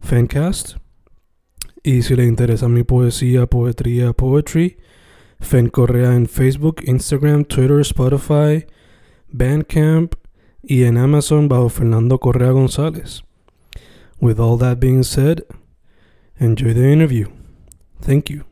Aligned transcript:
Fencast. 0.00 0.76
Y 1.82 2.02
si 2.02 2.16
le 2.16 2.24
interesa 2.24 2.68
mi 2.68 2.82
poesía, 2.82 3.46
poetría, 3.46 4.12
poetry, 4.12 4.78
Fen 5.40 5.68
Correa 5.68 6.14
en 6.14 6.26
Facebook, 6.26 6.82
Instagram, 6.84 7.44
Twitter, 7.44 7.80
Spotify, 7.80 8.66
Bandcamp 9.28 10.14
y 10.62 10.84
en 10.84 10.98
Amazon 10.98 11.48
bajo 11.48 11.68
Fernando 11.68 12.18
Correa 12.18 12.50
González. 12.50 13.22
With 14.20 14.40
all 14.40 14.58
that 14.58 14.80
being 14.80 15.04
said, 15.04 15.44
enjoy 16.40 16.74
the 16.74 16.92
interview. 16.92 17.28
Thank 18.00 18.30
you. 18.30 18.44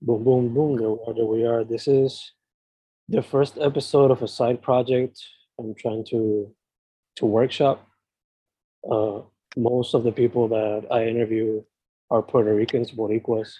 Boom, 0.00 0.24
boom, 0.24 0.54
boom. 0.54 0.76
There 0.76 0.90
we 0.90 0.98
are. 1.06 1.14
There 1.14 1.26
we 1.26 1.44
are. 1.44 1.64
This 1.64 1.86
is 1.86 2.32
the 3.08 3.20
first 3.20 3.58
episode 3.58 4.10
of 4.10 4.22
a 4.22 4.28
side 4.28 4.62
project 4.62 5.20
I'm 5.58 5.74
trying 5.74 6.04
to 6.06 6.54
to 7.16 7.26
workshop. 7.26 7.86
Uh, 8.88 9.20
most 9.56 9.94
of 9.94 10.04
the 10.04 10.12
people 10.12 10.48
that 10.48 10.86
I 10.90 11.06
interview 11.06 11.62
are 12.10 12.22
Puerto 12.22 12.54
Ricans, 12.54 12.92
Boricuas, 12.92 13.54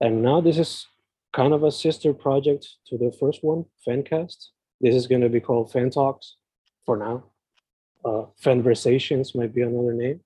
and 0.00 0.22
now 0.22 0.40
this 0.40 0.56
is 0.56 0.86
kind 1.32 1.52
of 1.52 1.64
a 1.64 1.72
sister 1.72 2.12
project 2.12 2.66
to 2.86 2.96
the 2.96 3.12
first 3.18 3.42
one, 3.42 3.64
Fencast. 3.86 4.48
This 4.80 4.94
is 4.94 5.06
going 5.06 5.20
to 5.20 5.28
be 5.28 5.40
called 5.40 5.72
Fan 5.72 5.90
Talks 5.90 6.36
for 6.86 6.96
now. 6.96 7.24
Uh, 8.04 8.26
Fanversations 8.42 9.34
might 9.34 9.54
be 9.54 9.62
another 9.62 9.92
name, 9.92 10.20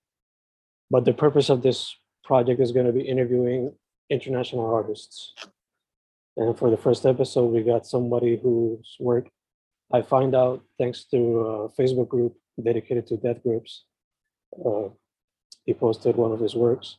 but 0.91 1.05
the 1.05 1.13
purpose 1.13 1.49
of 1.49 1.63
this 1.63 1.95
project 2.23 2.61
is 2.61 2.73
going 2.73 2.87
to 2.87 2.93
be 2.93 3.03
interviewing 3.03 3.73
international 4.11 4.73
artists. 4.73 5.35
And 6.37 6.57
for 6.59 6.71
the 6.71 6.77
first 6.77 7.05
episode, 7.07 7.47
we 7.53 7.63
got 7.63 7.87
somebody 7.87 8.37
whose 8.37 8.97
work 9.01 9.29
I 9.93 10.03
find 10.03 10.35
out 10.35 10.63
thanks 10.79 11.05
to 11.07 11.17
a 11.17 11.69
Facebook 11.71 12.09
group 12.09 12.37
dedicated 12.63 13.07
to 13.09 13.17
death 13.17 13.43
grips. 13.43 13.85
Uh, 14.65 14.89
he 15.65 15.75
posted 15.75 16.17
one 16.17 16.33
of 16.33 16.41
his 16.41 16.55
works. 16.55 16.97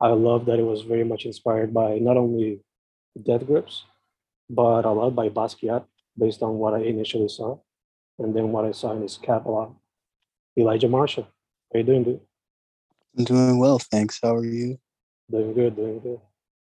I 0.00 0.08
love 0.08 0.46
that 0.46 0.58
it 0.58 0.64
was 0.64 0.82
very 0.82 1.04
much 1.04 1.26
inspired 1.26 1.72
by 1.72 1.98
not 1.98 2.16
only 2.16 2.60
death 3.20 3.46
grips, 3.46 3.84
but 4.50 4.84
a 4.84 4.90
lot 4.90 5.14
by 5.14 5.28
Basquiat, 5.28 5.84
based 6.18 6.42
on 6.42 6.58
what 6.58 6.74
I 6.74 6.80
initially 6.80 7.28
saw, 7.28 7.58
and 8.18 8.34
then 8.34 8.52
what 8.52 8.64
I 8.64 8.72
saw 8.72 8.92
in 8.92 9.02
his 9.02 9.16
catalog. 9.16 9.74
Elijah 10.58 10.88
Marshall, 10.88 11.28
how 11.72 11.78
you 11.78 11.84
doing, 11.84 12.04
dude? 12.04 12.20
I'm 13.16 13.24
doing 13.24 13.58
well, 13.58 13.78
thanks. 13.78 14.18
How 14.22 14.34
are 14.34 14.44
you? 14.44 14.78
Doing 15.30 15.54
good, 15.54 15.76
doing 15.76 16.00
good. 16.00 16.20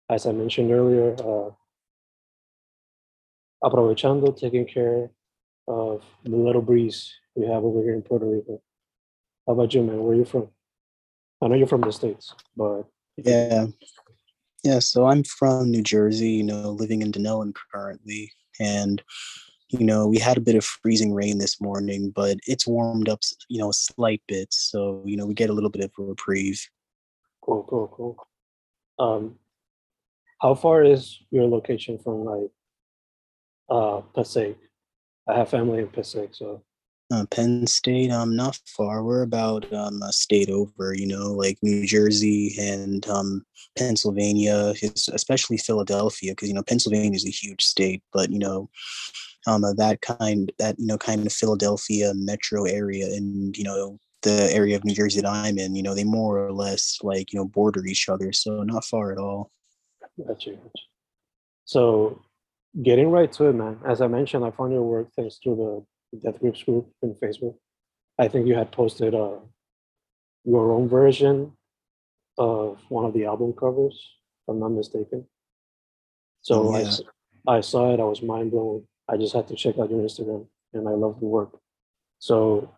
As 0.09 0.27
I 0.27 0.33
mentioned 0.33 0.71
earlier, 0.71 1.15
uh, 1.19 1.51
aprovechando, 3.63 4.39
taking 4.39 4.67
care 4.67 5.11
of 5.69 6.03
the 6.25 6.37
little 6.37 6.63
breeze 6.63 7.13
we 7.35 7.47
have 7.47 7.65
over 7.65 7.83
here 7.83 7.95
in 7.95 8.03
Puerto 8.03 8.27
Rico. 8.27 8.63
How 9.47 9.53
about 9.55 9.75
you, 9.75 9.83
man? 9.83 10.03
Where 10.03 10.13
are 10.13 10.19
you 10.19 10.25
from? 10.25 10.49
I 11.43 11.49
know 11.49 11.55
you're 11.55 11.67
from 11.67 11.83
the 11.83 11.93
States, 11.93 12.35
but 12.57 12.85
Yeah. 13.17 13.67
Yeah, 14.65 14.81
so 14.81 15.07
I'm 15.07 15.23
from 15.23 15.71
New 15.71 15.83
Jersey, 15.83 16.31
you 16.31 16.43
know, 16.43 16.71
living 16.71 17.03
in 17.03 17.13
Dunellen 17.13 17.55
currently. 17.73 18.33
And, 18.59 19.01
you 19.69 19.85
know, 19.85 20.09
we 20.09 20.19
had 20.19 20.37
a 20.37 20.41
bit 20.41 20.57
of 20.57 20.65
freezing 20.65 21.13
rain 21.15 21.39
this 21.39 21.61
morning, 21.61 22.11
but 22.11 22.39
it's 22.47 22.67
warmed 22.67 23.09
up, 23.09 23.21
you 23.49 23.61
know, 23.61 23.71
a 23.71 23.75
slight 23.75 24.23
bit. 24.27 24.53
So, 24.53 25.03
you 25.05 25.17
know, 25.17 25.27
we 25.27 25.35
get 25.35 25.51
a 25.51 25.53
little 25.53 25.71
bit 25.71 25.85
of 25.85 25.93
a 25.99 26.03
reprieve. 26.03 26.67
cool, 27.41 27.65
cool, 27.69 27.89
cool. 27.89 28.29
Um, 28.99 29.39
how 30.41 30.55
far 30.55 30.83
is 30.83 31.21
your 31.31 31.47
location 31.47 31.99
from 31.99 32.25
like 32.25 32.51
uh 33.69 34.01
Passaic? 34.15 34.59
I 35.29 35.35
have 35.39 35.49
family 35.49 35.81
in 35.81 35.89
Passaic, 35.89 36.35
so 36.35 36.63
Uh, 37.13 37.25
Penn 37.31 37.67
State, 37.67 38.11
um, 38.11 38.35
not 38.35 38.59
far. 38.67 39.05
We're 39.05 39.23
about 39.23 39.73
um, 39.73 40.03
a 40.03 40.13
state 40.13 40.51
over, 40.51 40.95
you 40.95 41.07
know, 41.07 41.33
like 41.33 41.57
New 41.63 41.87
Jersey 41.87 42.55
and 42.59 43.07
um, 43.09 43.45
Pennsylvania, 43.79 44.75
especially 45.13 45.59
Philadelphia, 45.59 46.33
because 46.33 46.49
you 46.49 46.55
know 46.55 46.65
Pennsylvania 46.65 47.15
is 47.15 47.27
a 47.27 47.31
huge 47.31 47.63
state. 47.63 48.03
But 48.13 48.31
you 48.31 48.39
know, 48.41 48.69
um, 49.47 49.63
that 49.63 50.01
kind, 50.01 50.51
that 50.59 50.79
you 50.79 50.87
know, 50.87 50.99
kind 50.99 51.25
of 51.25 51.33
Philadelphia 51.33 52.13
metro 52.15 52.65
area, 52.65 53.07
and 53.07 53.57
you 53.57 53.65
know, 53.65 53.99
the 54.23 54.51
area 54.53 54.77
of 54.77 54.85
New 54.85 54.95
Jersey 54.95 55.21
that 55.21 55.29
I'm 55.29 55.59
in, 55.59 55.77
you 55.77 55.83
know, 55.85 55.95
they 55.95 56.05
more 56.05 56.45
or 56.45 56.53
less 56.53 56.99
like 57.03 57.33
you 57.33 57.39
know 57.39 57.47
border 57.47 57.85
each 57.87 58.09
other, 58.09 58.33
so 58.33 58.63
not 58.65 58.85
far 58.85 59.13
at 59.13 59.19
all. 59.19 59.51
Gotcha, 60.27 60.51
gotcha. 60.51 60.83
So, 61.67 62.21
getting 62.83 63.11
right 63.11 63.31
to 63.33 63.47
it, 63.47 63.53
man. 63.55 63.79
As 63.87 64.01
I 64.01 64.07
mentioned, 64.07 64.45
I 64.45 64.51
found 64.51 64.73
your 64.73 64.83
work 64.83 65.09
thanks 65.17 65.39
to 65.41 65.85
the 66.13 66.19
Death 66.19 66.41
Grips 66.41 66.63
group 66.63 66.91
in 67.03 67.15
Facebook. 67.15 67.57
I 68.19 68.29
think 68.29 68.47
you 68.47 68.55
had 68.55 68.73
posted 68.73 69.15
uh, 69.15 69.39
your 70.45 70.73
own 70.73 70.89
version 70.89 71.53
of 72.39 72.79
one 72.89 73.05
of 73.05 73.13
the 73.15 73.25
album 73.27 73.53
covers, 73.53 73.95
if 73.95 74.49
I'm 74.53 74.61
not 74.61 74.71
mistaken. 74.71 75.27
So 76.43 76.69
Oh, 76.69 76.75
I 76.75 76.81
yeah. 76.83 76.97
I 77.49 77.57
I, 77.57 77.61
saw 77.61 77.93
it. 77.95 78.01
I 78.01 78.05
was 78.05 78.23
mind 78.23 78.51
blown. 78.51 78.87
I 79.09 79.17
just 79.17 79.35
had 79.35 79.47
to 79.49 79.55
check 79.55 79.79
out 79.79 79.91
your 79.91 80.01
Instagram, 80.01 80.47
and 80.73 80.89
I 80.89 80.93
love 80.93 81.21
the 81.21 81.27
work. 81.27 81.59
So 82.19 82.75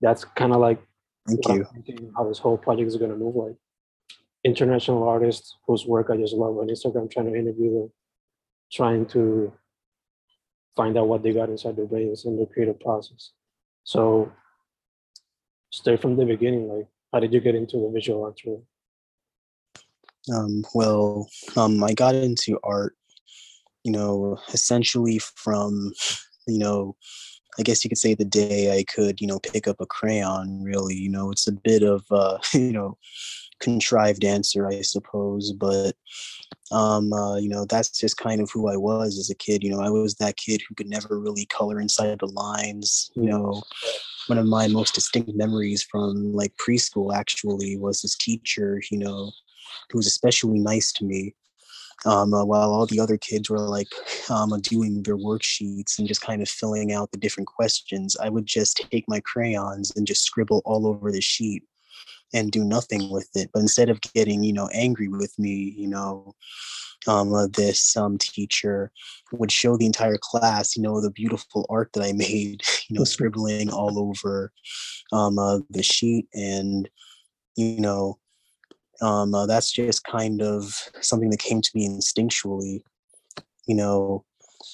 that's 0.00 0.24
kind 0.24 0.52
of 0.52 0.60
like 0.60 0.80
Thank 1.26 1.46
you. 1.48 2.12
how 2.16 2.28
this 2.28 2.38
whole 2.38 2.56
project 2.56 2.88
is 2.88 2.96
going 2.96 3.10
to 3.10 3.16
move 3.16 3.36
like 3.36 3.56
international 4.44 5.02
artists 5.06 5.56
whose 5.66 5.86
work 5.86 6.08
I 6.10 6.16
just 6.16 6.34
love 6.34 6.56
on 6.58 6.68
Instagram, 6.68 7.10
trying 7.10 7.32
to 7.32 7.38
interview 7.38 7.72
them, 7.72 7.92
trying 8.72 9.06
to 9.06 9.52
find 10.76 10.96
out 10.96 11.08
what 11.08 11.22
they 11.22 11.32
got 11.32 11.48
inside 11.48 11.76
their 11.76 11.86
brains 11.86 12.24
in 12.24 12.36
their 12.36 12.46
creative 12.46 12.80
process. 12.80 13.30
So, 13.84 14.30
straight 15.70 16.00
from 16.00 16.16
the 16.16 16.24
beginning, 16.24 16.68
like, 16.68 16.86
how 17.12 17.20
did 17.20 17.32
you 17.32 17.40
get 17.40 17.54
into 17.54 17.78
the 17.78 17.90
visual 17.92 18.24
arts 18.24 18.44
world? 18.44 18.64
Um, 20.32 20.64
well, 20.74 21.28
um, 21.56 21.82
I 21.82 21.92
got 21.92 22.14
into 22.14 22.58
art, 22.62 22.94
you 23.84 23.92
know, 23.92 24.38
essentially 24.52 25.18
from, 25.18 25.92
you 26.46 26.58
know, 26.58 26.96
I 27.58 27.62
guess 27.62 27.82
you 27.82 27.90
could 27.90 27.98
say 27.98 28.14
the 28.14 28.24
day 28.24 28.76
I 28.76 28.84
could, 28.84 29.20
you 29.20 29.26
know, 29.26 29.40
pick 29.40 29.66
up 29.66 29.80
a 29.80 29.86
crayon. 29.86 30.62
Really, 30.62 30.94
you 30.94 31.10
know, 31.10 31.30
it's 31.30 31.46
a 31.46 31.52
bit 31.52 31.82
of, 31.82 32.04
uh, 32.10 32.38
you 32.54 32.72
know, 32.72 32.96
contrived 33.60 34.24
answer, 34.24 34.66
I 34.66 34.80
suppose, 34.82 35.52
but 35.52 35.94
um, 36.72 37.12
uh, 37.12 37.36
you 37.36 37.48
know, 37.48 37.64
that's 37.64 37.98
just 37.98 38.16
kind 38.16 38.40
of 38.40 38.50
who 38.50 38.68
I 38.68 38.76
was 38.76 39.18
as 39.18 39.30
a 39.30 39.34
kid. 39.34 39.62
You 39.62 39.70
know, 39.70 39.80
I 39.80 39.90
was 39.90 40.14
that 40.16 40.36
kid 40.36 40.62
who 40.68 40.74
could 40.74 40.88
never 40.88 41.18
really 41.18 41.46
color 41.46 41.80
inside 41.80 42.18
the 42.18 42.26
lines. 42.26 43.10
You 43.14 43.24
know, 43.24 43.62
one 44.28 44.38
of 44.38 44.46
my 44.46 44.68
most 44.68 44.94
distinct 44.94 45.30
memories 45.34 45.82
from 45.82 46.32
like 46.32 46.52
preschool 46.56 47.14
actually 47.14 47.76
was 47.76 48.02
this 48.02 48.16
teacher. 48.16 48.80
You 48.90 48.98
know, 48.98 49.32
who 49.90 49.98
was 49.98 50.06
especially 50.06 50.60
nice 50.60 50.92
to 50.92 51.04
me. 51.04 51.34
Um, 52.06 52.32
uh, 52.32 52.46
while 52.46 52.72
all 52.72 52.86
the 52.86 53.00
other 53.00 53.18
kids 53.18 53.50
were 53.50 53.58
like 53.58 53.88
um, 54.30 54.58
doing 54.62 55.02
their 55.02 55.18
worksheets 55.18 55.98
and 55.98 56.08
just 56.08 56.22
kind 56.22 56.40
of 56.40 56.48
filling 56.48 56.94
out 56.94 57.12
the 57.12 57.18
different 57.18 57.46
questions, 57.46 58.16
I 58.16 58.30
would 58.30 58.46
just 58.46 58.86
take 58.90 59.04
my 59.06 59.20
crayons 59.20 59.92
and 59.94 60.06
just 60.06 60.24
scribble 60.24 60.62
all 60.64 60.86
over 60.86 61.12
the 61.12 61.20
sheet. 61.20 61.62
And 62.32 62.52
do 62.52 62.64
nothing 62.64 63.10
with 63.10 63.28
it. 63.34 63.50
But 63.52 63.60
instead 63.60 63.90
of 63.90 64.00
getting, 64.00 64.42
you 64.42 64.52
know, 64.52 64.68
angry 64.72 65.08
with 65.08 65.38
me, 65.38 65.74
you 65.76 65.88
know, 65.88 66.34
um, 67.06 67.32
uh, 67.32 67.46
this 67.46 67.96
um, 67.96 68.18
teacher 68.18 68.90
would 69.32 69.50
show 69.50 69.76
the 69.76 69.86
entire 69.86 70.18
class, 70.20 70.76
you 70.76 70.82
know, 70.82 71.00
the 71.00 71.10
beautiful 71.10 71.66
art 71.70 71.90
that 71.94 72.02
I 72.02 72.12
made, 72.14 72.62
you 72.88 72.98
know, 72.98 73.04
scribbling 73.04 73.70
all 73.70 73.98
over 73.98 74.52
um, 75.12 75.38
uh, 75.38 75.60
the 75.70 75.82
sheet. 75.82 76.26
And, 76.34 76.88
you 77.56 77.80
know, 77.80 78.18
um, 79.00 79.34
uh, 79.34 79.46
that's 79.46 79.72
just 79.72 80.04
kind 80.04 80.42
of 80.42 80.74
something 81.00 81.30
that 81.30 81.40
came 81.40 81.62
to 81.62 81.70
me 81.74 81.88
instinctually. 81.88 82.82
You 83.66 83.76
know, 83.76 84.24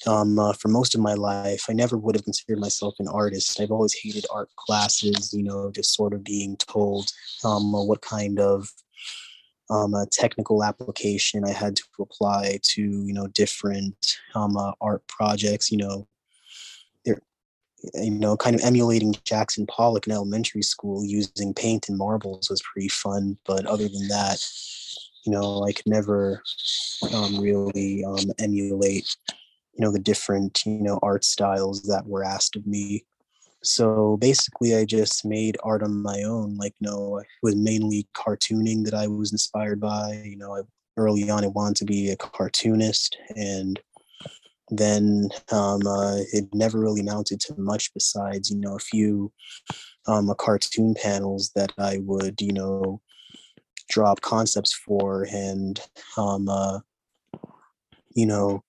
um, 0.06 0.38
uh, 0.38 0.52
for 0.52 0.68
most 0.68 0.94
of 0.94 1.00
my 1.00 1.14
life, 1.14 1.64
I 1.68 1.72
never 1.72 1.96
would 1.96 2.14
have 2.14 2.24
considered 2.24 2.58
myself 2.58 2.94
an 2.98 3.08
artist. 3.08 3.60
I've 3.60 3.70
always 3.70 3.94
hated 3.94 4.26
art 4.32 4.48
classes, 4.56 5.32
you 5.32 5.42
know, 5.42 5.70
just 5.70 5.94
sort 5.94 6.12
of 6.12 6.24
being 6.24 6.56
told 6.56 7.10
um, 7.44 7.74
uh, 7.74 7.84
what 7.84 8.02
kind 8.02 8.38
of 8.38 8.68
um, 9.70 9.94
a 9.94 10.06
technical 10.06 10.62
application 10.62 11.44
I 11.44 11.52
had 11.52 11.76
to 11.76 11.82
apply 12.00 12.60
to, 12.62 12.82
you 12.82 13.12
know, 13.12 13.26
different 13.28 13.96
um, 14.34 14.56
uh, 14.56 14.72
art 14.80 15.06
projects, 15.08 15.72
you 15.72 15.78
know, 15.78 16.06
they're, 17.04 17.20
you 17.94 18.10
know, 18.12 18.36
kind 18.36 18.54
of 18.54 18.62
emulating 18.62 19.14
Jackson 19.24 19.66
Pollock 19.66 20.06
in 20.06 20.12
elementary 20.12 20.62
school 20.62 21.04
using 21.04 21.52
paint 21.52 21.88
and 21.88 21.98
marbles 21.98 22.48
was 22.48 22.62
pretty 22.62 22.88
fun. 22.88 23.38
But 23.44 23.66
other 23.66 23.88
than 23.88 24.08
that, 24.08 24.40
you 25.24 25.32
know, 25.32 25.64
I 25.64 25.72
could 25.72 25.86
never 25.86 26.42
um, 27.12 27.40
really 27.40 28.04
um, 28.04 28.30
emulate 28.38 29.16
you 29.76 29.84
know 29.84 29.92
the 29.92 29.98
different 29.98 30.64
you 30.64 30.80
know 30.80 30.98
art 31.02 31.24
styles 31.24 31.82
that 31.82 32.06
were 32.06 32.24
asked 32.24 32.56
of 32.56 32.66
me. 32.66 33.04
So 33.62 34.16
basically 34.18 34.76
i 34.76 34.84
just 34.84 35.24
made 35.24 35.56
art 35.64 35.82
on 35.82 36.02
my 36.02 36.22
own 36.22 36.56
like 36.56 36.74
you 36.78 36.88
know 36.88 37.18
it 37.18 37.26
was 37.42 37.56
mainly 37.56 38.06
cartooning 38.14 38.84
that 38.84 38.94
i 38.94 39.08
was 39.08 39.32
inspired 39.32 39.80
by 39.80 40.22
you 40.24 40.36
know 40.36 40.54
I, 40.54 40.60
early 40.96 41.28
on 41.28 41.42
i 41.42 41.48
wanted 41.48 41.76
to 41.78 41.84
be 41.84 42.10
a 42.10 42.16
cartoonist 42.16 43.16
and 43.34 43.80
then 44.70 45.30
um, 45.52 45.86
uh, 45.86 46.18
it 46.32 46.44
never 46.52 46.78
really 46.80 47.00
amounted 47.00 47.40
to 47.40 47.54
much 47.56 47.92
besides 47.94 48.50
you 48.50 48.58
know 48.58 48.76
a 48.76 48.80
few 48.80 49.32
um, 50.06 50.32
cartoon 50.38 50.94
panels 50.94 51.50
that 51.56 51.72
i 51.78 51.98
would 52.02 52.40
you 52.40 52.52
know 52.52 53.00
drop 53.88 54.20
concepts 54.20 54.72
for 54.72 55.26
and 55.32 55.80
um, 56.16 56.48
uh, 56.48 56.78
you 58.14 58.26
know 58.26 58.62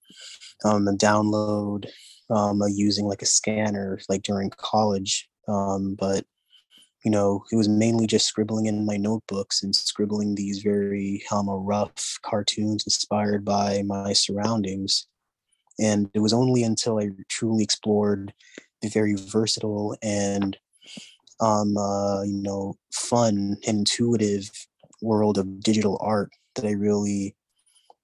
um, 0.65 0.88
and 0.88 1.00
download 1.00 1.86
um, 2.30 2.62
using 2.69 3.06
like 3.06 3.21
a 3.21 3.25
scanner 3.25 4.00
like 4.09 4.24
during 4.24 4.50
college. 4.50 5.30
Um, 5.48 5.95
but 5.95 6.25
you 7.06 7.12
know, 7.12 7.45
it 7.54 7.56
was 7.56 7.69
mainly 7.69 8.06
just 8.06 8.25
scribbling 8.25 8.65
in 8.65 8.86
my 8.86 8.98
notebooks 8.98 9.63
and 9.63 9.74
scribbling 9.74 10.36
these 10.36 10.62
very 10.62 11.24
um, 11.31 11.50
rough 11.50 12.19
cartoons 12.24 12.83
inspired 12.86 13.45
by 13.45 13.81
my 13.83 14.12
surroundings. 14.12 15.07
And 15.80 16.09
it 16.13 16.19
was 16.19 16.33
only 16.33 16.63
until 16.63 17.00
I 17.00 17.12
truly 17.30 17.63
explored 17.63 18.33
the 18.81 18.89
very 18.89 19.15
versatile 19.15 19.95
and 20.01 20.57
um, 21.39 21.77
uh, 21.77 22.24
you 22.24 22.42
know, 22.42 22.75
fun, 22.92 23.56
intuitive 23.63 24.50
world 25.01 25.38
of 25.38 25.62
digital 25.62 25.98
art 26.01 26.31
that 26.56 26.65
I 26.65 26.71
really 26.71 27.37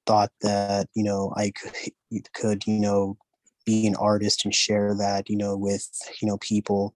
thought 0.05 0.31
that 0.41 0.87
you 0.95 1.03
know 1.03 1.33
I 1.35 1.51
could 1.51 2.33
could 2.33 2.65
you 2.67 2.79
know 2.79 3.17
be 3.65 3.87
an 3.87 3.95
artist 3.95 4.45
and 4.45 4.53
share 4.53 4.95
that 4.95 5.29
you 5.29 5.37
know 5.37 5.55
with 5.55 5.87
you 6.21 6.27
know 6.27 6.37
people 6.39 6.95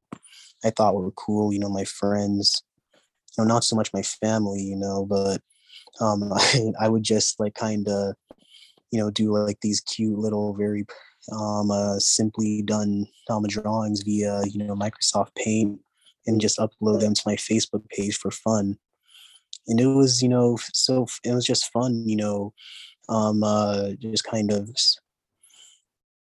I 0.64 0.70
thought 0.70 0.96
were 0.96 1.12
cool 1.12 1.54
you 1.54 1.60
know 1.60 1.70
my 1.70 1.86
friends 1.86 2.64
you 3.38 3.44
know 3.44 3.48
not 3.48 3.64
so 3.64 3.76
much 3.76 3.94
my 3.94 4.02
family 4.02 4.62
you 4.62 4.76
know 4.76 5.06
but 5.06 5.42
um 6.00 6.32
I, 6.34 6.72
I 6.82 6.90
would 6.90 7.04
just 7.04 7.40
like 7.40 7.56
kind 7.56 7.88
of 7.88 8.16
you 8.92 9.00
know 9.00 9.10
do 9.10 9.32
like 9.38 9.60
these 9.62 9.82
cute 9.82 10.18
little 10.18 10.54
very 10.54 10.86
um 11.32 11.72
uh, 11.72 12.00
simply 12.00 12.62
done 12.62 13.06
um, 13.30 13.44
drawings 13.48 14.04
via 14.04 14.42
you 14.46 14.64
know 14.64 14.76
Microsoft 14.76 15.36
Paint 15.36 15.80
and 16.26 16.42
just 16.42 16.58
upload 16.58 17.00
them 17.00 17.14
to 17.14 17.22
my 17.26 17.36
Facebook 17.36 17.88
page 17.90 18.18
for 18.18 18.32
fun 18.32 18.78
and 19.68 19.80
it 19.80 19.88
was 19.88 20.22
you 20.22 20.30
know 20.30 20.58
so 20.74 21.06
it 21.24 21.34
was 21.34 21.46
just 21.46 21.72
fun 21.72 22.08
you 22.08 22.16
know 22.16 22.54
um, 23.10 23.44
uh, 23.44 23.92
just 24.00 24.24
kind 24.24 24.52
of, 24.52 24.70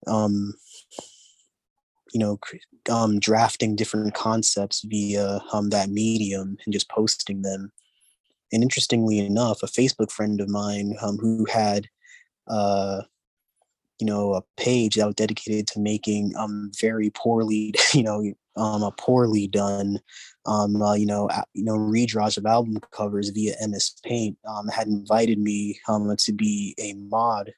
um, 0.07 0.53
you 2.13 2.19
know, 2.19 2.39
um, 2.89 3.19
drafting 3.19 3.75
different 3.75 4.13
concepts 4.13 4.83
via 4.83 5.39
um, 5.53 5.69
that 5.69 5.89
medium 5.89 6.57
and 6.65 6.73
just 6.73 6.89
posting 6.89 7.41
them. 7.41 7.71
And 8.51 8.63
interestingly 8.63 9.19
enough, 9.19 9.61
a 9.61 9.67
Facebook 9.67 10.11
friend 10.11 10.41
of 10.41 10.49
mine 10.49 10.95
um, 11.01 11.17
who 11.17 11.45
had, 11.45 11.87
uh, 12.47 13.01
you 13.99 14.07
know, 14.07 14.33
a 14.33 14.43
page 14.57 14.95
that 14.95 15.05
was 15.05 15.15
dedicated 15.15 15.67
to 15.67 15.79
making 15.79 16.33
um, 16.35 16.71
very 16.79 17.11
poorly, 17.11 17.73
you 17.93 18.03
know, 18.03 18.23
um, 18.59 18.83
a 18.83 18.91
poorly 18.91 19.47
done, 19.47 19.99
um, 20.45 20.81
uh, 20.81 20.93
you 20.93 21.05
know, 21.05 21.29
you 21.53 21.63
know, 21.63 21.73
redraws 21.73 22.37
of 22.37 22.45
album 22.45 22.79
covers 22.91 23.29
via 23.29 23.55
MS 23.65 23.95
Paint, 24.03 24.37
um, 24.47 24.67
had 24.67 24.87
invited 24.87 25.39
me 25.39 25.79
um, 25.87 26.13
to 26.17 26.33
be 26.33 26.75
a 26.77 26.93
mod 26.93 27.53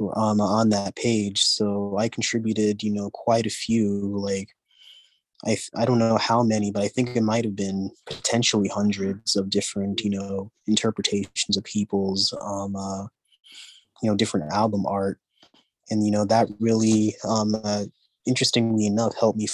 um, 0.00 0.40
on 0.40 0.70
that 0.70 0.96
page. 0.96 1.42
So 1.42 1.96
I 1.98 2.08
contributed, 2.08 2.82
you 2.82 2.92
know, 2.92 3.10
quite 3.10 3.46
a 3.46 3.50
few, 3.50 4.18
like 4.18 4.48
I, 5.46 5.56
I 5.76 5.84
don't 5.84 5.98
know 5.98 6.16
how 6.16 6.42
many, 6.42 6.70
but 6.70 6.82
I 6.82 6.88
think 6.88 7.14
it 7.14 7.22
might 7.22 7.44
have 7.44 7.56
been 7.56 7.90
potentially 8.06 8.68
hundreds 8.68 9.36
of 9.36 9.50
different, 9.50 10.00
you 10.02 10.10
know, 10.10 10.50
interpretations 10.66 11.56
of 11.56 11.64
people's, 11.64 12.34
um, 12.40 12.74
uh, 12.76 13.02
you 14.02 14.10
know, 14.10 14.16
different 14.16 14.52
album 14.52 14.86
art. 14.86 15.18
And, 15.90 16.04
you 16.04 16.10
know, 16.10 16.24
that 16.24 16.48
really 16.60 17.14
um, 17.28 17.54
uh, 17.62 17.84
interestingly 18.26 18.86
enough, 18.86 19.14
helped 19.18 19.38
me 19.38 19.48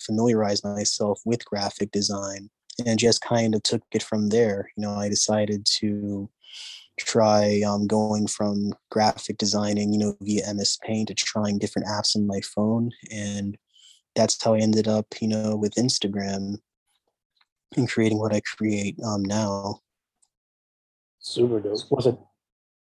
familiarize 0.00 0.64
myself 0.64 1.20
with 1.24 1.44
graphic 1.44 1.90
design 1.90 2.50
and 2.86 2.98
just 2.98 3.20
kind 3.20 3.54
of 3.54 3.62
took 3.62 3.82
it 3.92 4.02
from 4.02 4.28
there. 4.28 4.70
You 4.76 4.82
know, 4.82 4.94
I 4.94 5.08
decided 5.08 5.66
to 5.78 6.28
try 6.98 7.62
um, 7.66 7.86
going 7.86 8.26
from 8.26 8.72
graphic 8.90 9.38
designing, 9.38 9.92
you 9.92 9.98
know, 9.98 10.16
via 10.20 10.54
MS 10.54 10.78
Paint 10.82 11.08
to 11.08 11.14
trying 11.14 11.58
different 11.58 11.88
apps 11.88 12.16
on 12.16 12.26
my 12.26 12.40
phone. 12.40 12.90
And 13.10 13.56
that's 14.14 14.42
how 14.42 14.54
I 14.54 14.58
ended 14.58 14.88
up, 14.88 15.06
you 15.20 15.28
know, 15.28 15.56
with 15.56 15.74
Instagram 15.74 16.58
and 17.76 17.90
creating 17.90 18.18
what 18.18 18.34
I 18.34 18.40
create 18.40 18.96
um, 19.04 19.22
now. 19.24 19.80
Super 21.20 21.60
dope. 21.60 21.78
Was 21.90 22.06
it 22.06 22.18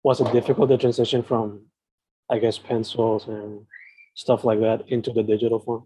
was 0.03 0.21
it 0.21 0.31
difficult 0.31 0.69
to 0.69 0.77
transition 0.77 1.23
from, 1.23 1.61
I 2.29 2.37
guess, 2.37 2.59
pencils 2.59 3.27
and 3.27 3.65
stuff 4.15 4.43
like 4.43 4.59
that 4.61 4.83
into 4.87 5.11
the 5.11 5.23
digital 5.23 5.59
form? 5.59 5.85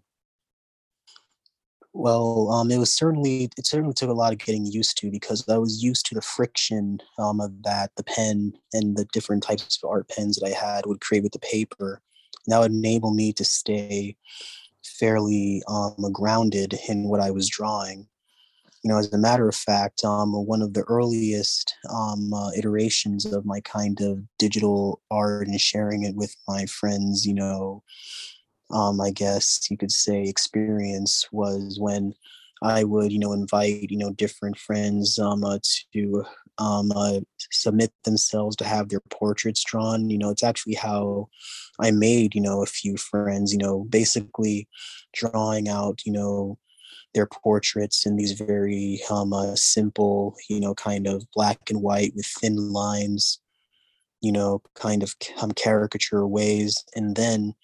Well, 1.92 2.50
um, 2.52 2.70
it 2.70 2.78
was 2.78 2.92
certainly 2.92 3.50
it 3.58 3.66
certainly 3.66 3.94
took 3.94 4.10
a 4.10 4.14
lot 4.14 4.32
of 4.32 4.38
getting 4.38 4.64
used 4.64 4.96
to 4.98 5.10
because 5.10 5.46
I 5.48 5.58
was 5.58 5.82
used 5.82 6.06
to 6.06 6.14
the 6.14 6.22
friction 6.22 7.00
um, 7.18 7.40
of 7.40 7.62
that 7.64 7.90
the 7.96 8.04
pen 8.04 8.52
and 8.72 8.96
the 8.96 9.06
different 9.12 9.42
types 9.42 9.78
of 9.82 9.90
art 9.90 10.08
pens 10.08 10.36
that 10.36 10.46
I 10.46 10.50
had 10.50 10.86
would 10.86 11.00
create 11.00 11.24
with 11.24 11.32
the 11.32 11.40
paper. 11.40 12.00
And 12.46 12.52
that 12.52 12.60
would 12.60 12.72
enable 12.72 13.12
me 13.12 13.32
to 13.32 13.44
stay 13.44 14.16
fairly 14.84 15.62
um, 15.68 15.96
grounded 16.12 16.78
in 16.88 17.08
what 17.08 17.20
I 17.20 17.32
was 17.32 17.48
drawing 17.48 18.06
you 18.82 18.90
know, 18.90 18.98
as 18.98 19.12
a 19.12 19.18
matter 19.18 19.48
of 19.48 19.54
fact, 19.54 20.04
um, 20.04 20.32
one 20.32 20.62
of 20.62 20.72
the 20.72 20.82
earliest 20.82 21.74
um, 21.90 22.32
uh, 22.32 22.50
iterations 22.52 23.26
of 23.26 23.44
my 23.44 23.60
kind 23.60 24.00
of 24.00 24.20
digital 24.38 25.02
art 25.10 25.48
and 25.48 25.60
sharing 25.60 26.04
it 26.04 26.16
with 26.16 26.34
my 26.48 26.64
friends, 26.66 27.26
you 27.26 27.34
know, 27.34 27.82
um, 28.70 29.00
I 29.00 29.10
guess 29.10 29.70
you 29.70 29.76
could 29.76 29.92
say 29.92 30.22
experience 30.22 31.26
was 31.32 31.78
when 31.78 32.14
I 32.62 32.84
would, 32.84 33.12
you 33.12 33.18
know, 33.18 33.32
invite, 33.32 33.90
you 33.90 33.98
know, 33.98 34.12
different 34.12 34.58
friends 34.58 35.18
um, 35.18 35.44
uh, 35.44 35.58
to 35.92 36.24
um, 36.58 36.92
uh, 36.94 37.20
submit 37.50 37.92
themselves 38.04 38.54
to 38.56 38.64
have 38.64 38.88
their 38.88 39.00
portraits 39.10 39.64
drawn. 39.64 40.10
You 40.10 40.18
know, 40.18 40.30
it's 40.30 40.42
actually 40.44 40.74
how 40.74 41.28
I 41.80 41.90
made, 41.90 42.34
you 42.34 42.40
know, 42.40 42.62
a 42.62 42.66
few 42.66 42.96
friends, 42.96 43.52
you 43.52 43.58
know, 43.58 43.84
basically 43.84 44.68
drawing 45.14 45.68
out, 45.68 46.00
you 46.04 46.12
know, 46.12 46.58
their 47.14 47.26
portraits 47.26 48.06
in 48.06 48.16
these 48.16 48.32
very 48.32 49.00
um, 49.10 49.32
uh, 49.32 49.54
simple, 49.56 50.36
you 50.48 50.60
know, 50.60 50.74
kind 50.74 51.06
of 51.06 51.26
black 51.34 51.58
and 51.68 51.82
white 51.82 52.12
with 52.14 52.26
thin 52.26 52.72
lines, 52.72 53.40
you 54.20 54.32
know, 54.32 54.62
kind 54.74 55.02
of 55.02 55.14
um, 55.40 55.52
caricature 55.52 56.26
ways. 56.26 56.84
And 56.94 57.16
then 57.16 57.54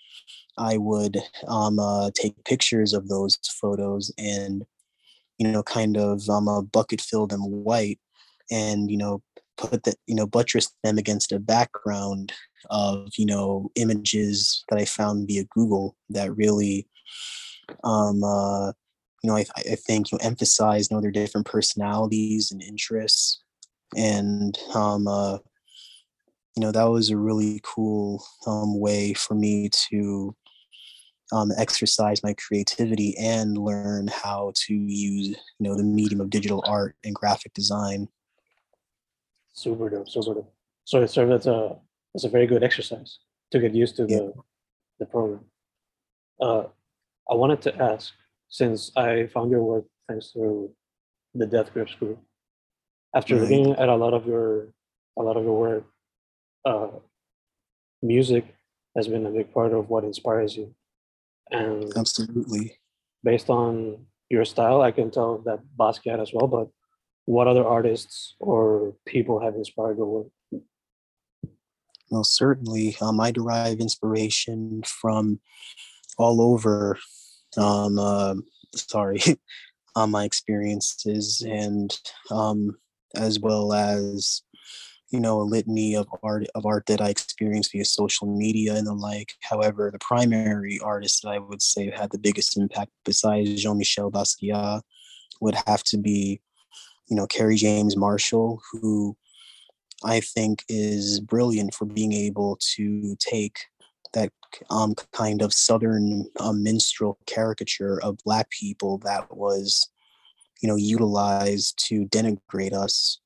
I 0.58 0.78
would 0.78 1.18
um, 1.46 1.78
uh, 1.78 2.10
take 2.14 2.44
pictures 2.44 2.92
of 2.92 3.08
those 3.08 3.38
photos 3.60 4.12
and, 4.18 4.64
you 5.38 5.48
know, 5.48 5.62
kind 5.62 5.96
of 5.96 6.28
um, 6.28 6.48
uh, 6.48 6.62
bucket 6.62 7.00
fill 7.00 7.26
them 7.26 7.42
white 7.42 8.00
and, 8.50 8.90
you 8.90 8.96
know, 8.96 9.22
put 9.56 9.84
that, 9.84 9.96
you 10.06 10.14
know, 10.14 10.26
buttress 10.26 10.72
them 10.82 10.98
against 10.98 11.32
a 11.32 11.38
background 11.38 12.32
of, 12.70 13.08
you 13.16 13.26
know, 13.26 13.70
images 13.74 14.64
that 14.68 14.78
I 14.78 14.84
found 14.84 15.28
via 15.28 15.44
Google 15.44 15.96
that 16.10 16.34
really 16.34 16.88
um, 17.84 18.22
uh, 18.24 18.72
you 19.22 19.30
know, 19.30 19.36
I, 19.36 19.44
I 19.56 19.76
think 19.76 20.10
you 20.10 20.18
know, 20.18 20.26
emphasize 20.26 20.90
you 20.90 20.96
know 20.96 21.00
their 21.00 21.10
different 21.10 21.46
personalities 21.46 22.52
and 22.52 22.62
interests, 22.62 23.42
and 23.96 24.58
um, 24.74 25.06
uh, 25.08 25.38
you 26.56 26.62
know 26.62 26.72
that 26.72 26.84
was 26.84 27.10
a 27.10 27.16
really 27.16 27.60
cool 27.62 28.24
um, 28.46 28.78
way 28.78 29.12
for 29.14 29.34
me 29.34 29.70
to 29.90 30.34
um, 31.32 31.50
exercise 31.58 32.22
my 32.22 32.34
creativity 32.34 33.16
and 33.18 33.58
learn 33.58 34.08
how 34.08 34.52
to 34.54 34.74
use 34.74 35.28
you 35.28 35.36
know 35.60 35.76
the 35.76 35.82
medium 35.82 36.20
of 36.20 36.30
digital 36.30 36.62
art 36.66 36.96
and 37.04 37.14
graphic 37.14 37.52
design. 37.54 38.08
Super 39.52 39.88
dope, 39.88 40.08
super 40.08 40.34
dope. 40.34 40.52
So 40.84 41.02
it 41.02 41.08
served 41.08 41.32
as 41.32 41.46
a 41.46 41.76
as 42.14 42.24
a 42.24 42.28
very 42.28 42.46
good 42.46 42.62
exercise 42.62 43.18
to 43.50 43.58
get 43.58 43.74
used 43.74 43.96
to 43.96 44.06
Yeah. 44.08 44.18
the 44.18 44.32
the 45.00 45.06
program. 45.06 45.44
Uh, 46.40 46.64
I 47.30 47.34
wanted 47.34 47.60
to 47.62 47.76
ask, 47.82 48.12
since 48.48 48.92
I 48.96 49.26
found 49.26 49.50
your 49.50 49.62
work 49.62 49.84
thanks 50.08 50.32
to 50.32 50.74
the 51.34 51.46
Death 51.46 51.72
Grips 51.72 51.94
group, 51.94 52.18
after 53.14 53.34
Right. 53.34 53.42
looking 53.42 53.72
at 53.72 53.88
a 53.88 53.96
lot 53.96 54.14
of 54.14 54.26
your 54.26 54.72
a 55.18 55.22
lot 55.22 55.36
of 55.38 55.44
your 55.44 55.58
work, 55.58 55.84
uh, 56.66 56.90
music 58.02 58.44
has 58.94 59.08
been 59.08 59.24
a 59.24 59.30
big 59.30 59.50
part 59.52 59.72
of 59.72 59.88
what 59.88 60.04
inspires 60.04 60.54
you, 60.56 60.74
and 61.50 61.96
Absolutely. 61.96 62.78
based 63.24 63.48
on 63.48 64.06
your 64.28 64.44
style, 64.44 64.82
I 64.82 64.90
can 64.92 65.10
tell 65.10 65.38
that 65.38 65.60
Basquiat 65.78 66.20
as 66.20 66.32
well. 66.34 66.48
But 66.48 66.68
what 67.24 67.48
other 67.48 67.64
artists 67.64 68.34
or 68.38 68.94
people 69.06 69.40
have 69.40 69.54
inspired 69.54 69.96
your 69.96 70.06
work? 70.06 70.62
Well, 72.10 72.24
certainly, 72.24 72.96
um, 73.00 73.18
I 73.20 73.30
derive 73.30 73.80
inspiration 73.80 74.82
from 74.84 75.40
all 76.18 76.40
over. 76.40 76.98
Um, 77.58 77.98
uh, 77.98 78.34
sorry, 78.74 79.20
on 79.96 80.10
my 80.10 80.24
experiences, 80.24 81.42
and 81.46 81.96
um, 82.30 82.76
as 83.14 83.38
well 83.38 83.72
as 83.72 84.42
you 85.10 85.20
know 85.20 85.40
a 85.40 85.42
litany 85.42 85.94
of 85.94 86.06
art 86.22 86.46
of 86.54 86.66
art 86.66 86.86
that 86.86 87.00
I 87.00 87.08
experienced 87.08 87.72
via 87.72 87.84
social 87.84 88.26
media 88.26 88.74
and 88.74 88.86
the 88.86 88.94
like. 88.94 89.32
However, 89.40 89.90
the 89.90 89.98
primary 89.98 90.78
artist 90.82 91.22
that 91.22 91.30
I 91.30 91.38
would 91.38 91.62
say 91.62 91.90
had 91.90 92.10
the 92.10 92.18
biggest 92.18 92.56
impact, 92.56 92.90
besides 93.04 93.62
Jean-Michel 93.62 94.10
Basquiat, 94.10 94.82
would 95.40 95.56
have 95.66 95.82
to 95.84 95.98
be, 95.98 96.40
you 97.08 97.16
know, 97.16 97.26
Kerry 97.26 97.56
James 97.56 97.96
Marshall, 97.96 98.60
who 98.72 99.16
I 100.04 100.20
think 100.20 100.64
is 100.68 101.20
brilliant 101.20 101.74
for 101.74 101.86
being 101.86 102.12
able 102.12 102.58
to 102.76 103.16
take 103.18 103.58
that 104.12 104.30
um, 104.70 104.94
kind 105.12 105.42
of 105.42 105.52
southern 105.52 106.26
um, 106.40 106.62
minstrel 106.62 107.18
caricature 107.26 108.00
of 108.02 108.18
black 108.24 108.50
people 108.50 108.98
that 108.98 109.34
was, 109.34 109.88
you 110.62 110.68
know, 110.68 110.76
utilized 110.76 111.82
to 111.88 112.06
denigrate 112.06 112.72
us, 112.72 113.20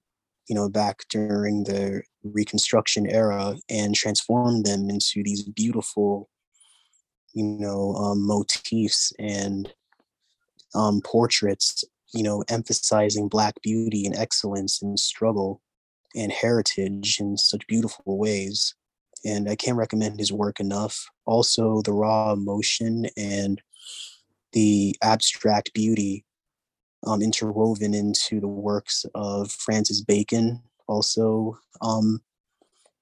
you 0.49 0.55
know, 0.55 0.69
back 0.69 1.05
during 1.09 1.65
the 1.65 2.03
Reconstruction 2.23 3.07
era 3.09 3.57
and 3.69 3.95
transform 3.95 4.63
them 4.63 4.91
into 4.91 5.23
these 5.23 5.43
beautiful, 5.43 6.29
you 7.33 7.45
know, 7.45 7.95
um, 7.95 8.27
motifs 8.27 9.13
and 9.19 9.73
um, 10.75 11.01
portraits, 11.03 11.85
you 12.13 12.23
know, 12.23 12.45
emphasizing 12.49 13.29
black 13.29 13.55
beauty 13.63 14.05
and 14.05 14.17
excellence 14.17 14.83
and 14.83 14.99
struggle 14.99 15.63
and 16.15 16.33
heritage 16.33 17.19
in 17.21 17.37
such 17.37 17.67
beautiful 17.67 18.19
ways. 18.19 18.75
And 19.25 19.49
I 19.49 19.57
can't 19.57 19.77
recommend 19.77 20.19
his 20.19 20.33
work 20.33 20.61
enough. 20.61 21.07
Also, 21.27 21.83
the 21.83 21.93
raw 21.93 22.33
emotion 22.33 23.07
and 23.17 23.61
the 24.53 24.97
abstract 25.03 25.73
beauty 25.75 26.25
um, 27.07 27.23
interwoven 27.23 27.95
into 27.95 28.41
the 28.41 28.49
works 28.49 29.07
of 29.15 29.51
Francis 29.51 30.01
Bacon 30.03 30.63
also, 30.87 31.57
um, 31.81 32.21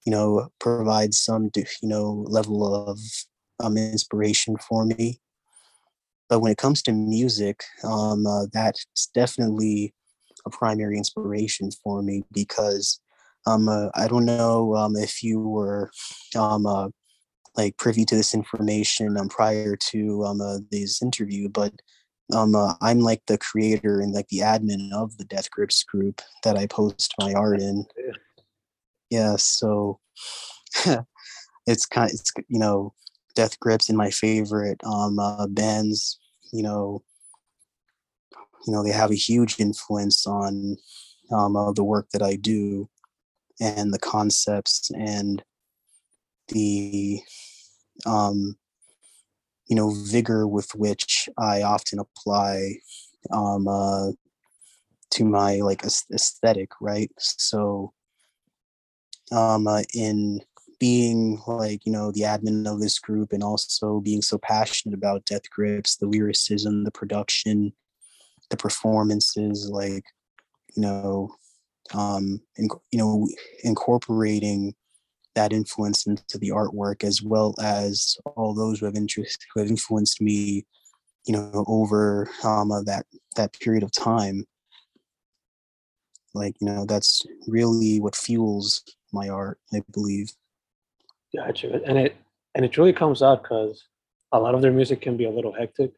you 0.04 0.12
know, 0.12 0.50
provides 0.60 1.18
some, 1.18 1.50
you 1.56 1.88
know, 1.88 2.24
level 2.28 2.88
of 2.88 2.98
um, 3.60 3.76
inspiration 3.76 4.56
for 4.56 4.84
me. 4.84 5.20
But 6.28 6.40
when 6.40 6.52
it 6.52 6.58
comes 6.58 6.82
to 6.82 6.92
music, 6.92 7.64
um, 7.82 8.26
uh, 8.26 8.46
that's 8.52 8.86
definitely 9.14 9.94
a 10.44 10.50
primary 10.50 10.98
inspiration 10.98 11.70
for 11.82 12.02
me 12.02 12.22
because 12.30 13.00
um, 13.48 13.68
uh, 13.68 13.88
I 13.94 14.08
don't 14.08 14.24
know 14.24 14.74
um, 14.76 14.96
if 14.96 15.22
you 15.22 15.40
were 15.40 15.90
um, 16.36 16.66
uh, 16.66 16.88
like 17.56 17.76
privy 17.78 18.04
to 18.04 18.14
this 18.14 18.34
information 18.34 19.16
um, 19.16 19.28
prior 19.28 19.74
to 19.76 20.24
um, 20.24 20.40
uh, 20.40 20.58
this 20.70 21.02
interview, 21.02 21.48
but 21.48 21.72
um, 22.34 22.54
uh, 22.54 22.74
I'm 22.82 23.00
like 23.00 23.22
the 23.26 23.38
creator 23.38 24.00
and 24.00 24.12
like 24.12 24.28
the 24.28 24.40
admin 24.40 24.92
of 24.92 25.16
the 25.16 25.24
Death 25.24 25.50
Grips 25.50 25.82
group 25.82 26.20
that 26.44 26.56
I 26.56 26.66
post 26.66 27.14
my 27.18 27.32
art 27.32 27.60
in. 27.60 27.86
Yeah. 29.10 29.36
So 29.36 29.98
it's 31.66 31.86
kind, 31.86 32.10
Of, 32.10 32.20
it's 32.20 32.32
you 32.48 32.58
know, 32.58 32.92
Death 33.34 33.58
Grips 33.60 33.88
and 33.88 33.96
my 33.96 34.10
favorite 34.10 34.80
um, 34.84 35.18
uh, 35.18 35.46
bands. 35.46 36.18
You 36.52 36.62
know, 36.62 37.02
you 38.66 38.72
know 38.74 38.84
they 38.84 38.92
have 38.92 39.10
a 39.10 39.14
huge 39.14 39.58
influence 39.58 40.26
on 40.26 40.76
um, 41.32 41.56
uh, 41.56 41.72
the 41.72 41.84
work 41.84 42.08
that 42.12 42.22
I 42.22 42.36
do 42.36 42.88
and 43.60 43.92
the 43.92 43.98
concepts 43.98 44.90
and 44.90 45.42
the 46.48 47.20
um, 48.06 48.56
you 49.68 49.76
know 49.76 49.92
vigor 50.06 50.46
with 50.46 50.74
which 50.74 51.28
I 51.38 51.62
often 51.62 51.98
apply 51.98 52.76
um, 53.32 53.68
uh, 53.68 54.12
to 55.12 55.24
my 55.24 55.56
like 55.56 55.84
aesthetic, 55.84 56.70
right? 56.80 57.10
So 57.18 57.92
um, 59.30 59.66
uh, 59.66 59.82
in 59.94 60.40
being 60.80 61.40
like 61.46 61.84
you 61.84 61.92
know 61.92 62.12
the 62.12 62.22
admin 62.22 62.70
of 62.72 62.80
this 62.80 62.98
group 62.98 63.32
and 63.32 63.42
also 63.42 64.00
being 64.00 64.22
so 64.22 64.38
passionate 64.38 64.94
about 64.94 65.24
Death 65.24 65.48
Grips, 65.50 65.96
the 65.96 66.06
lyricism, 66.06 66.84
the 66.84 66.90
production, 66.90 67.72
the 68.50 68.56
performances, 68.56 69.68
like 69.70 70.04
you 70.74 70.82
know 70.82 71.34
um, 71.94 72.40
inc- 72.58 72.80
you 72.92 72.98
know, 72.98 73.28
incorporating 73.64 74.74
that 75.34 75.52
influence 75.52 76.06
into 76.06 76.38
the 76.38 76.50
artwork 76.50 77.04
as 77.04 77.22
well 77.22 77.54
as 77.62 78.16
all 78.36 78.54
those 78.54 78.80
who 78.80 78.86
have 78.86 78.96
interest 78.96 79.46
who 79.52 79.60
have 79.60 79.68
influenced 79.68 80.20
me, 80.20 80.66
you 81.26 81.32
know, 81.32 81.64
over 81.68 82.28
um, 82.44 82.68
that 82.86 83.04
that 83.36 83.52
period 83.60 83.82
of 83.82 83.92
time. 83.92 84.44
Like 86.34 86.56
you 86.60 86.66
know, 86.66 86.84
that's 86.86 87.22
really 87.46 88.00
what 88.00 88.16
fuels 88.16 88.82
my 89.12 89.28
art, 89.28 89.58
I 89.72 89.82
believe. 89.92 90.30
Gotcha. 91.34 91.80
And 91.86 91.98
it 91.98 92.16
and 92.54 92.64
it 92.64 92.76
really 92.76 92.92
comes 92.92 93.22
out 93.22 93.42
because 93.42 93.84
a 94.32 94.40
lot 94.40 94.54
of 94.54 94.62
their 94.62 94.72
music 94.72 95.00
can 95.00 95.16
be 95.16 95.24
a 95.24 95.30
little 95.30 95.52
hectic. 95.52 95.92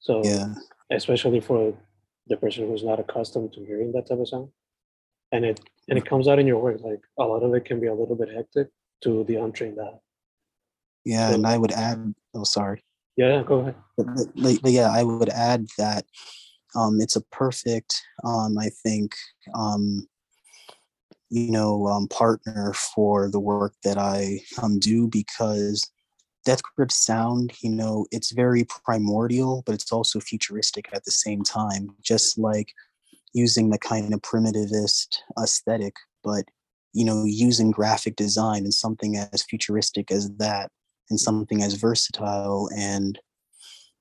So 0.00 0.22
Yeah, 0.24 0.54
especially 0.90 1.40
for 1.40 1.74
the 2.26 2.36
person 2.36 2.66
who's 2.66 2.84
not 2.84 3.00
accustomed 3.00 3.52
to 3.54 3.64
hearing 3.64 3.92
that 3.92 4.08
type 4.08 4.18
of 4.18 4.28
sound. 4.28 4.48
And 5.32 5.44
it 5.44 5.60
and 5.88 5.98
it 5.98 6.06
comes 6.06 6.28
out 6.28 6.38
in 6.38 6.46
your 6.46 6.58
work. 6.60 6.80
Like 6.82 7.00
a 7.18 7.24
lot 7.24 7.42
of 7.42 7.54
it 7.54 7.64
can 7.64 7.80
be 7.80 7.86
a 7.86 7.94
little 7.94 8.16
bit 8.16 8.28
hectic 8.32 8.68
to 9.02 9.24
the 9.24 9.36
untrained 9.36 9.78
eye. 9.80 9.98
yeah, 11.04 11.28
So- 11.28 11.34
and 11.34 11.46
I 11.46 11.56
would 11.58 11.72
add. 11.72 12.14
Oh, 12.34 12.44
sorry. 12.44 12.82
Yeah, 13.16 13.42
go 13.46 13.60
ahead. 13.60 13.74
but, 13.96 14.06
but, 14.36 14.62
but- 14.62 14.72
yeah, 14.72 14.90
I 14.90 15.02
would 15.02 15.30
add 15.30 15.66
that 15.78 16.04
um, 16.74 17.00
it's 17.00 17.16
a 17.16 17.22
perfect, 17.32 17.94
um, 18.24 18.58
I 18.58 18.68
think, 18.84 19.14
um, 19.54 20.06
you 21.30 21.50
know, 21.50 21.86
um, 21.86 22.06
partner 22.08 22.72
for 22.74 23.30
the 23.30 23.40
work 23.40 23.72
that 23.84 23.96
I 23.96 24.40
um, 24.62 24.78
do 24.78 25.08
because 25.08 25.90
Death 26.44 26.60
Grip 26.76 26.92
sound, 26.92 27.52
you 27.62 27.70
know, 27.70 28.06
it's 28.12 28.30
very 28.32 28.64
primordial, 28.84 29.62
but 29.64 29.74
it's 29.74 29.90
also 29.90 30.20
futuristic 30.20 30.88
at 30.92 31.04
the 31.04 31.10
same 31.10 31.42
time, 31.42 31.88
just 32.02 32.38
like 32.38 32.72
using 33.36 33.68
the 33.68 33.78
kind 33.78 34.14
of 34.14 34.22
primitivist 34.22 35.18
aesthetic, 35.38 35.94
but 36.24 36.44
you 36.94 37.04
know, 37.04 37.24
using 37.26 37.70
graphic 37.70 38.16
design 38.16 38.64
and 38.64 38.72
something 38.72 39.16
as 39.16 39.42
futuristic 39.42 40.10
as 40.10 40.30
that 40.38 40.70
and 41.10 41.20
something 41.20 41.62
as 41.62 41.74
versatile 41.74 42.70
and 42.74 43.18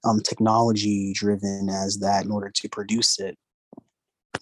um, 0.05 0.21
technology 0.21 1.11
driven 1.13 1.67
as 1.69 1.99
that 1.99 2.23
in 2.23 2.31
order 2.31 2.49
to 2.49 2.69
produce 2.69 3.19
it. 3.19 3.37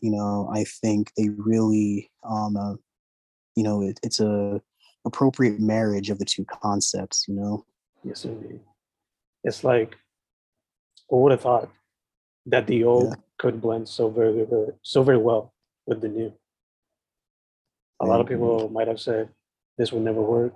You 0.02 0.12
know, 0.12 0.52
I 0.54 0.66
think 0.66 1.12
they 1.18 1.30
really, 1.30 2.12
um, 2.24 2.56
uh, 2.56 2.76
you 3.56 3.64
know, 3.64 3.82
it, 3.82 4.00
it's 4.04 4.20
a 4.20 4.62
appropriate 5.06 5.60
marriage 5.60 6.12
of 6.12 6.20
the 6.20 6.26
two 6.26 6.46
concepts. 6.46 7.26
You 7.28 7.36
know, 7.36 7.66
Yes, 8.04 8.26
indeed. 8.26 8.60
It's 9.44 9.64
like 9.64 9.96
who 11.10 11.22
would 11.22 11.32
have 11.32 11.42
thought 11.42 11.70
that 12.46 12.68
the 12.68 12.84
old 12.84 13.10
Yeah. 13.10 13.16
Could 13.44 13.60
blend 13.62 13.90
so 13.90 14.10
very, 14.10 14.46
very 14.46 14.72
so 14.84 15.04
very 15.04 15.18
well 15.18 15.54
with 15.86 16.00
the 16.00 16.08
new. 16.08 16.32
A 18.00 18.06
lot 18.06 18.22
of 18.22 18.28
people 18.28 18.70
might 18.70 18.88
have 18.88 19.02
said 19.02 19.28
this 19.78 19.92
would 19.92 20.02
never 20.10 20.22
work. 20.22 20.54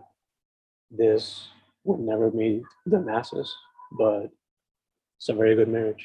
This 0.90 1.50
would 1.84 2.00
never 2.00 2.32
meet 2.32 2.64
the 2.86 3.00
masses, 3.00 3.54
but 3.92 4.30
it's 5.18 5.28
a 5.28 5.34
very 5.34 5.54
good 5.60 5.68
marriage. 5.68 6.04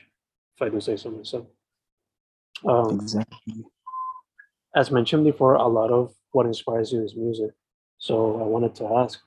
if 0.57 0.63
I 0.63 0.69
do 0.71 0.81
say 0.81 0.97
so 0.97 1.11
myself. 1.11 1.47
Um, 2.69 2.99
Exactly. 3.01 3.65
as 4.75 4.91
mentioned 4.91 5.25
before, 5.25 5.55
a 5.55 5.69
lot 5.69 5.91
of 5.91 6.13
what 6.33 6.47
inspires 6.47 6.93
you 6.93 7.05
is 7.05 7.15
music. 7.15 7.53
So 7.99 8.15
I 8.43 8.47
wanted 8.55 8.75
to 8.81 8.85
ask, 9.03 9.21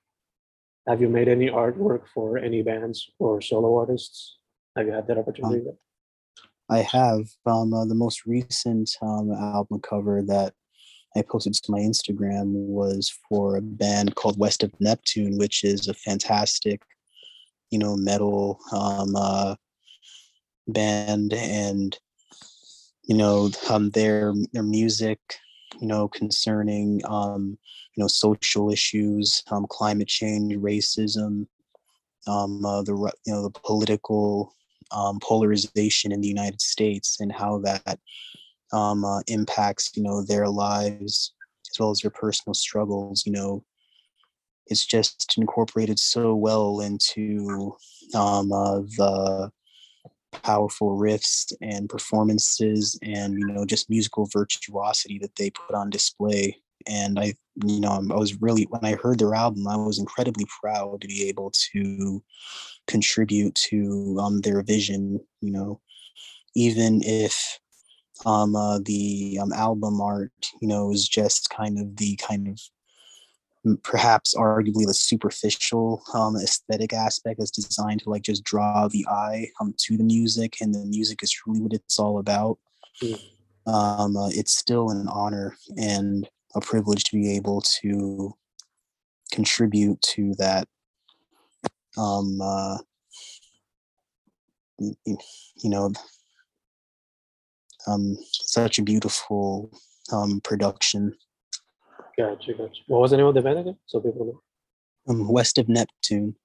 have 0.89 1.00
you 1.01 1.07
made 1.07 1.29
any 1.29 1.47
artwork 1.50 2.03
for 2.13 2.38
any 2.38 2.62
bands 2.63 3.09
or 3.17 3.39
solo 3.41 3.77
artists? 3.81 4.39
Have 4.75 4.88
you 4.88 4.93
had 4.93 5.07
that 5.07 5.17
opportunity? 5.17 5.63
yet? 5.65 5.75
I 6.69 6.79
have 6.79 7.27
um, 7.45 7.74
uh, 7.74 7.86
the 7.86 7.95
most 7.95 8.25
recent 8.25 8.91
um, 9.01 9.31
album 9.31 9.81
cover 9.81 10.22
that 10.24 10.53
I 11.15 11.22
posted 11.22 11.53
to 11.53 11.72
my 11.72 11.79
Instagram 11.79 12.51
was 12.51 13.13
for 13.29 13.55
a 13.55 13.62
band 13.62 14.15
called 14.15 14.39
West 14.39 14.63
of 14.63 14.74
Neptune, 14.79 15.38
which 15.38 15.63
is 15.63 15.88
a 15.88 15.93
fantastic, 15.93 16.81
you 17.69 17.79
know, 17.79 17.95
metal 17.95 18.60
um, 18.74 19.15
uh, 19.15 19.55
band, 20.67 21.34
and 21.34 21.98
you 23.03 23.15
know, 23.15 23.51
um, 23.69 23.91
their 23.91 24.34
their 24.51 24.63
music, 24.63 25.19
you 25.79 25.88
know, 25.88 26.07
concerning 26.07 27.01
um, 27.05 27.57
you 27.95 28.03
know 28.03 28.07
social 28.07 28.72
issues, 28.72 29.43
um, 29.51 29.67
climate 29.69 30.07
change, 30.07 30.55
racism, 30.55 31.48
um, 32.27 32.65
uh, 32.65 32.81
the 32.81 32.93
you 33.25 33.34
know 33.34 33.43
the 33.43 33.51
political 33.51 34.53
um, 34.92 35.20
polarization 35.22 36.12
in 36.12 36.22
the 36.22 36.27
United 36.27 36.62
States 36.62 37.20
and 37.20 37.32
how 37.32 37.60
that 37.60 38.00
um, 38.74 39.06
uh, 39.06 39.22
impacts 39.27 39.92
you 39.96 40.04
know 40.04 40.24
their 40.24 40.48
lives 40.48 41.34
as 41.72 41.80
well 41.80 41.92
as 41.92 42.00
their 42.00 42.12
personal 42.12 42.54
struggles. 42.54 43.25
You 43.25 43.34
know, 43.34 43.63
it's 44.68 44.86
just 44.86 45.36
incorporated 45.38 46.00
so 46.00 46.36
well 46.36 46.82
into 46.82 47.75
um, 48.13 48.51
uh, 48.51 48.80
the 48.98 49.51
powerful 50.44 50.98
riffs 50.98 51.54
and 51.62 51.89
performances 51.89 53.00
and 53.01 53.34
you 53.39 53.46
know 53.48 53.65
just 53.65 53.89
musical 53.89 54.27
virtuosity 54.32 55.18
that 55.20 55.36
they 55.38 55.50
put 55.50 55.75
on 55.75 55.89
display 55.89 56.58
and 56.88 57.20
i 57.20 57.34
you 57.65 57.80
know 57.80 57.89
i 58.12 58.15
was 58.15 58.42
really 58.42 58.63
when 58.70 58.84
i 58.84 58.96
heard 58.96 59.20
their 59.20 59.36
album 59.36 59.68
i 59.68 59.75
was 59.75 60.00
incredibly 60.00 60.46
proud 60.62 61.01
to 61.01 61.08
be 61.08 61.27
able 61.27 61.51
to 61.51 62.24
contribute 62.88 63.56
to 63.56 64.18
um, 64.20 64.42
their 64.42 64.62
vision 64.62 65.20
you 65.42 65.51
know 65.51 65.80
even 66.56 67.01
if 67.04 67.60
um, 68.25 68.56
uh, 68.56 68.80
the 68.86 69.38
um, 69.42 69.51
album 69.54 70.00
art 70.00 70.32
you 70.62 70.68
know 70.68 70.92
is 70.92 71.08
just 71.08 71.50
kind 71.50 71.80
of 71.80 71.96
the 71.98 72.15
kind 72.18 72.48
of 72.48 72.60
perhaps 73.84 74.36
arguably 74.36 74.86
the 74.86 74.94
superficial 74.94 76.04
um, 76.13 76.36
aesthetic 76.36 76.94
aspect 76.94 77.42
is 77.42 77.50
designed 77.50 78.01
to 78.01 78.10
like 78.10 78.22
just 78.22 78.44
draw 78.44 78.88
the 78.88 79.06
eye 79.10 79.48
um, 79.60 79.74
to 79.77 79.98
the 79.98 80.04
music 80.04 80.58
and 80.62 80.74
the 80.74 80.86
music 80.86 81.24
is 81.24 81.32
truly 81.32 81.60
what 81.62 81.74
it's 81.74 82.00
all 82.00 82.20
about 82.20 82.58
Mm. 83.04 83.20
um, 83.68 84.15
uh, 84.15 84.30
it's 84.30 84.56
still 84.58 84.89
an 84.89 85.08
honor 85.10 85.58
and 85.77 86.30
a 86.55 86.62
privilege 86.62 87.03
to 87.05 87.15
be 87.15 87.35
able 87.35 87.62
to 87.62 88.33
contribute 89.31 90.01
to 90.01 90.33
that 90.35 90.67
um, 91.97 92.39
uh, 92.41 92.77
you 94.79 95.69
know 95.69 95.91
um, 97.88 98.17
such 98.31 98.79
a 98.79 98.83
beautiful 98.83 99.71
um, 100.12 100.41
production 100.41 101.13
Gotcha, 102.17 102.53
gotcha. 102.53 102.81
What 102.88 103.01
was 103.01 103.12
the 103.12 103.17
name 103.17 103.25
of 103.25 103.33
the 103.35 103.41
band 103.41 103.59
again? 103.59 103.77
So 103.88 104.00
people 104.00 104.25
know. 104.25 104.41
um, 105.13 105.27
west 105.27 105.57
of 105.57 105.67
neptune 105.67 106.35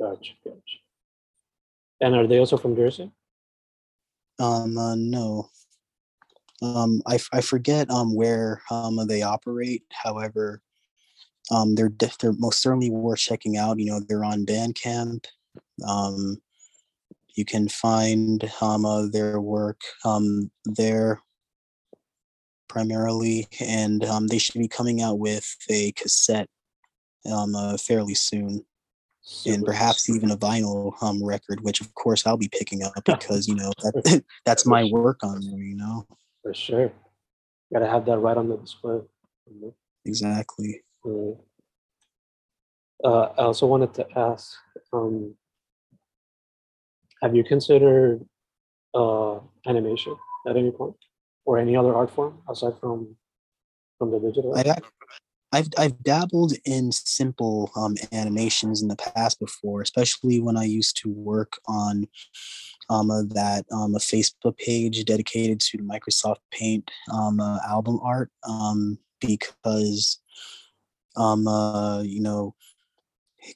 Gotcha, 0.00 0.32
gotcha. 0.44 0.78
And 2.00 2.14
are 2.14 2.26
they 2.26 2.38
also 2.38 2.56
from 2.56 2.74
Jersey? 2.74 3.10
Um, 4.38 4.78
uh, 4.78 4.94
no. 4.96 5.50
Um, 6.62 7.02
I, 7.06 7.18
I 7.32 7.40
forget 7.40 7.90
um 7.90 8.14
where 8.14 8.62
um 8.70 8.98
they 9.06 9.22
operate. 9.22 9.84
However, 9.90 10.62
um, 11.50 11.74
they're 11.74 11.92
they're 12.20 12.32
most 12.32 12.60
certainly 12.60 12.90
worth 12.90 13.18
checking 13.18 13.56
out. 13.56 13.78
You 13.78 13.86
know, 13.86 14.00
they're 14.00 14.24
on 14.24 14.46
Bandcamp. 14.46 15.24
Um, 15.86 16.40
you 17.34 17.44
can 17.44 17.68
find 17.68 18.50
um 18.60 18.84
uh, 18.84 19.06
their 19.06 19.40
work 19.40 19.80
um 20.04 20.50
there 20.64 21.20
primarily, 22.68 23.48
and 23.58 24.04
um 24.04 24.26
they 24.26 24.38
should 24.38 24.58
be 24.58 24.68
coming 24.68 25.02
out 25.02 25.18
with 25.18 25.56
a 25.70 25.92
cassette 25.92 26.48
um 27.30 27.54
uh, 27.54 27.76
fairly 27.76 28.14
soon 28.14 28.64
and 29.46 29.56
Super. 29.56 29.66
perhaps 29.66 30.08
even 30.10 30.30
a 30.30 30.36
vinyl 30.36 30.92
um 31.02 31.22
record, 31.24 31.62
which 31.62 31.80
of 31.80 31.94
course 31.94 32.26
I'll 32.26 32.36
be 32.36 32.50
picking 32.50 32.82
up 32.82 32.92
because 33.04 33.48
you 33.48 33.54
know 33.54 33.72
that, 33.82 34.24
that's 34.44 34.66
my 34.66 34.84
work 34.84 35.22
on 35.22 35.40
there. 35.40 35.60
You 35.60 35.76
know 35.76 36.06
For 36.42 36.54
sure. 36.54 36.92
Gotta 37.72 37.86
have 37.86 38.04
that 38.06 38.18
right 38.18 38.36
on 38.36 38.48
the 38.48 38.56
display. 38.56 39.00
Exactly. 40.04 40.82
Mm. 41.04 41.38
Uh, 43.02 43.22
I 43.38 43.42
also 43.44 43.66
wanted 43.66 43.94
to 43.94 44.06
ask, 44.18 44.56
um, 44.92 45.34
have 47.22 47.34
you 47.34 47.44
considered 47.44 48.24
uh, 48.94 49.38
animation 49.66 50.16
at 50.46 50.56
any 50.56 50.70
point, 50.70 50.96
or 51.44 51.58
any 51.58 51.76
other 51.76 51.94
art 51.94 52.10
form 52.10 52.42
aside 52.48 52.74
from 52.80 53.16
from 53.98 54.10
the 54.10 54.18
digital? 54.18 54.56
I, 54.56 54.76
I've 55.52 55.68
I've 55.76 56.02
dabbled 56.02 56.52
in 56.64 56.92
simple 56.92 57.70
um, 57.76 57.96
animations 58.12 58.82
in 58.82 58.88
the 58.88 58.96
past 58.96 59.40
before, 59.40 59.82
especially 59.82 60.40
when 60.40 60.56
I 60.56 60.64
used 60.64 60.96
to 60.98 61.10
work 61.10 61.58
on 61.66 62.06
um, 62.88 63.08
that 63.30 63.64
um, 63.72 63.94
a 63.94 63.98
Facebook 63.98 64.56
page 64.58 65.04
dedicated 65.04 65.60
to 65.60 65.78
Microsoft 65.78 66.40
Paint 66.50 66.90
um, 67.12 67.40
uh, 67.40 67.58
album 67.68 67.98
art 68.02 68.30
um, 68.48 68.98
because 69.20 70.20
um, 71.16 71.46
uh, 71.48 72.02
you 72.02 72.20
know 72.20 72.54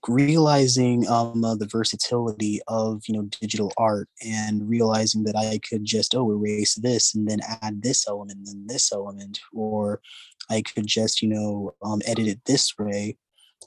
realizing 0.08 1.06
um, 1.08 1.44
uh, 1.44 1.54
the 1.54 1.66
versatility 1.66 2.60
of 2.68 3.02
you 3.06 3.14
know 3.14 3.28
digital 3.40 3.72
art 3.76 4.08
and 4.26 4.68
realizing 4.68 5.24
that 5.24 5.36
I 5.36 5.58
could 5.58 5.84
just 5.84 6.14
oh 6.14 6.30
erase 6.30 6.74
this 6.74 7.14
and 7.14 7.28
then 7.28 7.40
add 7.62 7.82
this 7.82 8.08
element 8.08 8.38
and 8.38 8.46
then 8.46 8.66
this 8.66 8.92
element 8.92 9.40
or 9.52 10.00
I 10.50 10.62
could 10.62 10.86
just 10.86 11.22
you 11.22 11.28
know 11.28 11.74
um, 11.82 12.00
edit 12.06 12.26
it 12.26 12.40
this 12.46 12.76
way 12.78 13.16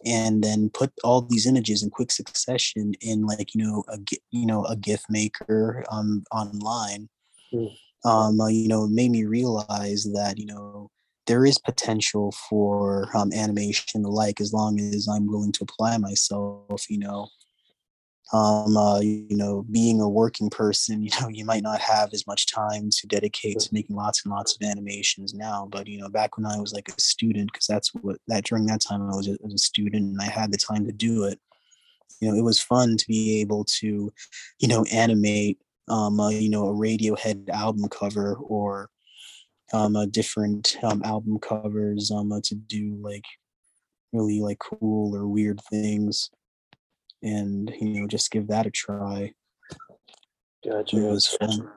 and 0.06 0.44
then 0.44 0.70
put 0.70 0.92
all 1.04 1.22
these 1.22 1.46
images 1.46 1.84
in 1.84 1.90
quick 1.90 2.12
succession 2.12 2.94
in 3.02 3.26
like 3.26 3.54
you 3.56 3.64
know 3.64 3.84
a 3.90 3.98
you 4.32 4.46
know 4.46 4.66
a 4.66 4.76
GIF 4.76 5.04
maker 5.10 5.84
um, 5.92 6.24
online. 6.32 7.10
Mm. 7.54 7.76
Um, 8.06 8.40
uh, 8.40 8.48
you 8.48 8.68
know, 8.68 8.86
it 8.86 8.92
made 8.92 9.12
me 9.12 9.26
realize 9.26 10.08
that 10.14 10.36
you 10.38 10.46
know 10.46 10.92
there 11.26 11.46
is 11.46 11.58
potential 11.58 12.34
for 12.50 13.10
um, 13.16 13.34
animation 13.34 13.86
and 13.96 14.06
the 14.06 14.10
like 14.10 14.40
as 14.40 14.54
long 14.54 14.80
as 14.80 15.08
I'm 15.08 15.28
willing 15.28 15.52
to 15.54 15.64
apply 15.64 15.98
myself. 15.98 16.90
You 16.90 17.00
know, 17.00 17.28
um, 18.34 18.76
uh, 18.76 19.00
you 19.00 19.38
know, 19.38 19.66
being 19.72 20.02
a 20.02 20.10
working 20.10 20.50
person, 20.50 21.02
you 21.04 21.10
know, 21.22 21.30
you 21.30 21.46
might 21.46 21.64
not 21.64 21.80
have 21.80 22.10
as 22.14 22.28
much 22.28 22.48
time 22.48 22.90
to 22.90 23.08
dedicate 23.08 23.60
to 23.60 23.74
making 23.74 23.96
lots 23.96 24.26
and 24.26 24.34
lots 24.34 24.56
of 24.56 24.68
animations 24.68 25.34
now. 25.34 25.68
But 25.72 25.88
you 25.88 26.00
know, 26.00 26.10
back 26.10 26.38
when 26.38 26.46
I 26.46 26.60
was 26.60 26.74
like 26.74 26.90
a 26.90 27.02
student, 27.02 27.52
because 27.52 27.68
that's 27.68 27.94
what 27.94 28.18
that 28.28 28.46
during 28.46 28.66
that 28.68 28.82
time 28.82 29.02
I 29.02 29.16
was 29.16 29.28
a, 29.28 29.38
as 29.46 29.54
a 29.54 29.58
student 29.58 30.04
and 30.04 30.22
I 30.22 30.26
had 30.26 30.52
the 30.52 30.58
time 30.58 30.86
to 30.86 30.92
do 30.92 31.24
it. 31.24 31.40
You 32.22 32.30
know, 32.30 32.38
it 32.38 32.44
was 32.44 32.60
fun 32.60 32.98
to 32.98 33.08
be 33.08 33.42
able 33.42 33.64
to, 33.80 34.12
you 34.60 34.68
know, 34.68 34.84
animate, 34.92 35.60
um, 35.88 36.20
uh, 36.20 36.30
you 36.30 36.50
know, 36.50 36.68
a 36.68 36.74
Radiohead 36.74 37.50
album 37.50 37.88
cover 37.90 38.36
or 38.36 38.90
um, 39.72 39.96
uh, 39.96 40.06
different 40.06 40.78
um, 40.84 41.02
album 41.04 41.38
covers 41.40 42.10
um, 42.12 42.32
uh, 42.32 42.40
to 42.46 42.56
do 42.56 42.98
like 43.02 43.26
really 44.14 44.40
like 44.42 44.58
cool 44.60 45.16
or 45.16 45.28
weird 45.28 45.62
things 45.70 46.32
and 47.24 47.74
you 47.80 48.02
know 48.02 48.08
just 48.08 48.32
give 48.32 48.48
that 48.48 48.66
a 48.66 48.72
try 48.72 49.34
Gotcha. 50.64 50.98
it 50.98 51.12
was 51.12 51.28
fun 51.28 51.70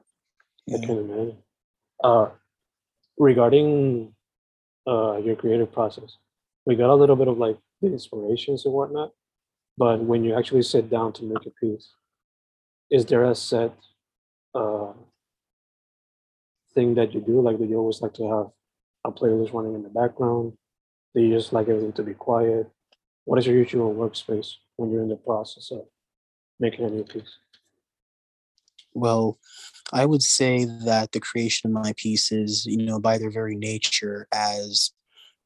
I 0.69 0.77
can 0.85 0.97
imagine. 0.97 1.37
Uh, 2.03 2.29
regarding 3.17 4.13
uh, 4.87 5.17
your 5.17 5.35
creative 5.35 5.71
process, 5.71 6.17
we 6.65 6.75
got 6.75 6.89
a 6.89 6.95
little 6.95 7.15
bit 7.15 7.27
of 7.27 7.37
like 7.37 7.57
the 7.81 7.87
inspirations 7.87 8.65
and 8.65 8.73
whatnot, 8.73 9.11
but 9.77 10.01
when 10.01 10.23
you 10.23 10.35
actually 10.37 10.63
sit 10.63 10.89
down 10.89 11.13
to 11.13 11.23
make 11.23 11.45
a 11.45 11.51
piece, 11.51 11.93
is 12.89 13.05
there 13.05 13.23
a 13.23 13.35
set 13.35 13.73
uh, 14.53 14.93
thing 16.73 16.95
that 16.95 17.13
you 17.13 17.21
do? 17.21 17.41
Like, 17.41 17.57
do 17.57 17.65
you 17.65 17.77
always 17.77 18.01
like 18.01 18.13
to 18.15 18.29
have 18.29 18.47
a 19.05 19.11
playlist 19.11 19.53
running 19.53 19.75
in 19.75 19.83
the 19.83 19.89
background? 19.89 20.53
Do 21.15 21.21
you 21.21 21.35
just 21.35 21.53
like 21.53 21.67
everything 21.67 21.93
to 21.93 22.03
be 22.03 22.13
quiet? 22.13 22.69
What 23.25 23.39
is 23.39 23.45
your 23.45 23.55
usual 23.55 23.93
workspace 23.93 24.53
when 24.77 24.91
you're 24.91 25.03
in 25.03 25.09
the 25.09 25.15
process 25.15 25.71
of 25.71 25.85
making 26.59 26.85
a 26.85 26.89
new 26.89 27.03
piece? 27.03 27.37
well 28.93 29.39
i 29.93 30.05
would 30.05 30.21
say 30.21 30.65
that 30.65 31.13
the 31.13 31.19
creation 31.21 31.69
of 31.69 31.81
my 31.81 31.93
pieces 31.95 32.65
you 32.65 32.75
know 32.75 32.99
by 32.99 33.17
their 33.17 33.31
very 33.31 33.55
nature 33.55 34.27
as 34.33 34.91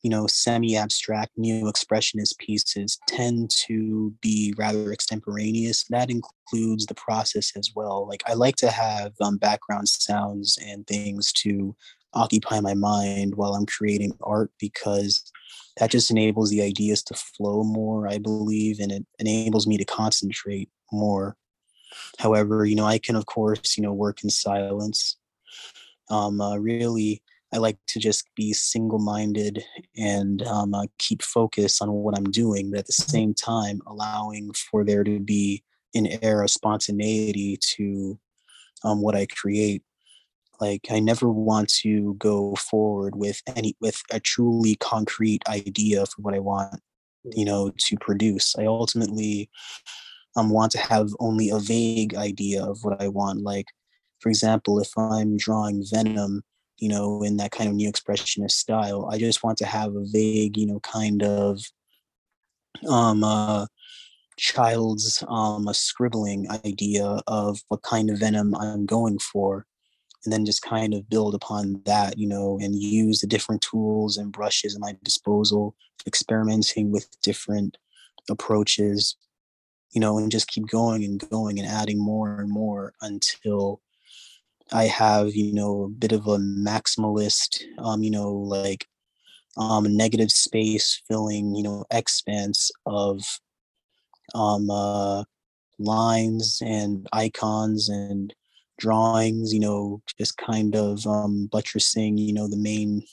you 0.05 0.11
know, 0.11 0.27
semi-abstract 0.27 1.31
neo-expressionist 1.35 2.37
pieces 2.37 2.99
tend 3.07 3.49
to 3.49 4.13
be 4.21 4.53
rather 4.55 4.91
extemporaneous. 4.91 5.85
That 5.89 6.11
includes 6.11 6.85
the 6.85 6.93
process 6.93 7.51
as 7.57 7.71
well. 7.75 8.07
Like 8.07 8.21
I 8.27 8.35
like 8.35 8.55
to 8.57 8.69
have 8.69 9.13
um, 9.19 9.37
background 9.39 9.89
sounds 9.89 10.59
and 10.63 10.85
things 10.85 11.31
to 11.37 11.75
occupy 12.15 12.59
my 12.59 12.73
mind 12.73 13.35
while 13.35 13.53
I'm 13.53 13.65
creating 13.65 14.17
art 14.21 14.51
because 14.59 15.31
that 15.77 15.91
just 15.91 16.09
enables 16.09 16.49
the 16.49 16.61
ideas 16.61 17.03
to 17.03 17.13
flow 17.13 17.63
more, 17.63 18.07
I 18.07 18.17
believe, 18.17 18.79
and 18.79 18.91
it 18.91 19.05
enables 19.19 19.67
me 19.67 19.77
to 19.77 19.85
concentrate 19.85 20.69
more. 20.91 21.35
However, 22.17 22.65
you 22.65 22.75
know, 22.75 22.85
I 22.85 22.97
can 22.97 23.15
of 23.15 23.25
course, 23.25 23.77
you 23.77 23.83
know, 23.83 23.93
work 23.93 24.23
in 24.23 24.29
silence. 24.29 25.17
Um, 26.09 26.39
uh, 26.39 26.57
really 26.57 27.21
I 27.55 27.57
like 27.57 27.77
to 27.87 27.99
just 27.99 28.27
be 28.35 28.51
single 28.51 28.99
minded 28.99 29.63
and 29.95 30.45
um, 30.45 30.73
uh, 30.73 30.87
keep 30.97 31.21
focus 31.21 31.81
on 31.81 31.89
what 31.89 32.17
I'm 32.17 32.29
doing, 32.29 32.69
but 32.69 32.79
at 32.79 32.85
the 32.85 32.91
same 32.91 33.33
time, 33.33 33.81
allowing 33.87 34.51
for 34.53 34.83
there 34.83 35.05
to 35.05 35.21
be 35.21 35.63
an 35.93 36.07
air 36.21 36.41
of 36.41 36.49
spontaneity 36.49 37.57
to 37.77 38.19
um, 38.83 39.01
what 39.01 39.15
I 39.15 39.25
create. 39.27 39.83
Like 40.59 40.87
I 40.89 40.99
never 40.99 41.29
want 41.29 41.69
to 41.81 42.15
go 42.15 42.55
forward 42.55 43.15
with 43.15 43.41
any 43.55 43.75
with 43.81 44.01
a 44.11 44.19
truly 44.19 44.75
concrete 44.75 45.41
idea 45.47 46.05
for 46.05 46.21
what 46.21 46.33
I 46.33 46.39
want, 46.39 46.81
you 47.33 47.45
know, 47.45 47.71
to 47.77 47.97
produce. 47.97 48.55
I 48.57 48.65
ultimately 48.65 49.49
um, 50.35 50.49
want 50.49 50.71
to 50.73 50.79
have 50.79 51.09
only 51.19 51.49
a 51.49 51.59
vague 51.59 52.15
idea 52.15 52.63
of 52.63 52.79
what 52.83 53.01
I 53.01 53.07
want. 53.07 53.41
Like, 53.41 53.67
for 54.19 54.29
example, 54.29 54.79
if 54.79 54.89
I'm 54.97 55.37
drawing 55.37 55.83
Venom, 55.89 56.43
you 56.77 56.89
know, 56.89 57.23
in 57.23 57.37
that 57.37 57.51
kind 57.51 57.69
of 57.69 57.75
neo-expressionist 57.75 58.51
style. 58.51 59.09
I 59.11 59.17
just 59.17 59.43
want 59.43 59.57
to 59.59 59.65
have 59.65 59.95
a 59.95 60.05
vague, 60.05 60.57
you 60.57 60.67
know, 60.67 60.79
kind 60.81 61.23
of 61.23 61.61
um 62.89 63.23
uh 63.23 63.65
child's 64.37 65.23
um 65.29 65.67
a 65.67 65.73
scribbling 65.73 66.45
idea 66.65 67.21
of 67.27 67.59
what 67.69 67.81
kind 67.83 68.09
of 68.09 68.19
venom 68.19 68.53
I'm 68.55 68.85
going 68.85 69.19
for 69.19 69.65
and 70.25 70.33
then 70.33 70.45
just 70.45 70.61
kind 70.61 70.93
of 70.93 71.09
build 71.09 71.35
upon 71.35 71.81
that, 71.85 72.17
you 72.17 72.27
know, 72.27 72.57
and 72.61 72.75
use 72.75 73.19
the 73.19 73.27
different 73.27 73.61
tools 73.61 74.17
and 74.17 74.31
brushes 74.31 74.75
at 74.75 74.81
my 74.81 74.97
disposal, 75.03 75.75
experimenting 76.07 76.91
with 76.91 77.07
different 77.21 77.77
approaches, 78.29 79.15
you 79.93 80.01
know, 80.01 80.17
and 80.17 80.31
just 80.31 80.47
keep 80.47 80.67
going 80.67 81.03
and 81.03 81.27
going 81.29 81.59
and 81.59 81.67
adding 81.67 81.99
more 81.99 82.39
and 82.39 82.49
more 82.49 82.93
until 83.01 83.81
I 84.71 84.85
have, 84.85 85.35
you 85.35 85.53
know, 85.53 85.83
a 85.83 85.89
bit 85.89 86.11
of 86.11 86.27
a 86.27 86.37
maximalist, 86.37 87.61
um, 87.77 88.01
you 88.01 88.11
know, 88.11 88.31
like 88.31 88.87
um, 89.57 89.95
negative 89.95 90.31
space 90.31 91.01
filling, 91.07 91.55
you 91.55 91.63
know, 91.63 91.85
expanse 91.91 92.71
of 92.85 93.21
um, 94.33 94.69
uh, 94.69 95.23
lines 95.77 96.61
and 96.65 97.07
icons 97.13 97.89
and 97.89 98.33
drawings, 98.77 99.53
you 99.53 99.59
know, 99.59 100.01
just 100.17 100.37
kind 100.37 100.75
of 100.75 101.05
um, 101.05 101.47
buttressing, 101.51 102.17
you 102.17 102.33
know, 102.33 102.47
the 102.47 102.57
main 102.57 103.03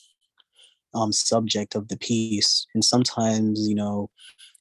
um, 0.95 1.13
subject 1.13 1.75
of 1.75 1.89
the 1.89 1.97
piece. 1.97 2.67
And 2.75 2.85
sometimes, 2.85 3.69
you 3.69 3.75
know, 3.75 4.11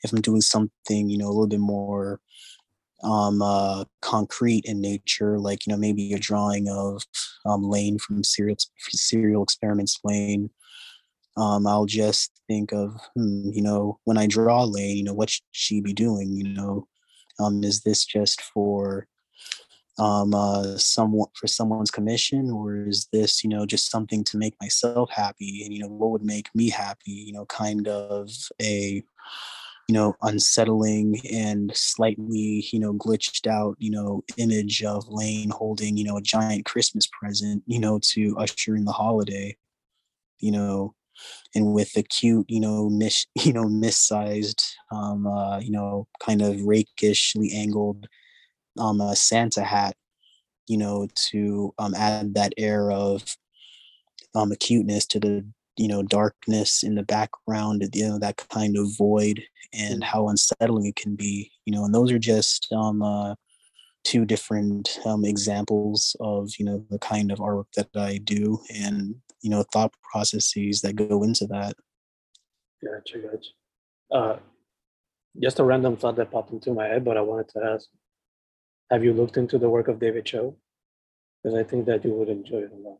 if 0.03 0.11
I'm 0.13 0.21
doing 0.21 0.41
something, 0.41 1.09
you 1.09 1.17
know, 1.17 1.27
a 1.27 1.33
little 1.33 1.47
bit 1.47 1.59
more 1.59 2.19
um, 3.03 3.41
uh, 3.41 3.85
concrete 4.01 4.65
in 4.65 4.79
nature, 4.81 5.39
like 5.39 5.65
you 5.65 5.73
know 5.73 5.77
maybe 5.79 6.13
a 6.13 6.19
drawing 6.19 6.69
of 6.69 7.03
um, 7.45 7.63
Lain 7.63 7.97
from 7.97 8.23
Serial 8.23 8.57
Serial 8.77 9.43
Experiments 9.43 9.99
Lain, 10.03 10.49
Um, 11.37 11.65
I'll 11.65 11.85
just 11.85 12.31
think 12.47 12.73
of 12.73 12.95
hmm, 13.15 13.49
you 13.53 13.61
know 13.61 13.99
when 14.03 14.17
I 14.17 14.27
draw 14.27 14.63
Lain, 14.63 14.97
you 14.97 15.03
know 15.03 15.13
what 15.13 15.29
should 15.29 15.43
she 15.51 15.81
be 15.81 15.93
doing? 15.93 16.31
You 16.33 16.49
know, 16.49 16.87
um, 17.39 17.63
is 17.63 17.81
this 17.81 18.05
just 18.05 18.41
for 18.41 19.07
um, 19.99 20.33
uh, 20.33 20.77
someone 20.77 21.29
for 21.35 21.47
someone's 21.47 21.91
commission, 21.91 22.49
or 22.49 22.87
is 22.87 23.07
this 23.11 23.43
you 23.43 23.49
know 23.49 23.65
just 23.65 23.91
something 23.91 24.23
to 24.25 24.37
make 24.37 24.55
myself 24.61 25.09
happy? 25.11 25.63
And 25.63 25.73
you 25.73 25.79
know 25.81 25.89
what 25.89 26.11
would 26.11 26.23
make 26.23 26.47
me 26.55 26.69
happy? 26.69 27.11
You 27.11 27.33
know, 27.33 27.45
kind 27.45 27.87
of 27.87 28.31
a 28.61 29.03
you 29.91 29.97
know, 29.97 30.15
unsettling 30.21 31.19
and 31.33 31.75
slightly, 31.75 32.65
you 32.71 32.79
know, 32.79 32.93
glitched 32.93 33.45
out, 33.45 33.75
you 33.77 33.91
know, 33.91 34.23
image 34.37 34.81
of 34.83 35.05
Lain 35.09 35.49
holding, 35.49 35.97
you 35.97 36.05
know, 36.05 36.15
a 36.15 36.21
giant 36.21 36.63
Christmas 36.63 37.07
present, 37.07 37.61
you 37.65 37.77
know, 37.77 37.99
to 38.13 38.37
usher 38.37 38.77
in 38.77 38.85
the 38.85 38.93
holiday, 38.93 39.53
you 40.39 40.49
know, 40.49 40.95
and 41.55 41.73
with 41.73 41.91
the 41.91 42.03
cute, 42.03 42.45
you 42.47 42.61
know, 42.61 42.89
mis, 42.89 43.25
you 43.43 43.51
know, 43.51 43.65
missized, 43.65 44.63
um, 44.93 45.27
uh, 45.27 45.59
you 45.59 45.71
know, 45.71 46.07
kind 46.25 46.41
of 46.41 46.55
rakishly 46.55 47.53
angled, 47.53 48.07
um, 48.79 49.01
a 49.01 49.15
Santa 49.15 49.63
hat, 49.63 49.95
you 50.67 50.77
know, 50.77 51.07
to 51.29 51.73
um, 51.79 51.93
add 51.95 52.35
that 52.35 52.53
air 52.57 52.91
of 52.91 53.23
um, 54.35 54.51
acuteness 54.51 55.05
to 55.07 55.19
the 55.19 55.45
you 55.77 55.87
know 55.87 56.03
darkness 56.03 56.83
in 56.83 56.95
the 56.95 57.03
background 57.03 57.83
you 57.93 58.07
know 58.07 58.19
that 58.19 58.37
kind 58.49 58.77
of 58.77 58.95
void 58.97 59.41
and 59.73 60.03
how 60.03 60.27
unsettling 60.27 60.85
it 60.85 60.95
can 60.97 61.15
be 61.15 61.49
you 61.65 61.73
know 61.73 61.85
and 61.85 61.95
those 61.95 62.11
are 62.11 62.19
just 62.19 62.67
um 62.73 63.01
uh 63.01 63.33
two 64.03 64.25
different 64.25 64.99
um 65.05 65.23
examples 65.23 66.15
of 66.19 66.49
you 66.59 66.65
know 66.65 66.85
the 66.89 66.99
kind 66.99 67.31
of 67.31 67.39
artwork 67.39 67.71
that 67.75 67.87
i 67.95 68.17
do 68.17 68.59
and 68.69 69.15
you 69.41 69.49
know 69.49 69.63
thought 69.71 69.93
processes 70.11 70.81
that 70.81 70.95
go 70.95 71.23
into 71.23 71.47
that. 71.47 71.73
Gotcha 72.83 73.17
gotcha. 73.19 73.49
Uh 74.11 74.39
just 75.41 75.59
a 75.59 75.63
random 75.63 75.95
thought 75.95 76.17
that 76.17 76.31
popped 76.31 76.51
into 76.51 76.73
my 76.73 76.87
head 76.87 77.05
but 77.05 77.17
i 77.17 77.21
wanted 77.21 77.47
to 77.49 77.63
ask 77.63 77.87
have 78.91 79.03
you 79.03 79.13
looked 79.13 79.37
into 79.37 79.57
the 79.57 79.69
work 79.69 79.87
of 79.87 79.99
david 79.99 80.25
choe 80.25 80.55
because 81.43 81.57
i 81.57 81.63
think 81.63 81.85
that 81.85 82.05
you 82.05 82.11
would 82.11 82.29
enjoy 82.29 82.59
it 82.59 82.71
a 82.71 82.87
lot 82.87 82.99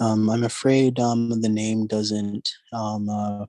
um, 0.00 0.30
I'm 0.30 0.44
afraid 0.44 0.98
um, 0.98 1.40
the 1.40 1.48
name 1.48 1.86
doesn't 1.86 2.50
um, 2.72 3.08
uh, 3.08 3.46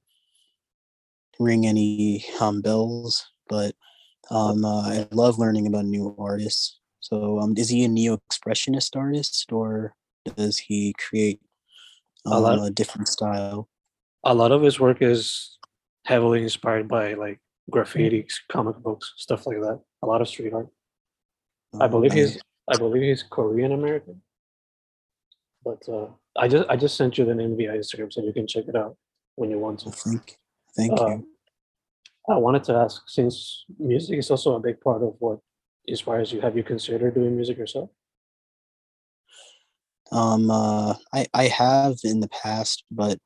ring 1.39 1.65
any 1.65 2.25
um, 2.39 2.62
bells, 2.62 3.25
but 3.47 3.75
um, 4.29 4.65
uh, 4.65 4.89
I 4.89 5.08
love 5.12 5.39
learning 5.39 5.67
about 5.67 5.86
new 5.86 6.15
artists. 6.17 6.79
So, 6.99 7.39
um, 7.39 7.53
is 7.58 7.69
he 7.69 7.84
a 7.84 7.88
neo-expressionist 7.88 8.95
artist, 8.95 9.51
or 9.51 9.95
does 10.36 10.58
he 10.58 10.95
create 10.97 11.41
a, 12.25 12.39
lot, 12.39 12.65
a 12.65 12.71
different 12.71 13.08
style? 13.08 13.67
A 14.23 14.34
lot 14.34 14.51
of 14.51 14.62
his 14.62 14.79
work 14.79 15.01
is 15.01 15.58
heavily 16.06 16.43
inspired 16.43 16.88
by 16.88 17.13
like 17.13 17.39
graffiti, 17.69 18.25
comic 18.49 18.77
books, 18.77 19.13
stuff 19.17 19.45
like 19.47 19.60
that. 19.60 19.82
A 20.01 20.08
lot 20.08 20.21
of 20.21 20.27
street 20.27 20.53
art. 20.53 20.67
I 21.80 21.88
believe 21.88 22.14
he's 22.14 22.38
I 22.72 22.78
believe 22.78 23.04
he's 23.04 23.24
Korean 23.24 23.72
American. 23.72 24.22
But 25.64 25.88
uh, 25.88 26.08
I 26.38 26.48
just 26.48 26.70
I 26.70 26.76
just 26.76 26.98
sent 26.98 27.18
you 27.18 27.26
the 27.26 27.36
name 27.36 27.56
via 27.56 27.74
Instagram, 27.74 28.12
so 28.12 28.22
you 28.24 28.34
can 28.34 28.48
check 28.48 28.66
it 28.68 28.76
out 28.76 28.98
when 29.36 29.50
you 29.50 29.60
want 29.60 29.80
to. 29.80 29.92
Thank, 29.92 30.38
thank 30.76 31.00
uh, 31.00 31.08
you. 31.08 31.28
I 32.30 32.38
wanted 32.38 32.64
to 32.66 32.76
ask, 32.76 33.04
since 33.08 33.66
music 33.80 34.20
is 34.20 34.32
also 34.32 34.56
a 34.56 34.60
big 34.60 34.80
part 34.80 35.04
of 35.04 35.16
what 35.20 35.40
inspires 35.86 36.32
you, 36.32 36.40
have 36.40 36.56
you 36.56 36.64
considered 36.64 37.16
doing 37.16 37.36
music 37.36 37.58
yourself? 37.58 37.90
Um, 40.12 40.50
uh, 40.50 40.96
I 41.14 41.28
I 41.34 41.48
have 41.48 41.96
in 42.04 42.20
the 42.20 42.30
past, 42.30 42.84
but 42.92 43.18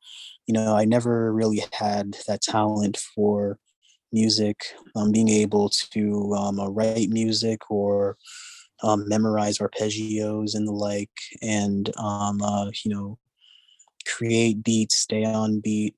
you 0.47 0.53
know, 0.53 0.75
I 0.75 0.85
never 0.85 1.33
really 1.33 1.63
had 1.73 2.17
that 2.27 2.41
talent 2.41 2.97
for 2.97 3.59
music. 4.11 4.63
Um, 4.95 5.11
being 5.11 5.29
able 5.29 5.69
to 5.69 6.33
um, 6.35 6.59
uh, 6.59 6.69
write 6.69 7.09
music 7.09 7.69
or 7.69 8.17
um, 8.83 9.07
memorize 9.07 9.57
arpeggios 9.59 10.55
and 10.55 10.67
the 10.67 10.71
like, 10.71 11.09
and 11.41 11.95
um, 11.97 12.41
uh, 12.41 12.69
you 12.83 12.93
know, 12.93 13.17
create 14.07 14.63
beats, 14.63 14.95
stay 14.95 15.25
on 15.25 15.59
beat. 15.59 15.95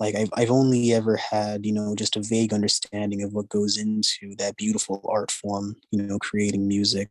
Like 0.00 0.16
I've 0.16 0.30
I've 0.34 0.50
only 0.50 0.92
ever 0.92 1.16
had 1.16 1.64
you 1.64 1.72
know 1.72 1.94
just 1.94 2.16
a 2.16 2.22
vague 2.22 2.52
understanding 2.52 3.22
of 3.22 3.32
what 3.32 3.48
goes 3.48 3.78
into 3.78 4.34
that 4.38 4.56
beautiful 4.56 5.04
art 5.08 5.30
form, 5.30 5.76
you 5.90 6.02
know, 6.02 6.18
creating 6.18 6.66
music. 6.66 7.08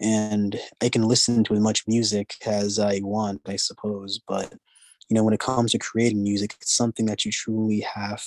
And 0.00 0.58
I 0.80 0.88
can 0.88 1.02
listen 1.02 1.44
to 1.44 1.54
as 1.54 1.60
much 1.60 1.86
music 1.86 2.34
as 2.46 2.78
I 2.78 3.00
want, 3.02 3.42
I 3.46 3.56
suppose. 3.56 4.18
But 4.26 4.52
you 5.10 5.14
know, 5.14 5.24
when 5.24 5.34
it 5.34 5.40
comes 5.40 5.72
to 5.72 5.78
creating 5.78 6.22
music, 6.22 6.54
it's 6.60 6.74
something 6.74 7.04
that 7.06 7.24
you 7.24 7.32
truly 7.32 7.80
have 7.80 8.22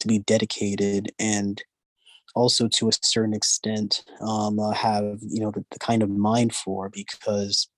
to 0.00 0.08
be 0.08 0.18
dedicated 0.20 1.12
and 1.18 1.62
also 2.34 2.68
to 2.68 2.88
a 2.88 2.92
certain 3.02 3.34
extent 3.34 4.04
um, 4.20 4.58
uh, 4.58 4.70
have 4.70 5.18
you 5.22 5.40
know 5.40 5.50
the, 5.50 5.64
the, 5.72 5.78
kind 5.78 6.02
of 6.02 6.10
mind 6.10 6.54
for 6.54 6.88
because 6.88 7.68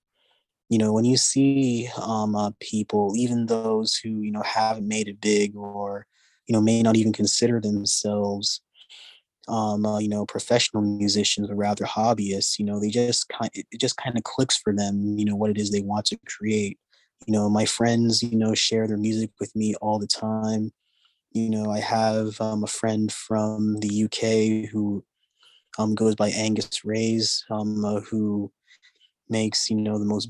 you 0.69 0.77
know 0.77 0.93
when 0.93 1.05
you 1.05 1.17
see 1.17 1.89
um, 2.01 2.35
uh, 2.35 2.51
people 2.59 3.13
even 3.15 3.45
those 3.45 3.95
who 3.95 4.21
you 4.21 4.31
know 4.31 4.43
haven't 4.43 4.87
made 4.87 5.07
it 5.07 5.21
big 5.21 5.55
or 5.55 6.05
you 6.47 6.53
know 6.53 6.61
may 6.61 6.81
not 6.81 6.95
even 6.95 7.13
consider 7.13 7.59
themselves 7.59 8.61
um, 9.47 9.85
uh, 9.85 9.99
you 9.99 10.09
know 10.09 10.25
professional 10.25 10.83
musicians 10.83 11.49
or 11.49 11.55
rather 11.55 11.85
hobbyists 11.85 12.59
you 12.59 12.65
know 12.65 12.79
they 12.79 12.89
just 12.89 13.27
kind 13.29 13.51
it 13.53 13.79
just 13.79 13.97
kind 13.97 14.17
of 14.17 14.23
clicks 14.23 14.57
for 14.57 14.73
them 14.73 15.17
you 15.17 15.25
know 15.25 15.35
what 15.35 15.49
it 15.49 15.57
is 15.57 15.71
they 15.71 15.81
want 15.81 16.05
to 16.05 16.17
create. 16.27 16.77
You 17.27 17.33
know 17.33 17.49
my 17.49 17.65
friends 17.65 18.23
you 18.23 18.37
know 18.37 18.55
share 18.55 18.87
their 18.87 18.97
music 18.97 19.29
with 19.39 19.55
me 19.55 19.75
all 19.75 19.99
the 19.99 20.07
time 20.07 20.71
you 21.33 21.49
know 21.49 21.69
i 21.71 21.79
have 21.79 22.39
um, 22.41 22.63
a 22.63 22.67
friend 22.67 23.11
from 23.11 23.79
the 23.79 24.03
uk 24.05 24.71
who 24.71 25.03
um, 25.79 25.95
goes 25.95 26.15
by 26.15 26.29
angus 26.29 26.83
rays 26.83 27.45
um, 27.49 27.83
uh, 27.85 28.01
who 28.01 28.51
makes 29.29 29.69
you 29.69 29.77
know 29.77 29.97
the 29.97 30.05
most 30.05 30.29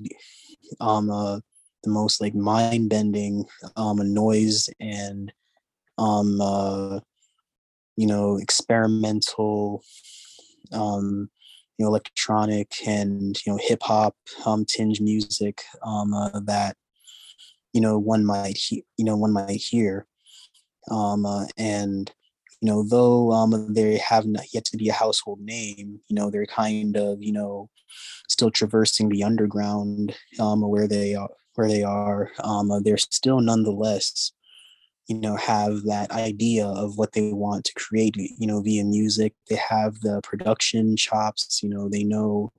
um 0.79 1.09
uh, 1.09 1.39
the 1.83 1.89
most 1.89 2.21
like 2.21 2.35
mind 2.35 2.89
bending 2.89 3.45
um 3.75 3.97
noise 4.13 4.69
and 4.79 5.33
um 5.97 6.39
uh 6.41 6.99
you 7.97 8.07
know 8.07 8.37
experimental 8.37 9.83
um 10.71 11.29
you 11.77 11.85
know 11.85 11.89
electronic 11.89 12.71
and 12.87 13.37
you 13.45 13.51
know 13.51 13.59
hip 13.61 13.81
hop 13.81 14.15
um 14.45 14.65
tinge 14.65 15.01
music 15.01 15.61
um 15.83 16.13
uh, 16.13 16.39
that 16.41 16.75
you 17.73 17.81
know 17.81 17.97
one 17.97 18.25
might 18.25 18.57
he- 18.57 18.85
you 18.97 19.05
know 19.05 19.15
one 19.17 19.33
might 19.33 19.49
hear 19.61 20.05
um 20.89 21.25
uh, 21.25 21.45
and 21.57 22.11
you 22.61 22.67
know 22.69 22.83
though 22.83 23.31
um 23.31 23.73
they 23.73 23.97
have 23.97 24.25
not 24.25 24.45
yet 24.53 24.65
to 24.65 24.77
be 24.77 24.89
a 24.89 24.93
household 24.93 25.39
name 25.41 25.99
you 26.07 26.15
know 26.15 26.29
they're 26.29 26.45
kind 26.45 26.97
of 26.97 27.21
you 27.21 27.31
know 27.31 27.69
still 28.27 28.51
traversing 28.51 29.09
the 29.09 29.23
underground 29.23 30.15
um 30.39 30.61
where 30.61 30.87
they 30.87 31.15
are 31.15 31.29
where 31.55 31.67
they 31.67 31.83
are 31.83 32.31
um 32.43 32.71
uh, 32.71 32.79
they're 32.79 32.97
still 32.97 33.41
nonetheless 33.41 34.31
you 35.07 35.19
know 35.19 35.35
have 35.35 35.83
that 35.83 36.09
idea 36.11 36.65
of 36.65 36.97
what 36.97 37.11
they 37.11 37.33
want 37.33 37.65
to 37.65 37.73
create 37.73 38.15
you 38.15 38.47
know 38.47 38.61
via 38.61 38.83
music. 38.83 39.33
They 39.49 39.57
have 39.57 39.99
the 39.99 40.21
production 40.23 40.95
chops 40.95 41.61
you 41.61 41.69
know 41.69 41.89
they 41.89 42.03
know 42.03 42.51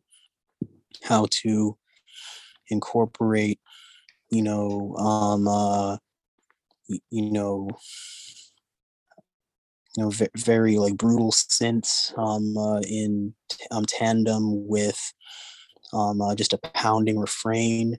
how 1.05 1.27
to 1.43 1.77
incorporate 2.69 3.59
you 4.31 4.43
know 4.43 4.95
um 4.97 5.49
uh 5.49 5.97
you 7.11 7.31
know 7.31 7.69
you 9.97 10.05
know 10.05 10.13
very 10.37 10.79
like 10.79 10.97
brutal 10.97 11.31
synths 11.33 12.17
um 12.19 12.57
uh, 12.57 12.81
in 12.81 13.35
um 13.71 13.85
tandem 13.85 14.67
with 14.67 15.13
um 15.93 16.21
uh, 16.21 16.35
just 16.35 16.53
a 16.53 16.59
pounding 16.59 17.19
refrain 17.19 17.99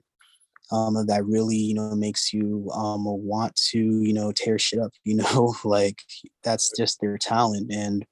um 0.72 0.94
that 1.06 1.24
really 1.24 1.56
you 1.56 1.74
know 1.74 1.94
makes 1.94 2.32
you 2.32 2.68
um 2.72 3.04
want 3.04 3.54
to 3.56 3.78
you 3.78 4.12
know 4.12 4.32
tear 4.32 4.58
shit 4.58 4.80
up 4.80 4.92
you 5.04 5.16
know? 5.16 5.54
Like 5.64 6.02
that's 6.42 6.70
just 6.76 7.00
their 7.00 7.18
talent 7.18 7.72
and 7.72 8.04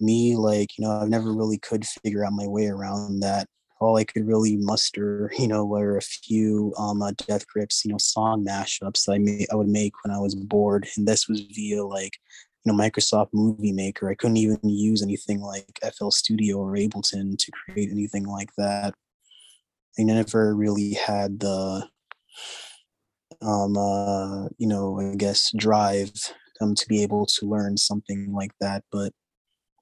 me 0.00 0.36
like 0.36 0.76
you 0.76 0.84
know 0.84 0.90
i've 0.90 1.08
never 1.08 1.32
really 1.32 1.58
could 1.58 1.84
figure 1.84 2.24
out 2.24 2.32
my 2.32 2.46
way 2.46 2.66
around 2.66 3.20
that 3.20 3.48
all 3.84 3.96
I 3.96 4.04
could 4.04 4.26
really 4.26 4.56
muster, 4.56 5.30
you 5.38 5.46
know, 5.46 5.64
were 5.64 5.96
a 5.96 6.02
few 6.02 6.74
um, 6.78 7.02
uh, 7.02 7.12
Death 7.28 7.46
Grips, 7.46 7.84
you 7.84 7.92
know, 7.92 7.98
song 7.98 8.44
mashups 8.44 9.04
that 9.04 9.12
I 9.12 9.18
made, 9.18 9.46
I 9.52 9.56
would 9.56 9.68
make 9.68 9.92
when 10.02 10.14
I 10.14 10.18
was 10.18 10.34
bored, 10.34 10.88
and 10.96 11.06
this 11.06 11.28
was 11.28 11.40
via 11.40 11.84
like, 11.84 12.18
you 12.64 12.72
know, 12.72 12.78
Microsoft 12.78 13.28
Movie 13.32 13.72
Maker. 13.72 14.10
I 14.10 14.14
couldn't 14.14 14.38
even 14.38 14.58
use 14.62 15.02
anything 15.02 15.40
like 15.40 15.78
FL 15.96 16.10
Studio 16.10 16.58
or 16.58 16.72
Ableton 16.72 17.36
to 17.38 17.52
create 17.52 17.90
anything 17.90 18.24
like 18.24 18.50
that. 18.56 18.94
I 19.98 20.02
never 20.02 20.54
really 20.56 20.94
had 20.94 21.40
the, 21.40 21.86
um, 23.42 23.76
uh, 23.76 24.48
you 24.58 24.66
know, 24.66 24.98
I 25.00 25.14
guess 25.14 25.52
drive 25.56 26.12
um, 26.60 26.74
to 26.74 26.86
be 26.88 27.02
able 27.02 27.26
to 27.26 27.46
learn 27.46 27.76
something 27.76 28.32
like 28.32 28.52
that, 28.60 28.84
but 28.90 29.12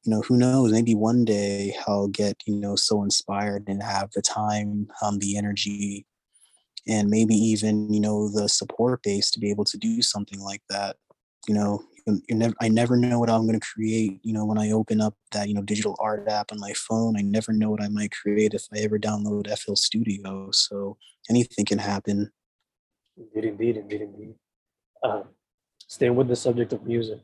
you 0.05 0.11
know, 0.11 0.23
who 0.23 0.37
knows? 0.37 0.73
Maybe 0.73 0.95
one 0.95 1.25
day 1.25 1.75
I'll 1.87 2.09
get, 2.09 2.37
you 2.47 2.57
know, 2.57 2.75
so 2.77 3.03
inspired 3.03 3.69
and 3.69 3.83
have 3.83 4.11
the 4.13 4.23
time, 4.23 4.89
um, 5.01 5.19
the 5.19 5.37
energy, 5.37 6.07
and 6.89 7.09
maybe 7.09 7.35
even, 7.35 7.93
you 7.93 8.01
know, 8.01 8.29
the 8.29 8.49
support 8.49 9.03
base 9.03 9.31
to 9.31 9.41
be 9.41 9.51
able 9.51 9.65
to 9.65 9.79
do 9.79 10.03
something 10.03 10.41
like 10.41 10.63
that. 10.69 10.97
You 11.47 11.55
know, 11.55 11.85
you 12.07 12.35
never, 12.35 12.55
I 12.61 12.69
never 12.69 12.97
know 12.97 13.21
what 13.21 13.31
I'm 13.31 13.47
going 13.47 13.59
to 13.59 13.67
create. 13.67 14.19
You 14.25 14.33
know, 14.33 14.45
when 14.45 14.59
I 14.59 14.73
open 14.73 15.01
up 15.01 15.15
that, 15.31 15.49
you 15.49 15.55
know, 15.55 15.63
digital 15.63 15.97
art 16.01 16.29
app 16.29 16.51
on 16.51 16.59
my 16.59 16.73
phone, 16.73 17.17
I 17.17 17.23
never 17.23 17.53
know 17.53 17.71
what 17.71 17.83
I 17.83 17.89
might 17.89 18.11
create 18.11 18.55
if 18.55 18.67
I 18.75 18.79
ever 18.79 18.99
download 18.99 19.57
FL 19.57 19.75
Studio. 19.75 20.51
So 20.51 20.97
anything 21.31 21.65
can 21.65 21.79
happen. 21.79 22.33
Indeed, 23.17 23.45
indeed, 23.51 23.77
indeed, 23.77 24.01
indeed. 24.01 24.35
Uh, 25.03 25.23
staying 25.87 26.17
with 26.17 26.29
the 26.29 26.37
subject 26.37 26.73
of 26.73 26.85
music, 26.85 27.21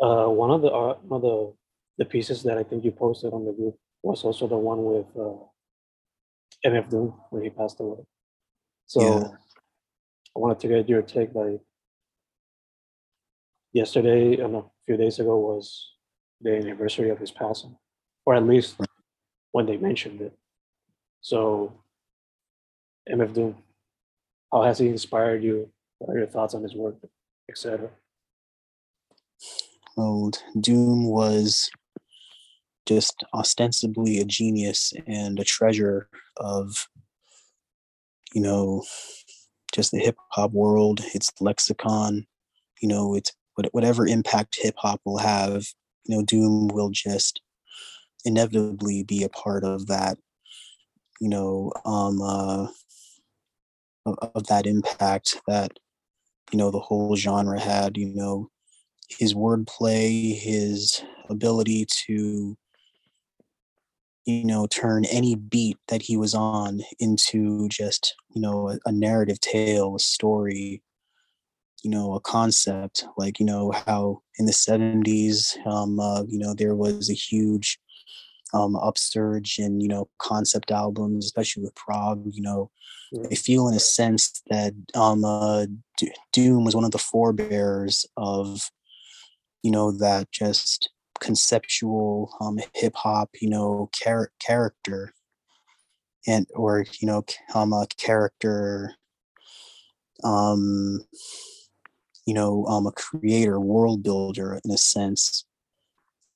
uh, 0.00 0.26
one 0.26 0.50
of 0.50 0.62
the 0.62 0.68
uh, 0.68 0.94
one 1.02 1.18
of 1.18 1.22
the 1.22 1.54
the 1.98 2.04
pieces 2.04 2.42
that 2.42 2.58
I 2.58 2.62
think 2.64 2.84
you 2.84 2.90
posted 2.90 3.32
on 3.32 3.44
the 3.44 3.52
group 3.52 3.76
was 4.02 4.24
also 4.24 4.46
the 4.48 4.56
one 4.56 4.84
with 4.84 5.06
uh, 5.16 5.36
MF 6.68 6.88
Doom 6.90 7.14
when 7.30 7.42
he 7.42 7.50
passed 7.50 7.80
away. 7.80 8.04
So 8.86 9.00
Yeah. 9.00 9.28
I 10.36 10.40
wanted 10.40 10.58
to 10.60 10.68
get 10.68 10.88
your 10.88 11.02
take. 11.02 11.34
Like 11.34 11.60
yesterday, 13.72 14.36
no, 14.36 14.58
a 14.58 14.70
few 14.86 14.96
days 14.96 15.18
ago 15.18 15.38
was 15.38 15.92
the 16.40 16.56
anniversary 16.56 17.10
of 17.10 17.18
his 17.18 17.30
passing, 17.30 17.76
or 18.26 18.34
at 18.34 18.46
least 18.46 18.76
when 19.52 19.66
they 19.66 19.76
mentioned 19.76 20.20
it. 20.20 20.36
So 21.20 21.72
MF 23.08 23.32
Doom, 23.32 23.56
how 24.52 24.62
has 24.62 24.78
he 24.78 24.88
inspired 24.88 25.42
you? 25.42 25.70
What 25.98 26.14
are 26.14 26.18
your 26.18 26.26
thoughts 26.26 26.54
on 26.54 26.62
his 26.62 26.74
work, 26.74 26.96
etc.? 27.48 27.90
Old 29.96 30.38
Doom 30.60 31.06
was 31.06 31.70
just 32.86 33.24
ostensibly 33.32 34.20
a 34.20 34.24
genius 34.24 34.92
and 35.06 35.38
a 35.38 35.44
treasure 35.44 36.08
of, 36.36 36.86
you 38.34 38.42
know, 38.42 38.84
just 39.74 39.90
the 39.90 39.98
hip 39.98 40.16
hop 40.30 40.52
world, 40.52 41.00
its 41.14 41.30
lexicon, 41.40 42.26
you 42.80 42.88
know, 42.88 43.14
it's 43.14 43.32
whatever 43.72 44.06
impact 44.06 44.58
hip 44.60 44.74
hop 44.78 45.00
will 45.04 45.18
have, 45.18 45.64
you 46.04 46.16
know, 46.16 46.22
Doom 46.22 46.68
will 46.68 46.90
just 46.90 47.40
inevitably 48.24 49.02
be 49.04 49.22
a 49.22 49.28
part 49.28 49.64
of 49.64 49.86
that, 49.86 50.18
you 51.20 51.28
know, 51.28 51.72
um, 51.84 52.20
uh, 52.20 52.66
of, 54.06 54.18
of 54.34 54.46
that 54.48 54.66
impact 54.66 55.40
that, 55.46 55.72
you 56.52 56.58
know, 56.58 56.70
the 56.70 56.80
whole 56.80 57.16
genre 57.16 57.58
had, 57.58 57.96
you 57.96 58.14
know, 58.14 58.50
his 59.08 59.34
wordplay, 59.34 60.36
his 60.38 61.02
ability 61.28 61.86
to, 62.06 62.56
you 64.26 64.44
know, 64.44 64.66
turn 64.66 65.04
any 65.06 65.34
beat 65.34 65.78
that 65.88 66.02
he 66.02 66.16
was 66.16 66.34
on 66.34 66.80
into 66.98 67.68
just, 67.68 68.14
you 68.34 68.40
know, 68.40 68.70
a, 68.70 68.78
a 68.86 68.92
narrative 68.92 69.40
tale, 69.40 69.96
a 69.96 70.00
story, 70.00 70.82
you 71.82 71.90
know, 71.90 72.14
a 72.14 72.20
concept. 72.20 73.04
Like, 73.16 73.38
you 73.38 73.46
know, 73.46 73.72
how 73.86 74.22
in 74.38 74.46
the 74.46 74.52
70s, 74.52 75.54
um, 75.66 76.00
uh, 76.00 76.22
you 76.24 76.38
know, 76.38 76.54
there 76.54 76.74
was 76.74 77.10
a 77.10 77.14
huge 77.14 77.78
um, 78.54 78.76
upsurge 78.76 79.58
in, 79.58 79.80
you 79.80 79.88
know, 79.88 80.08
concept 80.18 80.70
albums, 80.70 81.26
especially 81.26 81.64
with 81.64 81.74
prog, 81.74 82.22
you 82.32 82.42
know, 82.42 82.70
I 83.30 83.34
feel 83.34 83.68
in 83.68 83.74
a 83.74 83.80
sense 83.80 84.42
that 84.50 84.74
um, 84.94 85.24
uh, 85.24 85.66
Do- 85.98 86.10
Doom 86.32 86.64
was 86.64 86.74
one 86.74 86.84
of 86.84 86.90
the 86.90 86.98
forebearers 86.98 88.06
of, 88.16 88.70
you 89.64 89.70
know, 89.70 89.90
that 89.90 90.30
just 90.30 90.90
conceptual 91.20 92.36
um, 92.40 92.58
hip 92.74 92.94
hop, 92.94 93.30
you 93.40 93.48
know, 93.48 93.88
char- 93.94 94.30
character, 94.38 95.14
and 96.26 96.46
or 96.54 96.84
you 97.00 97.08
know, 97.08 97.24
um, 97.54 97.72
a 97.72 97.86
character, 97.96 98.94
um, 100.22 101.00
you 102.26 102.34
know, 102.34 102.66
um, 102.66 102.86
a 102.86 102.92
creator, 102.92 103.58
world 103.58 104.02
builder 104.02 104.60
in 104.62 104.70
a 104.70 104.76
sense. 104.76 105.46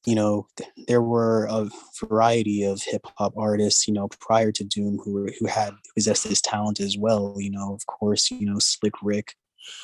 You 0.07 0.15
know, 0.15 0.47
th- 0.57 0.71
there 0.87 1.03
were 1.03 1.47
a 1.51 1.69
variety 2.03 2.63
of 2.63 2.81
hip 2.83 3.03
hop 3.19 3.35
artists, 3.37 3.87
you 3.87 3.93
know, 3.93 4.09
prior 4.21 4.53
to 4.53 4.65
Doom 4.65 4.99
who 5.05 5.13
were, 5.13 5.33
who 5.39 5.47
had 5.49 5.75
possessed 5.95 6.27
this 6.27 6.41
talent 6.41 6.81
as 6.81 6.97
well. 6.97 7.35
You 7.37 7.51
know, 7.51 7.75
of 7.75 7.85
course, 7.85 8.31
you 8.31 8.47
know, 8.47 8.59
Slick 8.59 8.95
Rick, 9.03 9.35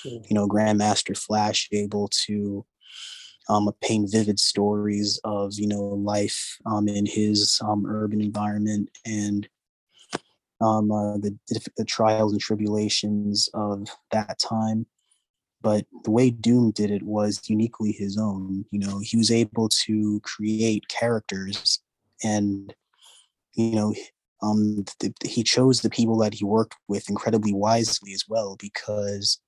Mm. 0.06 0.24
you 0.30 0.34
know, 0.34 0.48
Grandmaster 0.48 1.16
Flash, 1.18 1.68
able 1.72 2.08
to 2.26 2.64
um, 3.48 3.70
paint 3.80 4.10
vivid 4.10 4.38
stories 4.38 5.20
of 5.24 5.52
you 5.54 5.66
know 5.66 5.82
life 5.82 6.58
um, 6.66 6.88
in 6.88 7.06
his 7.06 7.60
um, 7.64 7.86
urban 7.86 8.20
environment 8.20 8.90
and 9.04 9.48
um, 10.60 10.90
uh, 10.90 11.16
the, 11.18 11.36
the 11.76 11.84
trials 11.84 12.32
and 12.32 12.40
tribulations 12.40 13.48
of 13.54 13.88
that 14.12 14.38
time. 14.38 14.86
But 15.60 15.86
the 16.04 16.10
way 16.10 16.30
Doom 16.30 16.72
did 16.72 16.90
it 16.90 17.02
was 17.02 17.40
uniquely 17.48 17.92
his 17.92 18.18
own. 18.18 18.66
You 18.70 18.80
know, 18.80 18.98
he 18.98 19.16
was 19.16 19.30
able 19.30 19.68
to 19.86 20.20
create 20.20 20.88
characters, 20.88 21.80
and 22.22 22.74
you 23.54 23.74
know, 23.74 23.94
um, 24.42 24.84
th- 25.00 25.14
he 25.24 25.42
chose 25.42 25.80
the 25.80 25.88
people 25.88 26.18
that 26.18 26.34
he 26.34 26.44
worked 26.44 26.76
with 26.86 27.08
incredibly 27.08 27.54
wisely 27.54 28.12
as 28.12 28.24
well, 28.28 28.56
because 28.60 29.40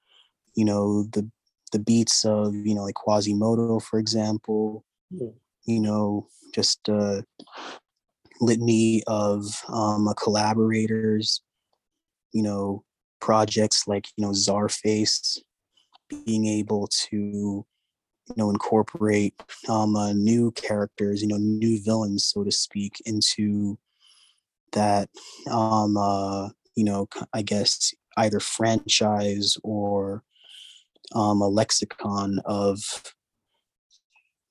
you 0.55 0.65
know 0.65 1.05
the 1.05 1.31
the 1.73 1.79
beats 1.79 2.25
of 2.25 2.55
you 2.55 2.75
know 2.75 2.83
like 2.83 2.95
Quasimoto, 2.95 3.83
for 3.83 3.99
example, 3.99 4.85
Mm. 5.13 5.35
you 5.67 5.81
know, 5.81 6.27
just 6.53 6.89
a 6.89 7.25
litany 8.41 9.03
of 9.07 9.63
um, 9.69 10.13
collaborators, 10.21 11.43
you 12.33 12.43
know, 12.43 12.83
projects 13.21 13.87
like 13.87 14.07
you 14.17 14.25
know 14.25 14.33
Czarface, 14.33 15.39
being 16.09 16.47
able 16.47 16.89
to 17.09 17.17
you 17.17 18.35
know 18.37 18.51
incorporate 18.51 19.35
um, 19.69 19.95
uh, 19.97 20.13
new 20.13 20.51
characters, 20.53 21.23
you 21.23 21.29
know, 21.29 21.37
new 21.39 21.81
villains, 21.83 22.25
so 22.27 22.43
to 22.45 22.51
speak, 22.53 23.01
into 23.07 23.79
that 24.73 25.09
um, 25.51 25.97
uh, 25.97 26.49
you 26.75 26.85
know, 26.85 27.09
I 27.33 27.43
guess 27.43 27.95
either 28.17 28.41
franchise 28.41 29.57
or 29.63 30.23
um, 31.15 31.41
a 31.41 31.49
lexicon 31.49 32.41
of 32.45 32.81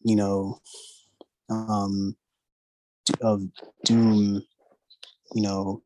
you 0.01 0.15
know 0.15 0.59
um, 1.49 2.15
of 3.21 3.43
doom 3.83 4.43
you 5.33 5.41
know 5.41 5.81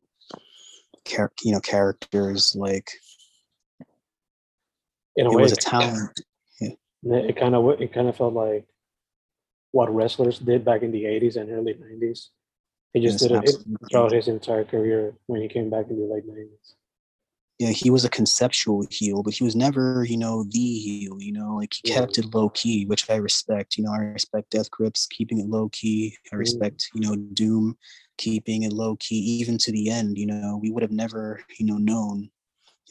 char- 1.06 1.32
you 1.42 1.52
know 1.52 1.60
characters 1.60 2.54
like 2.56 2.90
In 5.16 5.26
a 5.26 5.30
it 5.30 5.36
way, 5.36 5.42
was 5.42 5.52
a 5.52 5.56
talent 5.56 6.20
it 7.02 7.36
kind 7.36 7.54
of 7.54 7.80
it 7.80 7.92
kind 7.92 8.08
of 8.08 8.16
felt 8.16 8.34
like 8.34 8.66
what 9.72 9.92
wrestlers 9.94 10.38
did 10.38 10.64
back 10.64 10.82
in 10.82 10.90
the 10.90 11.04
80s 11.04 11.36
and 11.36 11.50
early 11.50 11.74
90s. 11.74 12.28
He 12.92 13.00
just 13.00 13.20
Yes, 13.20 13.28
did 13.28 13.32
it 13.32 13.44
absolutely. 13.44 13.88
throughout 13.90 14.12
his 14.12 14.28
entire 14.28 14.64
career 14.64 15.14
when 15.26 15.40
he 15.40 15.48
came 15.48 15.70
back 15.70 15.86
in 15.90 15.98
the 15.98 16.12
late 16.12 16.28
90s. 16.28 16.74
Yeah 17.60 17.68
he 17.70 17.90
was 17.90 18.04
a 18.04 18.08
conceptual 18.08 18.84
heel 18.90 19.22
but 19.22 19.34
he 19.34 19.44
was 19.44 19.54
never 19.54 20.04
you 20.08 20.16
know 20.16 20.44
the 20.50 20.78
heel 20.78 21.16
you 21.20 21.32
know 21.32 21.56
like 21.56 21.72
he 21.74 21.82
kept 21.92 22.18
it 22.18 22.34
low 22.34 22.48
key 22.50 22.86
which 22.86 23.08
i 23.10 23.16
respect 23.16 23.76
you 23.76 23.84
know 23.84 23.92
i 23.92 23.98
respect 23.98 24.50
death 24.50 24.70
grips 24.70 25.06
keeping 25.06 25.38
it 25.38 25.46
low 25.48 25.68
key 25.68 26.16
i 26.32 26.36
Mm. 26.36 26.38
respect 26.38 26.88
you 26.94 27.02
know 27.02 27.14
doom 27.34 27.76
keeping 28.18 28.62
it 28.64 28.72
low 28.72 28.96
key 28.96 29.16
even 29.40 29.58
to 29.58 29.70
the 29.72 29.90
end 29.90 30.16
you 30.18 30.26
know 30.26 30.58
we 30.60 30.70
would 30.70 30.82
have 30.82 30.90
never 30.90 31.40
you 31.58 31.66
know 31.66 31.76
known 31.78 32.30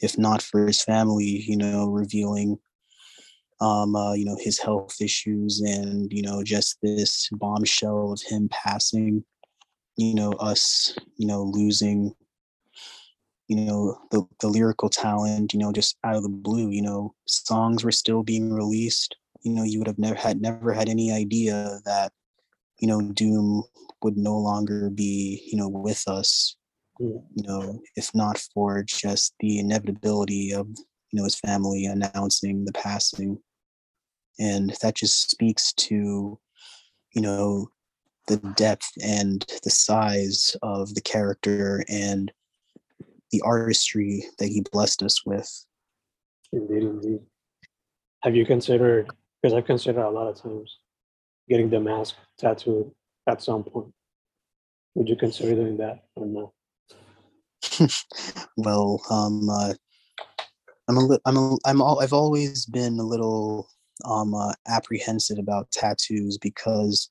if 0.00 0.16
not 0.16 0.40
for 0.42 0.66
his 0.66 0.82
family 0.82 1.44
you 1.46 1.56
know 1.56 1.86
revealing 1.88 2.58
um 3.60 3.94
uh, 3.94 4.14
you 4.14 4.24
know 4.24 4.36
his 4.38 4.58
health 4.58 4.96
issues 5.00 5.60
and 5.60 6.10
you 6.12 6.22
know 6.22 6.42
just 6.42 6.78
this 6.82 7.28
bombshell 7.32 8.12
of 8.12 8.22
him 8.22 8.48
passing 8.50 9.24
you 9.96 10.14
know 10.14 10.32
us 10.34 10.94
you 11.16 11.26
know 11.26 11.42
losing 11.42 12.14
you 13.50 13.56
know 13.56 13.98
the, 14.12 14.22
the 14.38 14.46
lyrical 14.46 14.88
talent 14.88 15.52
you 15.52 15.58
know 15.58 15.72
just 15.72 15.98
out 16.04 16.14
of 16.14 16.22
the 16.22 16.28
blue 16.28 16.70
you 16.70 16.80
know 16.80 17.12
songs 17.26 17.82
were 17.82 17.90
still 17.90 18.22
being 18.22 18.52
released 18.52 19.16
you 19.42 19.52
know 19.52 19.64
you 19.64 19.78
would 19.80 19.88
have 19.88 19.98
never 19.98 20.14
had 20.14 20.40
never 20.40 20.72
had 20.72 20.88
any 20.88 21.10
idea 21.10 21.80
that 21.84 22.12
you 22.78 22.86
know 22.86 23.00
doom 23.12 23.64
would 24.02 24.16
no 24.16 24.38
longer 24.38 24.88
be 24.88 25.42
you 25.50 25.58
know 25.58 25.68
with 25.68 26.04
us 26.06 26.56
Mm. 27.00 27.22
you 27.34 27.44
know 27.48 27.80
if 27.96 28.14
not 28.14 28.36
for 28.52 28.82
just 28.82 29.34
the 29.40 29.58
inevitability 29.58 30.52
of 30.52 30.68
you 30.68 31.16
know 31.16 31.24
his 31.24 31.38
family 31.38 31.86
announcing 31.86 32.66
the 32.66 32.72
passing 32.72 33.38
and 34.38 34.76
that 34.82 34.96
just 34.96 35.30
speaks 35.30 35.72
to 35.72 36.38
you 37.14 37.22
know 37.22 37.70
the 38.28 38.36
depth 38.54 38.90
and 39.02 39.46
the 39.64 39.70
size 39.70 40.54
of 40.62 40.94
the 40.94 41.00
character 41.00 41.82
and 41.88 42.30
the 43.32 43.42
artistry 43.42 44.24
that 44.38 44.46
he 44.46 44.62
blessed 44.72 45.02
us 45.02 45.24
with 45.24 45.64
Indeed, 46.52 46.82
indeed. 46.82 47.20
Have 48.22 48.34
you 48.34 48.44
considered? 48.44 49.10
Because 49.40 49.56
I've 49.56 49.66
considered 49.66 50.04
a 50.04 50.10
lot 50.10 50.28
of 50.28 50.40
times 50.40 50.78
getting 51.48 51.70
the 51.70 51.80
mask 51.80 52.16
tattooed 52.38 52.90
at 53.28 53.42
some 53.42 53.64
point. 53.64 53.92
Would 54.94 55.08
you 55.08 55.16
consider 55.16 55.54
doing 55.54 55.76
that 55.78 56.04
or 56.16 56.26
not? 56.26 56.50
well 58.56 59.02
um 59.10 59.48
uh, 59.48 59.74
i'm 60.88 60.96
a 60.96 61.00
li- 61.00 61.18
i'm 61.26 61.36
a, 61.36 61.56
i'm 61.66 61.82
all, 61.82 62.00
i've 62.00 62.14
always 62.14 62.64
been 62.64 62.98
a 62.98 63.02
little 63.02 63.68
um 64.06 64.34
uh, 64.34 64.54
apprehensive 64.66 65.38
about 65.38 65.70
tattoos 65.70 66.38
because 66.38 67.10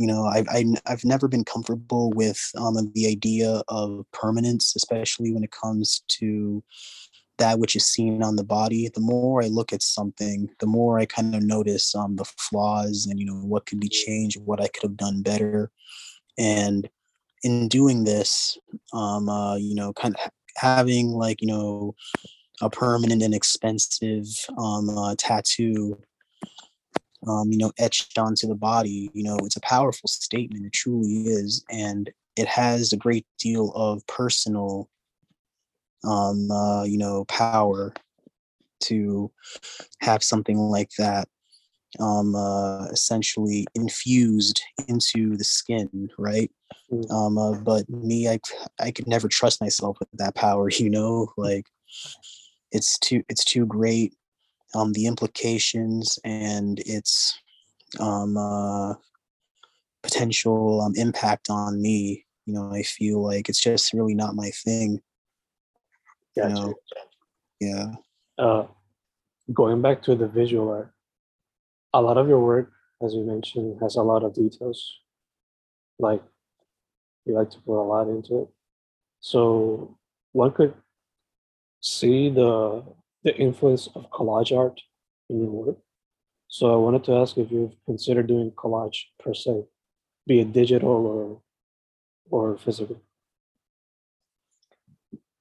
you 0.00 0.06
know 0.06 0.24
I, 0.24 0.42
I 0.50 0.64
i've 0.86 1.04
never 1.04 1.28
been 1.28 1.44
comfortable 1.44 2.10
with 2.12 2.40
um 2.56 2.74
the 2.94 3.06
idea 3.06 3.62
of 3.68 4.06
permanence 4.12 4.74
especially 4.74 5.32
when 5.32 5.44
it 5.44 5.50
comes 5.52 6.02
to 6.18 6.64
that 7.36 7.58
which 7.58 7.74
is 7.74 7.86
seen 7.86 8.22
on 8.22 8.36
the 8.36 8.44
body. 8.44 8.90
The 8.94 9.00
more 9.00 9.42
i 9.42 9.46
look 9.46 9.72
at 9.72 9.82
something 9.82 10.48
the 10.58 10.66
more 10.66 10.98
i 10.98 11.04
kind 11.06 11.34
of 11.34 11.42
notice 11.42 11.94
um 11.94 12.16
the 12.16 12.24
flaws 12.24 13.06
and 13.08 13.20
you 13.20 13.26
know 13.26 13.34
what 13.34 13.66
could 13.66 13.80
be 13.80 13.88
changed 13.88 14.38
what 14.40 14.60
i 14.60 14.68
could 14.68 14.82
have 14.82 14.96
done 14.96 15.22
better. 15.22 15.70
And 16.38 16.88
in 17.42 17.68
doing 17.68 18.04
this 18.04 18.58
um 18.94 19.28
uh 19.28 19.56
you 19.56 19.74
know 19.74 19.92
kind 19.92 20.16
of 20.16 20.30
having 20.56 21.08
like 21.12 21.40
you 21.42 21.48
know 21.48 21.94
a 22.62 22.70
permanent 22.70 23.22
and 23.22 23.34
expensive 23.34 24.26
um 24.58 24.90
uh, 24.90 25.14
tattoo 25.18 25.98
um 27.26 27.50
you 27.52 27.58
know 27.58 27.72
etched 27.78 28.18
onto 28.18 28.46
the 28.46 28.54
body 28.54 29.10
you 29.14 29.22
know 29.22 29.36
it's 29.44 29.56
a 29.56 29.60
powerful 29.60 30.08
statement 30.08 30.64
it 30.64 30.72
truly 30.72 31.22
is 31.26 31.64
and 31.70 32.10
it 32.36 32.46
has 32.46 32.92
a 32.92 32.96
great 32.96 33.26
deal 33.38 33.72
of 33.74 34.06
personal 34.06 34.88
um 36.04 36.50
uh, 36.50 36.84
you 36.84 36.96
know 36.98 37.24
power 37.26 37.92
to 38.80 39.30
have 40.00 40.22
something 40.22 40.56
like 40.56 40.90
that 40.98 41.28
um 41.98 42.34
uh, 42.34 42.86
essentially 42.86 43.66
infused 43.74 44.62
into 44.88 45.36
the 45.36 45.44
skin 45.44 46.08
right 46.18 46.50
Mm. 46.92 47.10
um 47.12 47.38
uh, 47.38 47.52
but 47.52 47.88
me 47.88 48.28
i 48.28 48.38
i 48.80 48.90
could 48.90 49.06
never 49.06 49.28
trust 49.28 49.60
myself 49.60 49.96
with 50.00 50.08
that 50.14 50.34
power 50.34 50.68
you 50.78 50.90
know 50.90 51.32
like 51.36 51.66
it's 52.72 52.98
too 52.98 53.22
it's 53.28 53.44
too 53.44 53.66
great 53.66 54.14
um 54.74 54.92
the 54.92 55.06
implications 55.06 56.18
and 56.24 56.80
its 56.80 57.38
um 57.98 58.36
uh 58.36 58.94
potential 60.02 60.80
um 60.80 60.92
impact 60.96 61.48
on 61.50 61.80
me 61.80 62.24
you 62.46 62.54
know 62.54 62.72
i 62.72 62.82
feel 62.82 63.22
like 63.22 63.48
it's 63.48 63.60
just 63.60 63.92
really 63.92 64.14
not 64.14 64.34
my 64.34 64.50
thing 64.64 65.00
Gotcha. 66.36 66.54
know, 66.54 66.74
yeah 67.60 67.86
Uh, 68.38 68.66
going 69.52 69.82
back 69.82 70.02
to 70.02 70.14
the 70.14 70.28
visual 70.28 70.70
art, 70.70 70.92
a 71.92 72.00
lot 72.00 72.16
of 72.16 72.28
your 72.28 72.40
work, 72.40 72.72
as 73.02 73.14
you 73.14 73.22
mentioned, 73.24 73.78
has 73.82 73.96
a 73.96 74.02
lot 74.02 74.22
of 74.22 74.32
details. 74.34 75.00
Like 75.98 76.22
you 77.26 77.34
like 77.34 77.50
to 77.50 77.58
put 77.60 77.80
a 77.80 77.82
lot 77.82 78.08
into 78.08 78.42
it. 78.42 78.48
So 79.20 79.98
one 80.32 80.52
could 80.52 80.74
see 81.80 82.30
the 82.30 82.82
the 83.24 83.36
influence 83.36 83.88
of 83.94 84.10
collage 84.10 84.56
art 84.56 84.80
in 85.28 85.40
your 85.40 85.50
work. 85.50 85.76
So 86.48 86.72
I 86.72 86.76
wanted 86.76 87.04
to 87.04 87.14
ask 87.14 87.38
if 87.38 87.50
you've 87.50 87.76
considered 87.86 88.26
doing 88.26 88.50
collage 88.52 89.04
per 89.22 89.34
se, 89.34 89.64
be 90.26 90.40
it 90.40 90.52
digital 90.52 91.06
or 91.06 91.42
or 92.30 92.58
physical. 92.58 93.00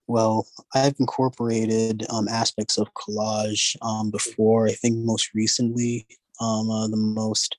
Well, 0.08 0.48
I've 0.74 0.96
incorporated 1.00 2.06
um, 2.10 2.28
aspects 2.28 2.80
of 2.80 2.94
collage 2.96 3.76
um, 3.84 4.10
before. 4.10 4.68
I 4.68 4.72
think 4.72 4.98
most 4.98 5.36
recently, 5.36 6.08
um, 6.42 6.70
uh, 6.70 6.88
the 6.88 6.98
most 6.98 7.58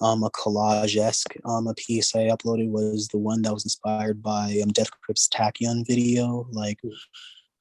um, 0.00 0.22
a 0.22 0.30
collage-esque 0.30 1.34
um, 1.44 1.66
a 1.66 1.74
piece 1.74 2.14
I 2.14 2.28
uploaded 2.28 2.70
was 2.70 3.08
the 3.08 3.18
one 3.18 3.42
that 3.42 3.52
was 3.52 3.64
inspired 3.64 4.22
by 4.22 4.58
um, 4.62 4.70
Death 4.70 4.90
Grips 5.02 5.28
Takyon 5.28 5.86
video. 5.86 6.46
Like, 6.52 6.78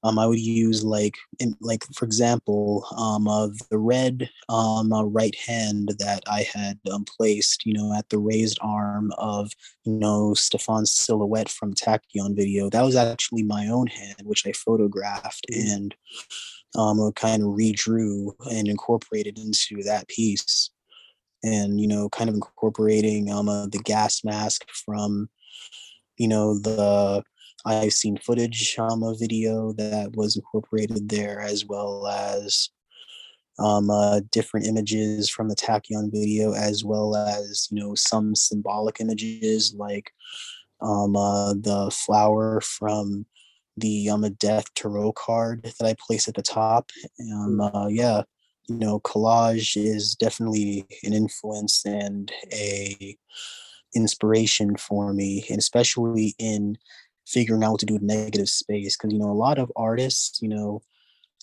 um, 0.08 0.18
I 0.20 0.26
would 0.26 0.40
use 0.40 0.84
like, 0.84 1.16
in, 1.40 1.56
like 1.60 1.84
for 1.94 2.06
example, 2.06 2.86
um, 2.98 3.28
uh, 3.28 3.50
the 3.70 3.78
red 3.78 4.30
um, 4.50 4.94
uh, 4.94 5.04
right 5.04 5.36
hand 5.36 5.90
that 6.00 6.22
I 6.28 6.42
had 6.44 6.80
um, 6.92 7.06
placed, 7.06 7.66
you 7.66 7.74
know, 7.74 7.94
at 7.98 8.08
the 8.10 8.18
raised 8.18 8.58
arm 8.62 9.12
of 9.18 9.52
you 9.86 9.94
know, 9.94 10.34
Stefan's 10.34 10.94
silhouette 10.94 11.50
from 11.50 11.74
Takyon 11.74 12.36
video. 12.36 12.70
That 12.70 12.84
was 12.84 12.96
actually 12.96 13.44
my 13.44 13.68
own 13.68 13.88
hand, 13.88 14.22
which 14.24 14.46
I 14.46 14.52
photographed 14.52 15.46
Mhm. 15.52 15.76
and 15.76 15.96
um, 16.76 17.12
kind 17.14 17.42
of 17.44 17.50
redrew 17.50 18.34
and 18.52 18.68
incorporated 18.68 19.38
into 19.40 19.84
that 19.84 20.08
piece. 20.08 20.70
And, 21.44 21.80
you 21.80 21.88
know, 21.88 22.10
kind 22.10 22.30
of 22.30 22.36
incorporating 22.36 23.32
um, 23.32 23.48
uh, 23.48 23.68
the 23.68 23.80
gas 23.80 24.24
mask 24.24 24.66
from, 24.86 25.30
you 26.18 26.28
know, 26.28 26.60
the 26.60 27.24
I've 27.66 27.94
seen 27.94 28.18
footage 28.18 28.76
um, 28.80 29.04
a 29.04 29.16
video 29.16 29.74
that 29.74 30.16
was 30.16 30.36
incorporated 30.36 31.10
there, 31.10 31.40
as 31.42 31.66
well 31.66 32.08
as 32.08 32.70
um, 33.60 33.90
uh, 33.90 34.22
different 34.32 34.68
images 34.68 35.30
from 35.30 35.50
the 35.50 35.56
Takyon 35.56 36.12
video, 36.12 36.54
as 36.54 36.84
well 36.84 37.16
as 37.16 37.68
you 37.72 37.80
know 37.82 37.96
some 37.96 38.36
symbolic 38.36 39.00
images 39.00 39.74
like 39.78 40.12
um, 40.82 41.16
uh, 41.16 41.54
the 41.54 41.92
flower 41.92 42.62
from 42.62 43.26
the 43.78 44.10
um, 44.10 44.24
a 44.24 44.30
death 44.30 44.74
tarot 44.74 45.14
card 45.14 45.64
that 45.64 45.86
I 45.86 45.96
place 46.06 46.28
at 46.28 46.36
the 46.36 46.42
top. 46.42 46.92
Um, 47.34 47.60
uh, 47.60 47.88
yeah, 47.88 48.24
you 48.68 48.78
know, 48.78 49.00
collage 49.00 49.78
is 49.78 50.16
definitely 50.16 50.86
an 51.04 51.14
influence 51.14 51.86
and 51.86 52.32
a 52.52 53.18
inspiration 53.96 54.76
for 54.78 55.14
me, 55.14 55.46
and 55.50 55.60
especially 55.60 56.36
in 56.38 56.78
figuring 57.28 57.64
out 57.64 57.72
what 57.72 57.80
to 57.82 57.86
do 57.86 57.94
with 57.94 58.02
negative 58.02 58.50
space 58.50 58.96
because 58.96 59.14
you 59.14 59.20
know 59.20 59.30
a 59.30 59.44
lot 59.46 59.60
of 59.60 59.72
artists 59.76 60.42
you 60.42 60.48
know 60.48 60.82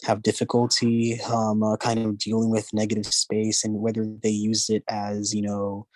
have 0.03 0.23
difficulty 0.23 1.21
um, 1.23 1.63
uh, 1.63 1.77
kind 1.77 1.99
of 2.01 2.19
dealing 2.19 2.51
with 2.51 2.73
negative 2.73 3.07
space 3.07 3.65
and 3.65 3.81
whether 3.81 4.05
they 4.23 4.31
use 4.31 4.69
it 4.71 4.83
as 4.89 5.35
you 5.35 5.43
know 5.43 5.87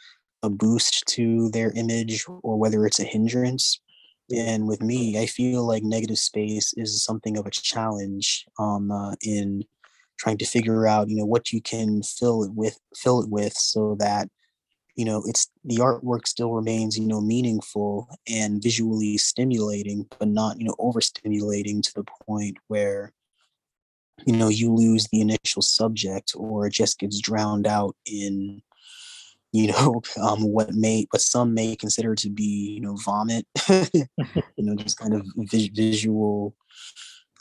a 0.42 0.50
boost 0.50 1.04
to 1.06 1.50
their 1.50 1.72
image 1.74 2.24
or 2.42 2.56
whether 2.56 2.86
it's 2.86 3.00
a 3.00 3.04
hindrance. 3.04 3.80
And 4.30 4.68
with 4.68 4.82
me 4.82 5.18
i 5.18 5.24
feel 5.24 5.66
like 5.66 5.82
negative 5.82 6.18
space 6.18 6.74
is 6.76 7.02
something 7.02 7.38
of 7.38 7.46
a 7.46 7.50
challenge 7.50 8.44
um, 8.58 8.90
uh, 8.90 9.14
in 9.22 9.64
trying 10.18 10.36
to 10.38 10.44
figure 10.44 10.86
out 10.86 11.08
you 11.08 11.16
know 11.16 11.24
what 11.24 11.50
you 11.50 11.62
can 11.62 12.02
fill 12.02 12.42
it 12.42 12.52
with 12.52 12.78
fill 12.94 13.22
it 13.22 13.30
with 13.30 13.54
so 13.54 13.96
that 14.00 14.28
you 14.98 15.04
know 15.04 15.22
it's 15.26 15.48
the 15.64 15.76
artwork 15.76 16.26
still 16.26 16.52
remains 16.52 16.98
you 16.98 17.06
know 17.06 17.20
meaningful 17.20 18.08
and 18.28 18.60
visually 18.60 19.16
stimulating 19.16 20.04
but 20.18 20.26
not 20.26 20.58
you 20.58 20.64
know 20.64 20.74
overstimulating 20.80 21.80
to 21.80 21.94
the 21.94 22.04
point 22.26 22.56
where 22.66 23.12
you 24.26 24.36
know 24.36 24.48
you 24.48 24.74
lose 24.74 25.06
the 25.06 25.20
initial 25.20 25.62
subject 25.62 26.32
or 26.36 26.66
it 26.66 26.72
just 26.72 26.98
gets 26.98 27.20
drowned 27.20 27.66
out 27.66 27.94
in 28.06 28.60
you 29.52 29.68
know 29.68 30.02
um, 30.20 30.42
what 30.42 30.74
may 30.74 31.06
what 31.10 31.22
some 31.22 31.54
may 31.54 31.76
consider 31.76 32.16
to 32.16 32.28
be 32.28 32.74
you 32.74 32.80
know 32.80 32.96
vomit. 32.96 33.46
You 34.56 34.64
know 34.64 34.74
just 34.74 34.98
kind 34.98 35.14
of 35.14 35.24
vis- 35.36 35.68
visual 35.68 36.56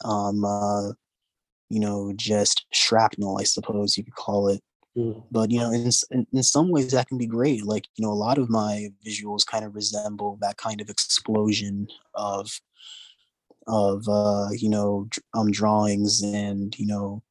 um 0.06 0.46
uh 0.46 0.90
you 1.70 1.80
know 1.80 2.14
just 2.16 2.68
shrapnel 2.72 3.40
i 3.40 3.44
suppose 3.44 3.98
you 3.98 4.04
could 4.04 4.14
call 4.14 4.48
it 4.48 4.62
Mm. 4.98 5.24
but 5.30 5.52
you 5.52 5.60
know 5.60 5.72
in, 5.72 5.92
in 6.10 6.26
in 6.34 6.44
some 6.44 6.70
ways 6.70 6.92
that 6.92 7.08
can 7.08 7.20
be 7.20 7.28
great 7.28 7.64
like 7.64 7.88
you 7.96 8.04
know 8.04 8.12
a 8.12 8.24
lot 8.26 8.40
of 8.40 8.50
my 8.50 8.88
visuals 9.06 9.46
kind 9.46 9.64
of 9.64 9.76
resemble 9.76 10.40
that 10.42 10.58
kind 10.58 10.82
of 10.82 10.90
explosion 10.90 11.88
of 12.16 12.50
of 13.68 14.04
uh 14.10 14.48
you 14.52 14.70
know 14.70 15.08
um 15.36 15.52
drawings 15.52 16.24
and 16.24 16.78
you 16.80 16.88
know 16.88 17.22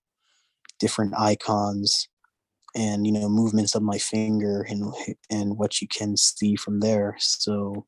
different 0.79 1.13
icons 1.19 2.09
and 2.77 3.05
you 3.05 3.13
know 3.13 3.29
movements 3.29 3.75
of 3.75 3.83
my 3.83 3.99
finger 3.99 4.63
and 4.69 4.95
and 5.31 5.59
what 5.59 5.83
you 5.83 5.89
can 5.89 6.17
see 6.17 6.55
from 6.55 6.79
there 6.79 7.17
so 7.19 7.85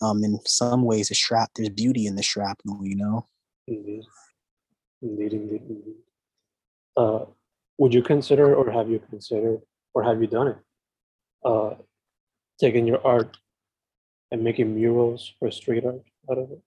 um 0.00 0.22
in 0.22 0.38
some 0.46 0.82
ways 0.82 1.08
the 1.08 1.14
shrap 1.14 1.50
there's 1.56 1.70
beauty 1.70 2.06
in 2.06 2.14
the 2.14 2.22
shrapnel 2.22 2.80
you 2.84 2.94
know 2.94 3.26
Indeed. 3.66 4.04
Indeed, 5.02 5.32
indeed, 5.32 5.62
indeed. 5.68 5.94
Uh, 6.96 7.24
would 7.78 7.94
you 7.94 8.02
consider, 8.02 8.54
or 8.54 8.70
have 8.70 8.88
you 8.88 9.00
considered, 9.10 9.60
or 9.94 10.02
have 10.02 10.20
you 10.20 10.26
done 10.26 10.48
it? 10.48 10.58
Uh, 11.44 11.74
taking 12.58 12.86
your 12.86 13.06
art 13.06 13.36
and 14.30 14.42
making 14.42 14.74
murals 14.74 15.32
or 15.40 15.50
street 15.50 15.84
art 15.84 16.02
out 16.30 16.38
of 16.38 16.50
it? 16.50 16.60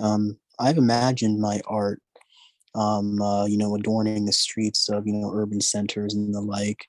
um 0.00 0.36
i've 0.58 0.78
imagined 0.78 1.40
my 1.40 1.60
art 1.66 2.00
um 2.74 3.20
uh, 3.20 3.46
you 3.46 3.56
know 3.56 3.74
adorning 3.74 4.24
the 4.24 4.32
streets 4.32 4.88
of 4.88 5.06
you 5.06 5.12
know 5.12 5.30
urban 5.34 5.60
centers 5.60 6.14
and 6.14 6.34
the 6.34 6.40
like 6.40 6.86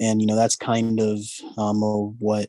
and 0.00 0.20
you 0.20 0.26
know 0.26 0.36
that's 0.36 0.56
kind 0.56 1.00
of 1.00 1.20
um 1.58 1.80
what 2.18 2.48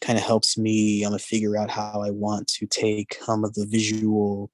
kind 0.00 0.18
of 0.18 0.24
helps 0.24 0.56
me 0.56 1.04
um 1.04 1.18
figure 1.18 1.56
out 1.56 1.70
how 1.70 2.02
i 2.04 2.10
want 2.10 2.46
to 2.46 2.66
take 2.66 3.18
some 3.22 3.44
of 3.44 3.54
the 3.54 3.66
visual 3.66 4.50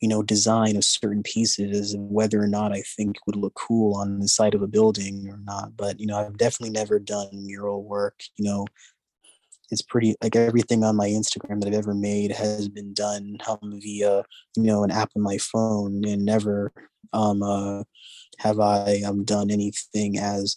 you 0.00 0.08
know 0.08 0.22
design 0.22 0.76
of 0.76 0.84
certain 0.84 1.22
pieces 1.22 1.92
and 1.92 2.10
whether 2.10 2.40
or 2.40 2.46
not 2.46 2.72
i 2.72 2.82
think 2.96 3.16
would 3.26 3.36
look 3.36 3.54
cool 3.54 3.94
on 3.96 4.20
the 4.20 4.28
side 4.28 4.54
of 4.54 4.62
a 4.62 4.66
building 4.66 5.28
or 5.28 5.38
not 5.44 5.76
but 5.76 5.98
you 5.98 6.06
know 6.06 6.16
i've 6.16 6.36
definitely 6.36 6.70
never 6.72 6.98
done 6.98 7.28
mural 7.32 7.82
work 7.82 8.20
you 8.36 8.44
know. 8.44 8.66
It's 9.70 9.82
pretty 9.82 10.16
like 10.22 10.34
everything 10.34 10.82
on 10.82 10.96
my 10.96 11.08
instagram 11.08 11.60
that 11.60 11.68
i've 11.68 11.74
ever 11.74 11.92
made 11.94 12.32
has 12.32 12.70
been 12.70 12.94
done 12.94 13.36
um, 13.46 13.78
via 13.82 14.24
you 14.56 14.62
know 14.62 14.82
an 14.82 14.90
app 14.90 15.10
on 15.14 15.22
my 15.22 15.36
phone 15.36 16.06
and 16.06 16.24
never 16.24 16.72
um 17.12 17.42
uh 17.42 17.82
have 18.38 18.60
i 18.60 19.02
um 19.06 19.24
done 19.24 19.50
anything 19.50 20.18
as 20.18 20.56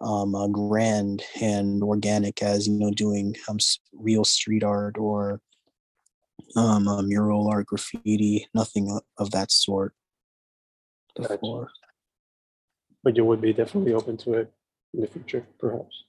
um 0.00 0.36
uh, 0.36 0.46
grand 0.46 1.24
and 1.40 1.82
organic 1.82 2.40
as 2.40 2.68
you 2.68 2.78
know 2.78 2.92
doing 2.92 3.34
um 3.48 3.58
real 3.92 4.24
street 4.24 4.62
art 4.62 4.96
or 4.96 5.40
um 6.56 6.88
uh, 6.88 7.02
mural 7.02 7.46
or 7.46 7.62
graffiti 7.64 8.46
nothing 8.54 8.98
of 9.18 9.30
that 9.30 9.50
sort 9.50 9.92
Gotcha. 11.16 11.34
before 11.34 11.68
But 13.04 13.16
you 13.16 13.24
would 13.24 13.40
be 13.40 13.52
definitely 13.52 13.92
open 13.94 14.16
to 14.18 14.34
it 14.34 14.52
in 14.94 15.00
the 15.02 15.06
future, 15.06 15.46
perhaps. 15.58 16.04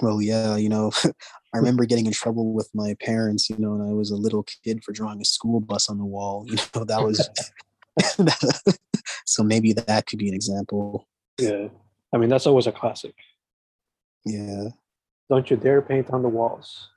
well 0.00 0.20
yeah 0.22 0.56
you 0.56 0.68
know 0.68 0.90
i 1.54 1.58
remember 1.58 1.84
getting 1.84 2.06
in 2.06 2.12
trouble 2.12 2.52
with 2.54 2.68
my 2.74 2.94
parents 3.00 3.50
you 3.50 3.56
know 3.58 3.72
when 3.74 3.86
i 3.88 3.92
was 3.92 4.10
a 4.10 4.16
little 4.16 4.44
kid 4.64 4.82
for 4.82 4.92
drawing 4.92 5.20
a 5.20 5.24
school 5.24 5.60
bus 5.60 5.88
on 5.88 5.98
the 5.98 6.04
wall 6.04 6.44
you 6.48 6.56
know 6.74 6.84
that 6.84 7.02
was 7.02 7.28
so 9.26 9.42
maybe 9.42 9.72
that 9.72 10.06
could 10.06 10.18
be 10.18 10.28
an 10.28 10.34
example 10.34 11.06
Yeah. 11.38 11.68
I 12.12 12.16
mean, 12.16 12.28
that's 12.30 12.46
always 12.46 12.66
a 12.68 12.72
classic. 12.72 13.14
yeah 14.24 14.68
Don't 15.28 15.50
you 15.50 15.56
dare 15.56 15.82
paint 15.82 16.10
on 16.10 16.22
the 16.22 16.28
walls. 16.28 16.88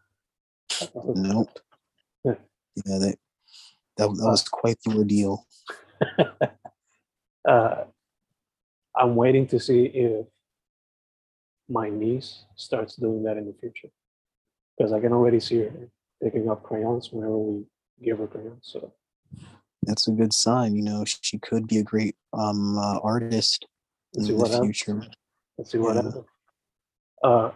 nope 1.16 1.50
Yeah. 2.24 2.36
yeah 2.86 2.98
that 3.00 3.18
that, 3.98 4.08
that 4.08 4.26
was 4.26 4.48
quite 4.48 4.78
the 4.84 4.96
ordeal 4.96 5.46
uh, 7.48 7.84
I'm 8.96 9.16
waiting 9.16 9.48
to 9.48 9.60
see 9.60 9.86
if 9.86 10.26
my 11.70 11.90
niece 11.90 12.46
starts 12.56 12.96
doing 12.96 13.24
that 13.24 13.38
in 13.38 13.46
the 13.46 13.54
future. 13.60 13.90
Because 14.78 14.94
I 14.94 15.00
can 15.00 15.12
already 15.14 15.40
see 15.40 15.60
her 15.60 15.90
picking 16.24 16.50
up 16.50 16.64
crayons 16.64 17.12
whenever 17.12 17.38
we 17.38 17.66
give 18.04 18.20
her 18.20 18.28
crayons. 18.28 18.62
So 18.62 18.94
that's 19.84 20.08
a 20.08 20.12
good 20.12 20.34
sign 20.34 20.76
you 20.76 20.82
know 20.84 21.06
she 21.06 21.38
could 21.40 21.68
be 21.68 21.78
a 21.78 21.84
great 21.84 22.16
um 22.34 22.78
uh, 22.78 23.00
artist 23.00 23.66
in 24.14 24.24
let's 24.24 24.52
the 24.52 24.58
happens. 24.58 24.82
future 24.82 25.08
Let's 25.58 25.72
see 25.72 25.78
what 25.78 25.96
Yeah. 25.96 26.02
happens. 26.02 26.26
Uh, 27.24 27.52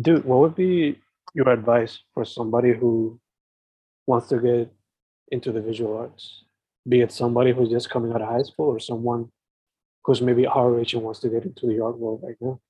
dude, 0.00 0.24
what 0.24 0.40
would 0.40 0.54
be 0.56 1.00
your 1.34 1.48
advice 1.50 2.00
for 2.12 2.24
somebody 2.24 2.72
who 2.72 3.20
wants 4.06 4.28
to 4.28 4.38
get 4.38 4.72
into 5.30 5.52
the 5.52 5.60
visual 5.60 5.96
arts? 5.96 6.44
Be 6.88 7.00
it 7.00 7.12
somebody 7.12 7.52
who's 7.52 7.70
just 7.70 7.90
coming 7.90 8.12
out 8.12 8.22
of 8.22 8.28
high 8.28 8.42
school 8.42 8.66
or 8.66 8.78
someone 8.78 9.30
who's 10.04 10.20
maybe 10.20 10.46
our 10.46 10.78
age 10.80 10.94
and 10.94 11.02
wants 11.02 11.20
to 11.20 11.28
get 11.28 11.44
into 11.44 11.66
the 11.66 11.82
art 11.82 11.98
world 11.98 12.20
right 12.22 12.36
now. 12.40 12.60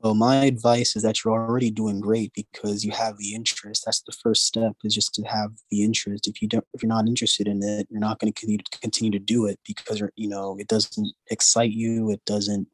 well 0.00 0.14
my 0.14 0.44
advice 0.44 0.94
is 0.94 1.02
that 1.02 1.24
you're 1.24 1.34
already 1.34 1.70
doing 1.70 2.00
great 2.00 2.32
because 2.34 2.84
you 2.84 2.92
have 2.92 3.16
the 3.18 3.34
interest 3.34 3.82
that's 3.84 4.02
the 4.02 4.16
first 4.22 4.46
step 4.46 4.74
is 4.84 4.94
just 4.94 5.14
to 5.14 5.22
have 5.22 5.50
the 5.70 5.82
interest 5.82 6.28
if 6.28 6.40
you 6.40 6.48
don't 6.48 6.66
if 6.74 6.82
you're 6.82 6.88
not 6.88 7.08
interested 7.08 7.48
in 7.48 7.62
it 7.62 7.86
you're 7.90 8.00
not 8.00 8.18
going 8.18 8.32
to 8.32 8.58
continue 8.80 9.10
to 9.10 9.18
do 9.18 9.46
it 9.46 9.58
because 9.66 10.02
you 10.14 10.28
know 10.28 10.56
it 10.58 10.68
doesn't 10.68 11.12
excite 11.30 11.72
you 11.72 12.10
it 12.10 12.24
doesn't 12.24 12.68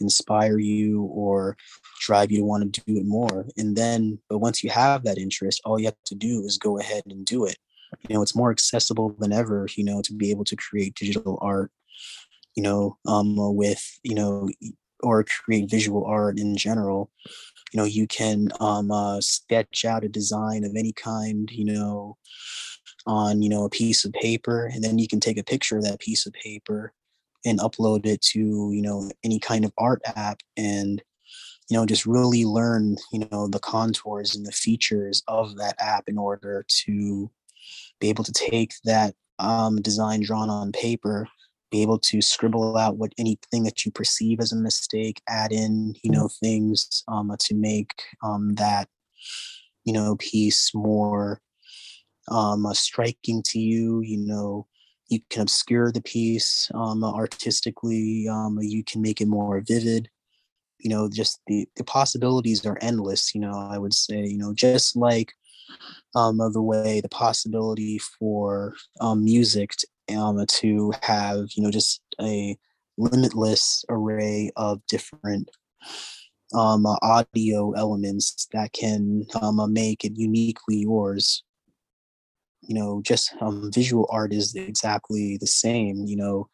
inspire 0.00 0.58
you 0.58 1.02
or 1.02 1.56
drive 1.98 2.30
you 2.30 2.38
to 2.38 2.44
want 2.44 2.74
to 2.74 2.80
do 2.86 2.96
it 2.98 3.06
more 3.06 3.46
and 3.56 3.76
then 3.76 4.18
but 4.28 4.38
once 4.38 4.62
you 4.62 4.70
have 4.70 5.04
that 5.04 5.18
interest 5.18 5.60
all 5.64 5.78
you 5.78 5.86
have 5.86 5.96
to 6.04 6.14
do 6.14 6.42
is 6.44 6.58
go 6.58 6.78
ahead 6.78 7.02
and 7.06 7.24
do 7.24 7.44
it. 7.44 7.56
You 8.08 8.14
know 8.14 8.22
it's 8.22 8.36
more 8.36 8.50
accessible 8.50 9.14
than 9.18 9.32
ever 9.32 9.66
you 9.76 9.84
know 9.84 10.02
to 10.02 10.14
be 10.14 10.30
able 10.30 10.44
to 10.44 10.56
create 10.56 10.94
digital 10.94 11.38
art 11.40 11.70
you 12.54 12.62
know 12.62 12.98
um 13.06 13.34
with 13.36 13.98
you 14.02 14.14
know 14.14 14.48
or 15.02 15.24
create 15.24 15.70
visual 15.70 16.04
art 16.04 16.38
in 16.38 16.56
general. 16.56 17.10
You 17.72 17.78
know 17.78 17.84
you 17.84 18.06
can 18.06 18.48
um 18.60 18.90
uh, 18.90 19.20
sketch 19.20 19.84
out 19.84 20.04
a 20.04 20.08
design 20.08 20.64
of 20.64 20.72
any 20.76 20.92
kind 20.92 21.50
you 21.50 21.64
know 21.64 22.16
on 23.06 23.42
you 23.42 23.48
know 23.48 23.64
a 23.64 23.70
piece 23.70 24.04
of 24.04 24.12
paper 24.12 24.66
and 24.66 24.82
then 24.82 24.98
you 24.98 25.08
can 25.08 25.20
take 25.20 25.38
a 25.38 25.44
picture 25.44 25.76
of 25.76 25.84
that 25.84 26.00
piece 26.00 26.26
of 26.26 26.32
paper 26.32 26.92
and 27.44 27.60
upload 27.60 28.06
it 28.06 28.20
to 28.20 28.38
you 28.72 28.82
know 28.82 29.10
any 29.24 29.38
kind 29.38 29.64
of 29.64 29.72
art 29.78 30.00
app 30.16 30.40
and 30.56 31.02
you 31.68 31.76
know 31.76 31.86
just 31.86 32.06
really 32.06 32.44
learn 32.44 32.96
you 33.12 33.26
know 33.30 33.48
the 33.48 33.58
contours 33.58 34.34
and 34.34 34.46
the 34.46 34.52
features 34.52 35.22
of 35.28 35.56
that 35.56 35.74
app 35.78 36.04
in 36.06 36.18
order 36.18 36.64
to 36.68 37.30
be 38.00 38.08
able 38.08 38.24
to 38.24 38.32
take 38.32 38.74
that 38.84 39.14
um, 39.38 39.80
design 39.80 40.20
drawn 40.22 40.50
on 40.50 40.72
paper 40.72 41.26
be 41.70 41.82
able 41.82 41.98
to 41.98 42.22
scribble 42.22 42.76
out 42.78 42.96
what 42.96 43.12
anything 43.18 43.62
that 43.62 43.84
you 43.84 43.92
perceive 43.92 44.40
as 44.40 44.52
a 44.52 44.56
mistake 44.56 45.20
add 45.28 45.52
in 45.52 45.94
you 46.02 46.10
know 46.10 46.28
things 46.40 47.04
um, 47.08 47.34
to 47.38 47.54
make 47.54 47.92
um, 48.22 48.54
that 48.54 48.88
you 49.84 49.92
know 49.92 50.16
piece 50.18 50.74
more 50.74 51.40
um, 52.28 52.66
uh, 52.66 52.74
striking 52.74 53.42
to 53.42 53.58
you 53.58 54.00
you 54.00 54.18
know 54.18 54.66
you 55.08 55.20
can 55.30 55.42
obscure 55.42 55.90
the 55.90 56.02
piece 56.02 56.70
um, 56.74 57.04
artistically 57.04 58.26
um, 58.30 58.58
you 58.60 58.82
can 58.84 59.00
make 59.00 59.20
it 59.20 59.28
more 59.28 59.62
vivid 59.66 60.08
you 60.80 60.90
know 60.90 61.08
just 61.08 61.40
the, 61.46 61.66
the 61.76 61.84
possibilities 61.84 62.64
are 62.66 62.78
endless 62.80 63.34
you 63.34 63.40
know 63.40 63.52
i 63.70 63.78
would 63.78 63.94
say 63.94 64.24
you 64.24 64.38
know 64.38 64.54
just 64.54 64.96
like 64.96 65.32
um, 66.14 66.40
of 66.40 66.52
the 66.52 66.62
way 66.62 67.00
the 67.00 67.08
possibility 67.08 67.98
for 67.98 68.74
um, 69.00 69.24
music 69.24 69.72
to, 70.08 70.16
um, 70.16 70.44
to 70.46 70.92
have 71.02 71.46
you 71.54 71.62
know 71.62 71.70
just 71.70 72.00
a 72.20 72.56
limitless 72.96 73.84
array 73.88 74.50
of 74.56 74.80
different 74.88 75.48
um, 76.54 76.86
uh, 76.86 76.96
audio 77.02 77.72
elements 77.72 78.48
that 78.52 78.72
can 78.72 79.26
um, 79.40 79.60
uh, 79.60 79.66
make 79.66 80.04
it 80.04 80.12
uniquely 80.16 80.78
yours. 80.78 81.42
You 82.62 82.74
know, 82.74 83.00
just 83.04 83.34
um, 83.40 83.70
visual 83.72 84.08
art 84.10 84.32
is 84.32 84.54
exactly 84.54 85.38
the 85.40 85.46
same. 85.46 86.04
You 86.06 86.16
know, 86.16 86.48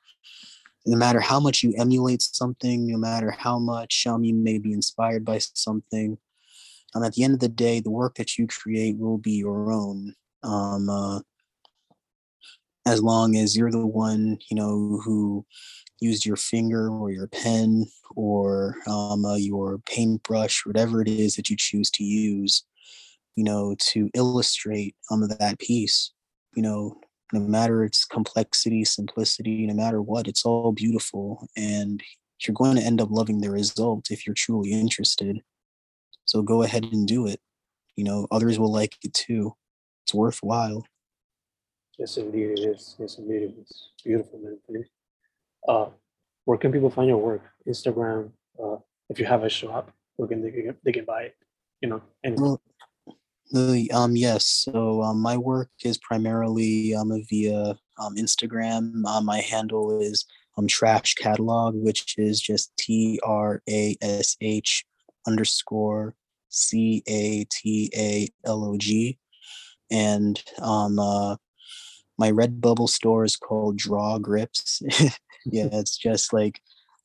no 0.86 0.96
matter 0.96 1.20
how 1.20 1.40
much 1.40 1.62
you 1.62 1.72
emulate 1.78 2.22
something, 2.22 2.86
no 2.86 2.98
matter 2.98 3.30
how 3.30 3.58
much 3.58 4.06
um, 4.06 4.24
you 4.24 4.34
may 4.34 4.58
be 4.58 4.72
inspired 4.72 5.24
by 5.24 5.38
something, 5.38 6.18
um, 6.94 7.02
at 7.02 7.14
the 7.14 7.24
end 7.24 7.34
of 7.34 7.40
the 7.40 7.48
day, 7.48 7.80
the 7.80 7.90
work 7.90 8.14
that 8.16 8.38
you 8.38 8.46
create 8.46 8.96
will 8.98 9.18
be 9.18 9.32
your 9.32 9.72
own. 9.72 10.14
Um, 10.42 10.88
uh, 10.88 11.20
as 12.86 13.02
long 13.02 13.36
as 13.36 13.56
you're 13.56 13.70
the 13.70 13.86
one, 13.86 14.38
you 14.50 14.56
know, 14.56 15.00
who 15.04 15.44
used 16.00 16.26
your 16.26 16.36
finger 16.36 16.90
or 16.90 17.10
your 17.10 17.28
pen 17.28 17.86
or 18.14 18.76
um, 18.86 19.24
uh, 19.24 19.36
your 19.36 19.78
paintbrush, 19.86 20.66
whatever 20.66 21.00
it 21.00 21.08
is 21.08 21.34
that 21.36 21.48
you 21.48 21.56
choose 21.56 21.90
to 21.92 22.04
use, 22.04 22.64
you 23.36 23.44
know, 23.44 23.74
to 23.78 24.10
illustrate 24.14 24.94
um, 25.10 25.26
that 25.26 25.58
piece, 25.58 26.12
you 26.54 26.62
know, 26.62 26.96
no 27.34 27.40
matter 27.40 27.84
its 27.84 28.04
complexity, 28.04 28.84
simplicity, 28.84 29.66
no 29.66 29.74
matter 29.74 30.00
what, 30.00 30.28
it's 30.28 30.44
all 30.44 30.72
beautiful. 30.72 31.46
And 31.56 32.02
you're 32.40 32.54
going 32.54 32.76
to 32.76 32.82
end 32.82 33.00
up 33.00 33.10
loving 33.10 33.40
the 33.40 33.50
result 33.50 34.10
if 34.10 34.26
you're 34.26 34.34
truly 34.34 34.72
interested. 34.72 35.40
So 36.24 36.42
go 36.42 36.62
ahead 36.62 36.84
and 36.84 37.06
do 37.06 37.26
it. 37.26 37.40
You 37.96 38.04
know, 38.04 38.26
others 38.30 38.58
will 38.58 38.72
like 38.72 38.96
it 39.02 39.14
too. 39.14 39.54
It's 40.04 40.14
worthwhile. 40.14 40.84
Yes, 41.98 42.16
indeed 42.16 42.58
it 42.58 42.60
is. 42.60 42.96
Yes, 42.98 43.18
indeed 43.18 43.42
it 43.42 43.54
is. 43.60 43.90
Beautiful, 44.04 44.40
man. 44.40 44.84
Uh, 45.68 45.86
where 46.44 46.58
can 46.58 46.72
people 46.72 46.90
find 46.90 47.08
your 47.08 47.18
work? 47.18 47.42
Instagram. 47.68 48.30
Uh, 48.62 48.76
if 49.08 49.18
you 49.18 49.26
have 49.26 49.44
a 49.44 49.48
shop, 49.48 49.92
where 50.16 50.28
can 50.28 50.42
they 50.42 50.50
get, 50.50 50.76
they 50.84 50.92
can 50.92 51.04
buy 51.04 51.22
it? 51.22 51.36
You 51.80 51.88
know, 51.90 52.02
and 52.22 52.38
Well, 52.38 52.60
um, 53.92 54.16
yes. 54.16 54.46
So 54.46 55.02
um, 55.02 55.20
my 55.20 55.36
work 55.36 55.70
is 55.84 55.98
primarily 55.98 56.94
um, 56.94 57.12
via 57.28 57.76
um, 57.98 58.16
Instagram. 58.16 59.02
Uh, 59.06 59.20
my 59.20 59.40
handle 59.40 60.00
is 60.00 60.24
um, 60.56 60.66
Trash 60.66 61.14
Catalog, 61.14 61.74
which 61.76 62.14
is 62.18 62.40
just 62.40 62.76
T 62.76 63.20
R 63.24 63.62
A 63.68 63.96
S 64.00 64.36
H 64.40 64.84
underscore 65.26 66.14
C 66.48 67.02
A 67.08 67.44
T 67.50 67.90
A 67.96 68.28
L 68.44 68.64
O 68.64 68.76
G. 68.76 69.18
And 69.90 70.42
um, 70.60 70.98
uh, 70.98 71.36
my 72.18 72.30
Redbubble 72.30 72.88
store 72.88 73.24
is 73.24 73.36
called 73.36 73.76
Draw 73.76 74.18
Grips. 74.18 74.82
yeah, 75.46 75.68
it's 75.72 75.96
just 75.96 76.32
like 76.32 76.60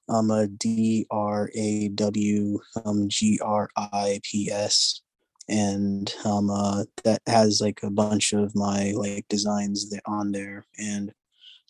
um, 0.08 0.32
a 0.32 0.48
D 0.48 1.06
R 1.12 1.50
A 1.56 1.90
W 1.90 2.60
um, 2.86 3.10
G 3.10 3.40
R 3.44 3.70
I 3.76 4.20
P 4.24 4.50
S 4.52 5.02
and 5.50 6.14
um, 6.26 6.50
uh, 6.50 6.84
that 7.04 7.22
has 7.28 7.62
like 7.62 7.82
a 7.84 7.90
bunch 7.90 8.34
of 8.34 8.56
my 8.56 8.92
like 8.96 9.26
designs 9.30 9.90
that 9.90 10.02
on 10.06 10.32
there 10.32 10.66
and 10.78 11.12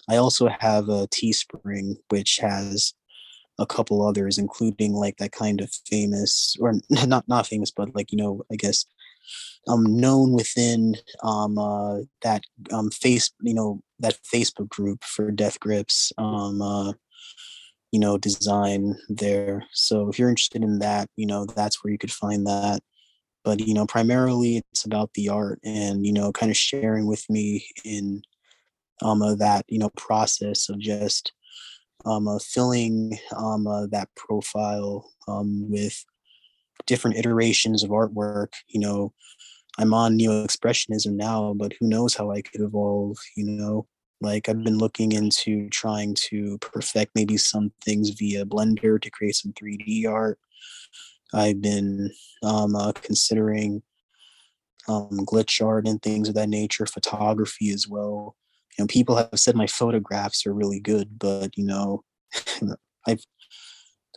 i 0.09 0.15
also 0.15 0.47
have 0.47 0.89
a 0.89 1.07
teespring 1.07 1.95
which 2.09 2.37
has 2.37 2.93
a 3.59 3.65
couple 3.65 4.05
others 4.05 4.37
including 4.37 4.93
like 4.93 5.17
that 5.17 5.31
kind 5.31 5.61
of 5.61 5.71
famous 5.87 6.55
or 6.59 6.73
not 7.07 7.27
not 7.27 7.47
famous 7.47 7.71
but 7.71 7.93
like 7.95 8.11
you 8.11 8.17
know 8.17 8.41
i 8.51 8.55
guess 8.55 8.85
um 9.67 9.83
known 9.85 10.33
within 10.33 10.95
um 11.23 11.57
uh 11.57 11.97
that 12.21 12.43
um 12.71 12.89
face 12.89 13.31
you 13.41 13.53
know 13.53 13.81
that 13.99 14.17
facebook 14.33 14.69
group 14.69 15.03
for 15.03 15.31
death 15.31 15.59
grips 15.59 16.11
um 16.17 16.61
uh 16.61 16.93
you 17.91 17.99
know 17.99 18.17
design 18.17 18.95
there. 19.09 19.65
So 19.73 20.09
if 20.09 20.19
you're 20.19 20.29
interested 20.29 20.63
in 20.63 20.79
that 20.79 21.09
you 21.15 21.25
know 21.25 21.45
that's 21.45 21.83
where 21.83 21.91
you 21.91 21.97
could 21.97 22.11
find 22.11 22.45
that 22.47 22.81
but 23.49 23.59
you 23.67 23.73
know 23.73 23.87
primarily 23.87 24.61
it's 24.71 24.85
about 24.85 25.11
the 25.15 25.27
art 25.27 25.59
and 25.63 26.05
you 26.05 26.13
know 26.13 26.31
kind 26.31 26.51
of 26.51 26.57
sharing 26.57 27.07
with 27.07 27.27
me 27.31 27.65
in 27.83 28.21
um 29.01 29.23
uh, 29.23 29.33
that 29.33 29.65
you 29.67 29.79
know 29.79 29.89
process 29.97 30.69
of 30.69 30.77
just 30.77 31.31
um 32.05 32.27
uh, 32.27 32.37
filling 32.37 33.17
um 33.35 33.65
uh, 33.65 33.87
that 33.87 34.07
profile 34.15 35.11
um 35.27 35.67
with 35.67 36.05
different 36.85 37.17
iterations 37.17 37.83
of 37.83 37.89
artwork 37.89 38.53
you 38.67 38.79
know. 38.79 39.11
I'm 39.79 39.93
on 39.93 40.15
neo 40.17 40.45
expressionism 40.45 41.13
now 41.13 41.55
but 41.55 41.73
who 41.79 41.87
knows 41.87 42.13
how 42.13 42.29
i 42.31 42.41
could 42.41 42.61
evolve 42.61 43.17
you 43.35 43.45
know? 43.45 43.87
Like 44.21 44.47
i've 44.47 44.63
been 44.63 44.77
looking 44.77 45.11
into 45.13 45.69
trying 45.69 46.13
to 46.29 46.57
perfect 46.59 47.13
maybe 47.15 47.37
some 47.37 47.71
things 47.83 48.09
via 48.11 48.45
blender 48.45 49.01
to 49.01 49.09
create 49.09 49.37
some 49.37 49.53
3d 49.53 50.05
art 50.07 50.37
I've 51.33 51.61
been 51.61 52.11
um, 52.43 52.75
uh, 52.75 52.91
considering 52.93 53.83
um, 54.87 55.09
glitch 55.25 55.63
art 55.65 55.87
and 55.87 56.01
things 56.01 56.29
of 56.29 56.35
that 56.35 56.49
nature, 56.49 56.85
photography 56.85 57.69
as 57.71 57.87
well. 57.87 58.35
You 58.77 58.83
know, 58.83 58.87
people 58.87 59.15
have 59.15 59.39
said 59.39 59.55
my 59.55 59.67
photographs 59.67 60.45
are 60.45 60.53
really 60.53 60.79
good, 60.79 61.19
but 61.19 61.57
you 61.57 61.65
know, 61.65 62.03
I've 63.07 63.23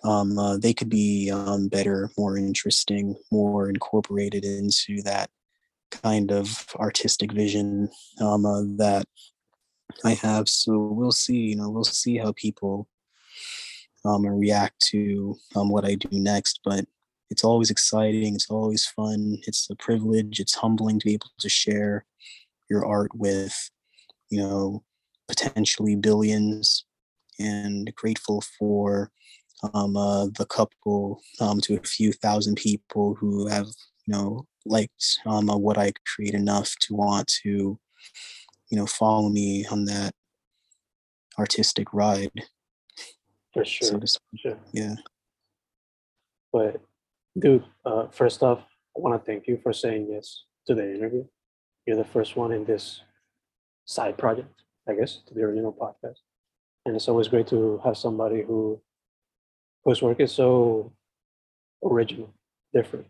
um, 0.04 0.36
uh, 0.36 0.58
they 0.58 0.74
could 0.74 0.88
be 0.88 1.30
um, 1.30 1.68
better, 1.68 2.10
more 2.18 2.36
interesting, 2.36 3.14
more 3.30 3.68
incorporated 3.68 4.44
into 4.44 5.00
that 5.02 5.30
kind 5.90 6.32
of 6.32 6.66
artistic 6.76 7.32
vision 7.32 7.88
um, 8.20 8.44
uh, 8.44 8.62
that 8.78 9.04
I 10.04 10.14
have. 10.14 10.48
So 10.48 10.78
we'll 10.78 11.12
see. 11.12 11.38
You 11.38 11.56
know, 11.56 11.70
we'll 11.70 11.84
see 11.84 12.16
how 12.16 12.32
people 12.32 12.88
um, 14.04 14.26
react 14.26 14.80
to 14.90 15.36
um, 15.54 15.68
what 15.68 15.84
I 15.84 15.94
do 15.94 16.08
next. 16.10 16.60
But 16.64 16.86
it's 17.32 17.44
always 17.44 17.70
exciting. 17.70 18.34
It's 18.34 18.50
always 18.50 18.84
fun. 18.84 19.38
It's 19.46 19.68
a 19.70 19.74
privilege. 19.74 20.38
It's 20.38 20.54
humbling 20.54 20.98
to 21.00 21.06
be 21.06 21.14
able 21.14 21.30
to 21.40 21.48
share 21.48 22.04
your 22.68 22.84
art 22.84 23.10
with, 23.14 23.70
you 24.28 24.38
know, 24.38 24.84
potentially 25.28 25.96
billions, 25.96 26.84
and 27.38 27.92
grateful 27.94 28.42
for 28.58 29.10
um, 29.72 29.96
uh, 29.96 30.26
the 30.26 30.44
couple 30.44 31.22
um, 31.40 31.60
to 31.62 31.76
a 31.76 31.82
few 31.82 32.12
thousand 32.12 32.56
people 32.56 33.14
who 33.14 33.46
have, 33.46 33.68
you 34.06 34.12
know, 34.12 34.46
liked 34.66 35.18
um, 35.24 35.48
uh, 35.48 35.56
what 35.56 35.78
I 35.78 35.92
create 36.14 36.34
enough 36.34 36.76
to 36.82 36.94
want 36.94 37.32
to, 37.44 37.78
you 38.70 38.78
know, 38.78 38.86
follow 38.86 39.30
me 39.30 39.64
on 39.70 39.86
that 39.86 40.12
artistic 41.38 41.94
ride. 41.94 42.30
for 43.54 43.64
sure, 43.64 43.88
So 43.88 43.98
to 43.98 44.18
sure. 44.36 44.58
Yeah. 44.74 44.96
But 46.52 46.82
dude, 47.38 47.64
uh, 47.84 48.08
first 48.08 48.42
off, 48.42 48.60
I 48.96 49.00
want 49.00 49.20
to 49.20 49.24
thank 49.24 49.46
you 49.46 49.58
for 49.62 49.72
saying 49.72 50.08
yes 50.10 50.44
to 50.66 50.74
the 50.74 50.94
interview. 50.94 51.24
You're 51.86 51.96
the 51.96 52.04
first 52.04 52.36
one 52.36 52.52
in 52.52 52.64
this 52.64 53.02
side 53.84 54.16
project, 54.18 54.62
I 54.88 54.94
guess, 54.94 55.20
to 55.26 55.34
the 55.34 55.42
original 55.42 55.72
podcast. 55.72 56.18
And 56.84 56.94
it's 56.96 57.08
always 57.08 57.28
great 57.28 57.46
to 57.48 57.80
have 57.84 57.96
somebody 57.96 58.42
who 58.42 58.80
whose 59.84 60.02
work 60.02 60.20
is 60.20 60.32
so 60.32 60.92
original, 61.84 62.32
different, 62.72 63.06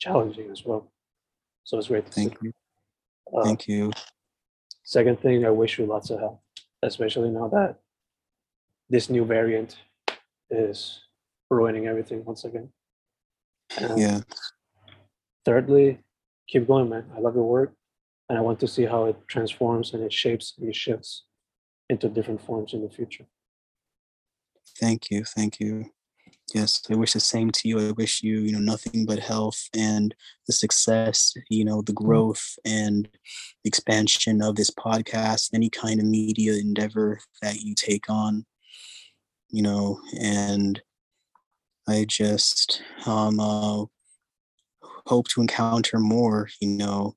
challenging 0.00 0.50
as 0.50 0.64
well. 0.64 0.90
So 1.64 1.78
it's 1.78 1.88
great 1.88 2.06
to 2.06 2.12
see. 2.12 2.26
Thank 2.26 2.42
you. 2.42 2.52
Uh, 3.32 3.44
Thank 3.44 3.68
you. 3.68 3.92
Second 4.82 5.20
thing, 5.20 5.46
I 5.46 5.50
wish 5.50 5.78
you 5.78 5.86
lots 5.86 6.10
of 6.10 6.18
health, 6.18 6.40
especially 6.82 7.30
now 7.30 7.46
that 7.48 7.76
this 8.88 9.08
new 9.08 9.24
variant 9.24 9.76
is 10.50 11.00
ruining 11.48 11.86
everything 11.86 12.24
once 12.24 12.44
again. 12.44 12.70
And 13.78 13.98
Yeah. 13.98 14.20
Thirdly, 15.44 16.00
keep 16.48 16.66
going, 16.66 16.88
man. 16.88 17.10
I 17.16 17.20
love 17.20 17.34
your 17.34 17.48
work, 17.48 17.74
and 18.28 18.38
I 18.38 18.42
want 18.42 18.60
to 18.60 18.68
see 18.68 18.84
how 18.84 19.06
it 19.06 19.16
transforms 19.26 19.94
and 19.94 20.02
it 20.02 20.12
shapes 20.12 20.54
and 20.58 20.68
it 20.68 20.76
shifts 20.76 21.24
into 21.88 22.08
different 22.08 22.40
forms 22.40 22.74
in 22.74 22.82
the 22.82 22.90
future. 22.90 23.26
Thank 24.78 25.10
you. 25.10 25.24
Thank 25.24 25.60
you. 25.60 25.90
Yes, 26.54 26.82
I 26.90 26.96
wish 26.96 27.12
the 27.12 27.20
same 27.20 27.50
to 27.52 27.68
you. 27.68 27.78
I 27.88 27.92
wish 27.92 28.22
you, 28.22 28.40
you 28.40 28.52
know, 28.52 28.58
nothing 28.58 29.06
but 29.06 29.20
health 29.20 29.68
and 29.74 30.14
the 30.46 30.52
success, 30.52 31.32
you 31.48 31.64
know, 31.64 31.82
the 31.82 31.92
mm-hmm. 31.92 32.06
growth 32.06 32.58
and 32.64 33.08
the 33.62 33.68
expansion 33.68 34.42
of 34.42 34.56
this 34.56 34.70
podcast, 34.70 35.50
any 35.54 35.70
kind 35.70 36.00
of 36.00 36.06
media 36.06 36.54
endeavor 36.54 37.20
that 37.42 37.60
you 37.60 37.74
take 37.74 38.10
on, 38.10 38.44
you 39.50 39.62
know, 39.62 40.00
and 40.20 40.82
I 41.90 42.04
just 42.08 42.82
um 43.06 43.40
uh, 43.40 43.84
hope 45.06 45.28
to 45.28 45.40
encounter 45.40 45.98
more, 45.98 46.48
you 46.60 46.68
know, 46.68 47.14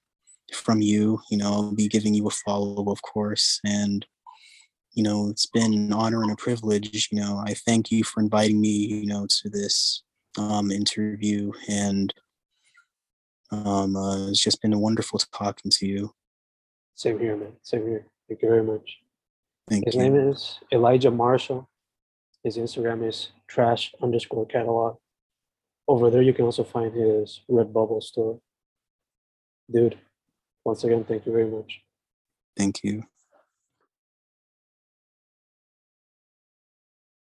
from 0.54 0.82
you. 0.82 1.20
You 1.30 1.38
know, 1.38 1.52
I'll 1.54 1.76
be 1.76 1.88
giving 1.88 2.14
you 2.14 2.28
a 2.28 2.32
follow, 2.32 2.92
of 2.92 3.02
course, 3.02 3.60
and 3.66 4.06
you 4.94 5.04
know, 5.04 5.28
it's 5.30 5.48
been 5.48 5.74
an 5.74 5.94
honor 5.94 6.22
and 6.22 6.32
a 6.32 6.36
privilege. 6.36 7.10
You 7.12 7.20
know, 7.20 7.44
I 7.46 7.54
thank 7.54 7.92
you 7.92 8.04
for 8.04 8.20
inviting 8.20 8.62
me, 8.62 8.70
you 8.70 9.08
know, 9.08 9.26
to 9.28 9.50
this 9.50 10.04
um, 10.38 10.72
interview, 10.72 11.52
and 11.68 12.14
um, 13.52 13.96
uh, 13.96 14.30
it's 14.30 14.42
just 14.42 14.62
been 14.62 14.80
wonderful 14.80 15.20
talking 15.20 15.72
to 15.72 15.86
you. 15.88 16.12
Same 16.96 17.20
here, 17.20 17.36
man. 17.36 17.54
Same 17.64 17.88
here. 17.88 18.06
Thank 18.28 18.42
you 18.42 18.50
very 18.50 18.64
much. 18.64 19.00
Thank 19.70 19.86
His 19.86 19.96
you. 19.96 20.02
name 20.02 20.16
is 20.16 20.60
Elijah 20.72 21.12
Marshall. 21.12 21.70
His 22.44 22.58
Instagram 22.58 23.08
is 23.08 23.30
trash 23.54 23.94
underscore 24.02 24.46
catalog. 24.48 24.98
over 25.88 26.10
there 26.10 26.22
you 26.22 26.34
can 26.34 26.46
also 26.46 26.64
find 26.64 26.94
his 26.94 27.42
Redbubble 27.50 28.02
store. 28.02 28.40
Dude, 29.72 29.98
once 30.66 30.84
again, 30.84 31.04
thank 31.04 31.26
you 31.26 31.32
very 31.32 31.50
much. 31.50 31.82
Thank 32.58 32.84
you. 32.84 33.04